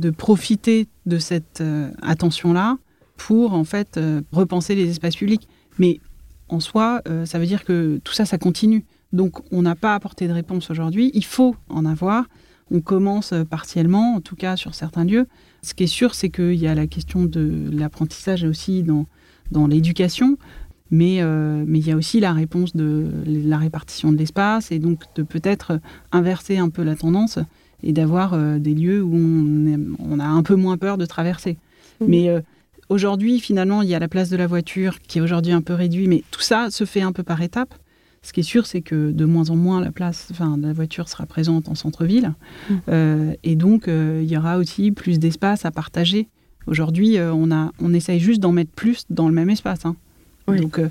de 0.00 0.10
profiter 0.10 0.88
de 1.06 1.18
cette 1.18 1.62
attention-là 2.02 2.78
pour, 3.16 3.54
en 3.54 3.64
fait, 3.64 3.98
repenser 4.32 4.74
les 4.74 4.90
espaces 4.90 5.16
publics. 5.16 5.48
Mais 5.78 6.00
en 6.48 6.60
soi, 6.60 7.02
ça 7.24 7.38
veut 7.38 7.46
dire 7.46 7.64
que 7.64 8.00
tout 8.04 8.12
ça, 8.12 8.24
ça 8.24 8.38
continue. 8.38 8.84
Donc, 9.12 9.40
on 9.52 9.62
n'a 9.62 9.74
pas 9.74 9.94
apporté 9.94 10.28
de 10.28 10.32
réponse 10.32 10.70
aujourd'hui. 10.70 11.10
Il 11.14 11.24
faut 11.24 11.56
en 11.68 11.86
avoir. 11.86 12.26
On 12.70 12.80
commence 12.80 13.32
partiellement, 13.48 14.14
en 14.16 14.20
tout 14.20 14.36
cas 14.36 14.56
sur 14.56 14.74
certains 14.74 15.04
lieux. 15.04 15.26
Ce 15.62 15.74
qui 15.74 15.84
est 15.84 15.88
sûr, 15.88 16.14
c'est 16.14 16.28
qu'il 16.28 16.54
y 16.54 16.66
a 16.66 16.74
la 16.74 16.86
question 16.86 17.24
de 17.24 17.70
l'apprentissage 17.72 18.44
aussi 18.44 18.84
dans, 18.84 19.66
l'éducation, 19.66 20.38
mais, 20.90 21.22
euh, 21.22 21.64
mais 21.66 21.78
il 21.78 21.86
y 21.86 21.92
a 21.92 21.96
aussi 21.96 22.20
la 22.20 22.32
réponse 22.32 22.74
de 22.74 23.08
la 23.26 23.58
répartition 23.58 24.12
de 24.12 24.16
l'espace 24.16 24.70
et 24.70 24.78
donc 24.78 25.02
de 25.14 25.22
peut-être 25.22 25.80
inverser 26.12 26.58
un 26.58 26.68
peu 26.68 26.82
la 26.82 26.96
tendance 26.96 27.38
et 27.82 27.92
d'avoir 27.92 28.34
euh, 28.34 28.58
des 28.58 28.74
lieux 28.74 29.02
où 29.02 29.14
on, 29.14 30.18
a 30.18 30.24
un 30.24 30.42
peu 30.42 30.54
moins 30.54 30.76
peur 30.76 30.98
de 30.98 31.06
traverser. 31.06 31.58
Mmh. 32.00 32.04
Mais 32.06 32.28
euh, 32.28 32.40
aujourd'hui, 32.88 33.40
finalement, 33.40 33.82
il 33.82 33.88
y 33.88 33.94
a 33.94 33.98
la 33.98 34.08
place 34.08 34.30
de 34.30 34.36
la 34.36 34.46
voiture 34.46 35.00
qui 35.00 35.18
est 35.18 35.20
aujourd'hui 35.20 35.52
un 35.52 35.62
peu 35.62 35.74
réduite, 35.74 36.08
mais 36.08 36.22
tout 36.30 36.40
ça 36.40 36.70
se 36.70 36.84
fait 36.84 37.02
un 37.02 37.12
peu 37.12 37.22
par 37.22 37.42
étapes. 37.42 37.74
Ce 38.22 38.32
qui 38.32 38.40
est 38.40 38.44
sûr, 38.44 38.66
c'est 38.66 38.80
que 38.80 39.12
de 39.12 39.24
moins 39.24 39.50
en 39.50 39.56
moins 39.56 39.80
la 39.80 39.92
place, 39.92 40.28
enfin, 40.32 40.58
la 40.60 40.72
voiture 40.72 41.08
sera 41.08 41.26
présente 41.26 41.68
en 41.68 41.76
centre-ville, 41.76 42.32
mm. 42.68 42.74
euh, 42.88 43.34
et 43.44 43.54
donc 43.54 43.84
il 43.86 44.24
y 44.24 44.36
aura 44.36 44.58
aussi 44.58 44.90
plus 44.90 45.20
d'espace 45.20 45.64
à 45.64 45.70
partager. 45.70 46.28
Aujourd'hui, 46.66 47.18
on 47.20 47.52
a, 47.52 47.70
on 47.80 47.94
essaye 47.94 48.18
juste 48.18 48.40
d'en 48.40 48.50
mettre 48.50 48.72
plus 48.72 49.04
dans 49.10 49.28
le 49.28 49.34
même 49.34 49.50
espace. 49.50 49.86
Hein. 49.86 49.94
Oui. 50.48 50.60
Donc, 50.60 50.78
euh, 50.78 50.88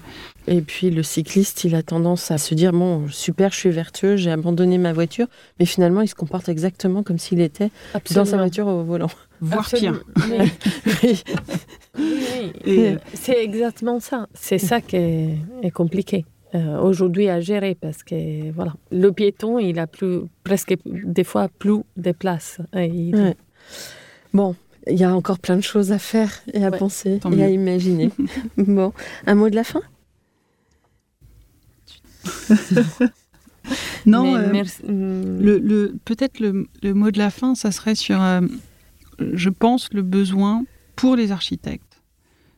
Et 0.47 0.62
puis 0.62 0.89
le 0.89 1.01
cycliste, 1.01 1.64
il 1.64 1.76
a 1.76 1.82
tendance 1.84 2.30
à 2.32 2.38
se 2.38 2.53
dire 2.56 2.72
bon, 2.74 3.08
super, 3.10 3.51
je 3.51 3.58
suis 3.58 3.70
vertueux, 3.70 4.16
j'ai 4.18 4.32
abandonné 4.32 4.78
ma 4.78 4.91
voiture, 4.93 5.28
mais 5.60 5.66
finalement, 5.66 6.01
il 6.01 6.08
se 6.10 6.16
comporte 6.16 6.49
exactement 6.49 7.03
comme 7.03 7.18
s'il 7.18 7.39
était 7.39 7.70
dans 8.14 8.26
sa 8.26 8.38
voiture 8.38 8.68
au 8.68 8.84
volant. 8.84 9.10
voire 9.39 9.62
Absolument. 9.62 9.97
pire. 10.16 10.26
Oui. 11.03 11.24
Oui, 11.97 12.14
oui. 12.43 12.51
Et, 12.66 12.80
euh, 12.89 12.95
C'est 13.14 13.41
exactement 13.43 13.99
ça. 13.99 14.28
C'est 14.34 14.58
ça 14.58 14.82
qui 14.82 14.97
est, 14.97 15.38
est 15.64 15.72
compliqué 15.72 16.26
euh, 16.53 16.80
aujourd'hui 16.82 17.30
à 17.30 17.39
gérer 17.41 17.76
parce 17.76 18.03
que 18.03 18.51
voilà, 18.51 18.74
le 18.91 19.12
piéton, 19.12 19.58
il 19.60 19.80
a 19.80 19.88
plus 19.88 20.20
presque 20.43 20.76
des 20.86 21.24
fois 21.24 21.47
plus 21.60 21.80
de 21.97 22.12
place. 22.12 22.60
Et 22.76 22.86
il- 22.88 23.16
Ouais. 23.16 23.36
Bon, 24.34 24.53
il 24.89 24.97
y 24.97 25.03
a 25.03 25.15
encore 25.15 25.39
plein 25.39 25.55
de 25.55 25.61
choses 25.61 25.91
à 25.91 25.99
faire 25.99 26.31
et 26.53 26.63
à 26.63 26.69
Ouais, 26.69 26.77
penser 26.77 27.19
tant 27.19 27.31
et 27.31 27.43
à 27.43 27.47
mieux. 27.47 27.53
imaginer. 27.53 28.11
bon, 28.57 28.93
un 29.25 29.36
mot 29.36 29.49
de 29.49 29.55
la 29.55 29.63
fin? 29.63 29.81
Non, 34.05 34.36
euh, 34.36 34.51
merci- 34.51 34.83
mm, 34.83 35.39
le, 35.41 35.57
le- 35.57 35.95
peut-être 36.05 36.39
le, 36.39 36.67
le 36.83 36.93
mot 36.93 37.09
de 37.09 37.17
la 37.17 37.31
fin, 37.31 37.55
ça 37.55 37.71
serait 37.71 37.95
sur, 37.95 38.21
euh, 38.21 38.41
je 39.19 39.49
pense, 39.49 39.91
le 39.91 40.03
besoin 40.03 40.63
pour 40.95 41.15
les 41.15 41.31
architectes 41.31 42.01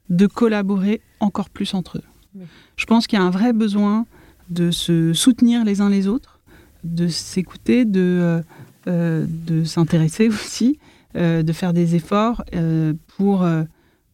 de 0.10 0.28
collaborer 0.28 1.00
encore 1.22 1.50
plus 1.50 1.74
entre 1.74 2.00
eux. 2.00 2.04
Oui. 2.36 2.44
Je 2.76 2.86
pense 2.86 3.08
qu'il 3.08 3.18
y 3.18 3.22
a 3.22 3.26
un 3.26 3.30
vrai 3.30 3.54
besoin 3.54 4.06
de 4.50 4.70
se 4.72 5.14
soutenir 5.14 5.64
les 5.64 5.80
uns 5.80 5.90
les 5.90 6.08
autres, 6.08 6.40
de 6.84 7.08
s'écouter, 7.08 7.86
de, 7.86 8.02
euh, 8.02 8.42
euh, 8.88 9.26
de 9.30 9.64
s'intéresser 9.64 10.28
aussi, 10.28 10.78
euh, 10.82 10.84
de 11.18 11.54
faire 11.54 11.74
des 11.74 11.96
efforts 11.96 12.44
euh, 12.56 12.94
pour 13.18 13.44
euh, 13.44 13.64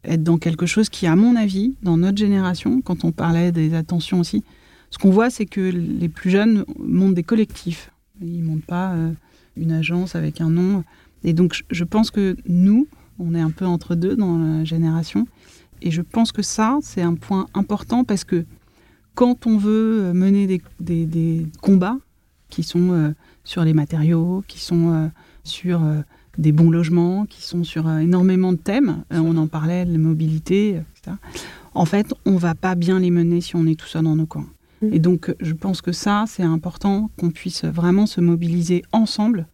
être 0.04 0.24
dans 0.24 0.38
quelque 0.38 0.66
chose 0.66 0.90
qui, 0.90 1.08
à 1.08 1.16
mon 1.16 1.36
avis, 1.36 1.76
dans 1.82 1.98
notre 1.98 2.18
génération, 2.18 2.82
quand 2.82 3.06
on 3.06 3.12
parlait 3.12 3.52
des 3.52 3.74
attentions 3.74 4.20
aussi, 4.20 4.44
ce 4.90 4.98
qu'on 4.98 5.10
voit, 5.12 5.30
c'est 5.30 5.46
que 5.46 5.62
les 5.62 6.10
plus 6.10 6.30
jeunes 6.30 6.66
montent 6.78 7.16
des 7.16 7.24
collectifs. 7.24 7.92
Ils 8.22 8.42
ne 8.42 8.46
montent 8.46 8.66
pas 8.66 8.94
euh, 8.94 9.12
une 9.58 9.72
agence 9.72 10.16
avec 10.16 10.40
un 10.40 10.50
nom. 10.50 10.84
Et 11.24 11.34
donc, 11.34 11.64
je- 11.72 11.84
pense 11.84 12.12
que 12.12 12.36
nous, 12.48 12.88
on 13.18 13.34
est 13.34 13.42
un 13.42 13.50
peu 13.50 13.66
entre 13.66 13.96
deux 13.96 14.16
dans 14.16 14.38
la 14.38 14.64
génération. 14.66 15.28
Et 15.82 15.90
je 15.90 16.02
pense 16.02 16.32
que 16.32 16.42
ça, 16.42 16.78
c'est 16.82 17.02
un 17.02 17.16
point 17.16 17.48
important 17.54 18.04
parce 18.04 18.24
que 18.24 18.46
quand 19.16 19.48
on 19.48 19.58
veut 19.58 20.04
euh, 20.04 20.14
mener 20.14 20.62
des, 20.80 21.48
combats 21.62 21.98
qui 22.50 22.64
sont 22.64 22.92
euh, 22.92 23.12
sur 23.44 23.64
les 23.64 23.74
matériaux, 23.74 24.44
qui 24.48 24.60
sont 24.60 24.94
euh, 24.94 25.08
sur 25.44 25.84
euh, 25.84 26.02
des 26.38 26.52
bons 26.52 26.72
logements, 26.72 27.26
qui 27.26 27.44
sont 27.44 27.64
sur 27.64 27.88
euh, 27.88 28.00
énormément 28.00 28.54
de 28.54 28.58
thèmes, 28.58 29.04
euh, 29.14 29.20
on 29.20 29.38
en 29.38 29.48
parlait, 29.48 29.86
la 29.86 29.98
mobilité, 29.98 30.82
etc. 30.96 31.18
En 31.76 31.86
fait, 31.86 32.14
on 32.26 32.38
va 32.38 32.56
pas 32.56 32.76
bien 32.76 33.00
les 33.00 33.12
mener 33.12 33.42
si 33.42 33.56
on 33.56 33.66
est 33.66 33.80
tout 33.80 33.88
seul 33.88 34.04
dans 34.04 34.16
nos 34.16 34.26
coins. 34.26 34.48
Mhm. 34.82 34.94
Et 34.94 35.00
donc, 35.00 35.34
je 35.40 35.54
pense 35.54 35.82
que 35.82 35.92
ça, 35.92 36.26
c'est 36.28 36.44
important 36.44 37.10
qu'on 37.18 37.32
puisse 37.32 37.66
vraiment 37.66 38.06
se 38.06 38.22
mobiliser 38.22 38.84
ensemble, 38.92 39.48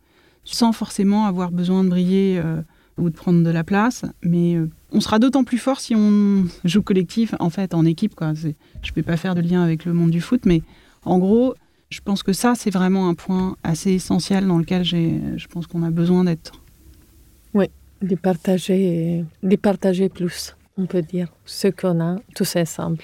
sans 0.44 0.72
forcément 0.72 1.26
avoir 1.26 1.52
besoin 1.52 1.84
de 1.84 1.90
briller 1.90 2.42
euh, 2.44 2.62
ou 2.98 3.10
de 3.10 3.16
prendre 3.16 3.44
de 3.44 3.50
la 3.50 3.64
place. 3.64 4.06
Mais 4.24 4.56
euh, 4.56 4.70
on 4.92 5.02
sera 5.02 5.20
d'autant 5.20 5.44
plus 5.44 5.58
fort 5.58 5.80
si 5.80 5.96
on 5.96 6.46
joue 6.66 6.82
collectif, 6.82 7.36
en 7.40 7.50
fait, 7.50 7.74
en 7.74 7.86
équipe. 7.86 8.16
Quoi. 8.16 8.34
Je 8.34 8.48
ne 8.48 8.94
peux 8.94 9.04
pas 9.04 9.18
faire 9.18 9.36
de 9.36 9.42
lien 9.42 9.64
avec 9.64 9.86
le 9.86 9.94
monde 9.94 10.12
du 10.12 10.22
foot, 10.22 10.42
mais 10.46 10.62
en 11.06 11.20
gros, 11.20 11.54
je 11.90 12.02
pense 12.02 12.24
que 12.24 12.34
ça, 12.34 12.54
c'est 12.56 12.70
vraiment 12.70 13.10
un 13.10 13.16
point 13.16 13.56
assez 13.64 13.92
essentiel 13.92 14.46
dans 14.46 14.58
lequel 14.58 14.84
j'ai, 14.84 15.20
je 15.38 15.48
pense 15.48 15.66
qu'on 15.68 15.84
a 15.84 15.90
besoin 15.90 16.24
d'être. 16.24 16.54
De 18.02 18.16
partager, 18.16 19.26
de 19.43 19.56
partager 19.56 20.10
plus, 20.10 20.56
on 20.78 20.86
peut 20.86 21.02
dire, 21.02 21.28
ce 21.45 21.68
qu'on 21.68 22.00
a 22.00 22.18
tous 22.36 22.56
ensemble. 22.56 23.04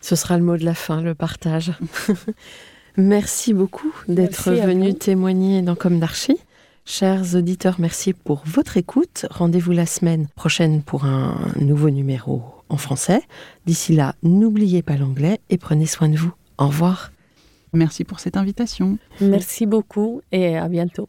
Ce 0.00 0.16
sera 0.16 0.36
le 0.36 0.44
mot 0.44 0.56
de 0.56 0.64
la 0.64 0.74
fin, 0.74 1.00
le 1.00 1.14
partage. 1.14 1.72
merci 2.96 3.54
beaucoup 3.54 3.92
d'être 4.06 4.50
venu 4.50 4.94
témoigner 4.94 5.62
dans 5.62 5.74
Comme 5.74 5.98
d'Archie. 5.98 6.38
Chers 6.86 7.34
auditeurs, 7.34 7.76
merci 7.78 8.12
pour 8.12 8.42
votre 8.44 8.76
écoute. 8.76 9.24
Rendez-vous 9.30 9.72
la 9.72 9.86
semaine 9.86 10.28
prochaine 10.36 10.82
pour 10.82 11.06
un 11.06 11.34
nouveau 11.58 11.88
numéro 11.88 12.42
en 12.68 12.76
français. 12.76 13.22
D'ici 13.64 13.94
là, 13.94 14.14
n'oubliez 14.22 14.82
pas 14.82 14.96
l'anglais 14.96 15.40
et 15.48 15.56
prenez 15.56 15.86
soin 15.86 16.10
de 16.10 16.18
vous. 16.18 16.34
Au 16.58 16.66
revoir. 16.66 17.10
Merci 17.72 18.04
pour 18.04 18.20
cette 18.20 18.36
invitation. 18.36 18.98
Merci 19.22 19.64
beaucoup 19.64 20.20
et 20.30 20.58
à 20.58 20.68
bientôt. 20.68 21.08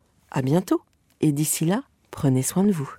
À 0.31 0.41
bientôt 0.41 0.81
et 1.19 1.31
d'ici 1.31 1.65
là, 1.65 1.83
prenez 2.09 2.41
soin 2.41 2.63
de 2.63 2.71
vous. 2.71 2.89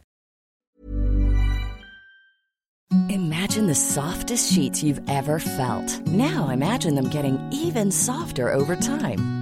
Imagine 3.09 3.67
the 3.67 3.75
softest 3.75 4.53
sheets 4.53 4.83
you've 4.83 5.01
ever 5.09 5.39
felt. 5.39 6.07
Now 6.09 6.51
imagine 6.51 6.95
them 6.95 7.09
getting 7.09 7.39
even 7.51 7.91
softer 7.91 8.53
over 8.53 8.77
time. 8.77 9.42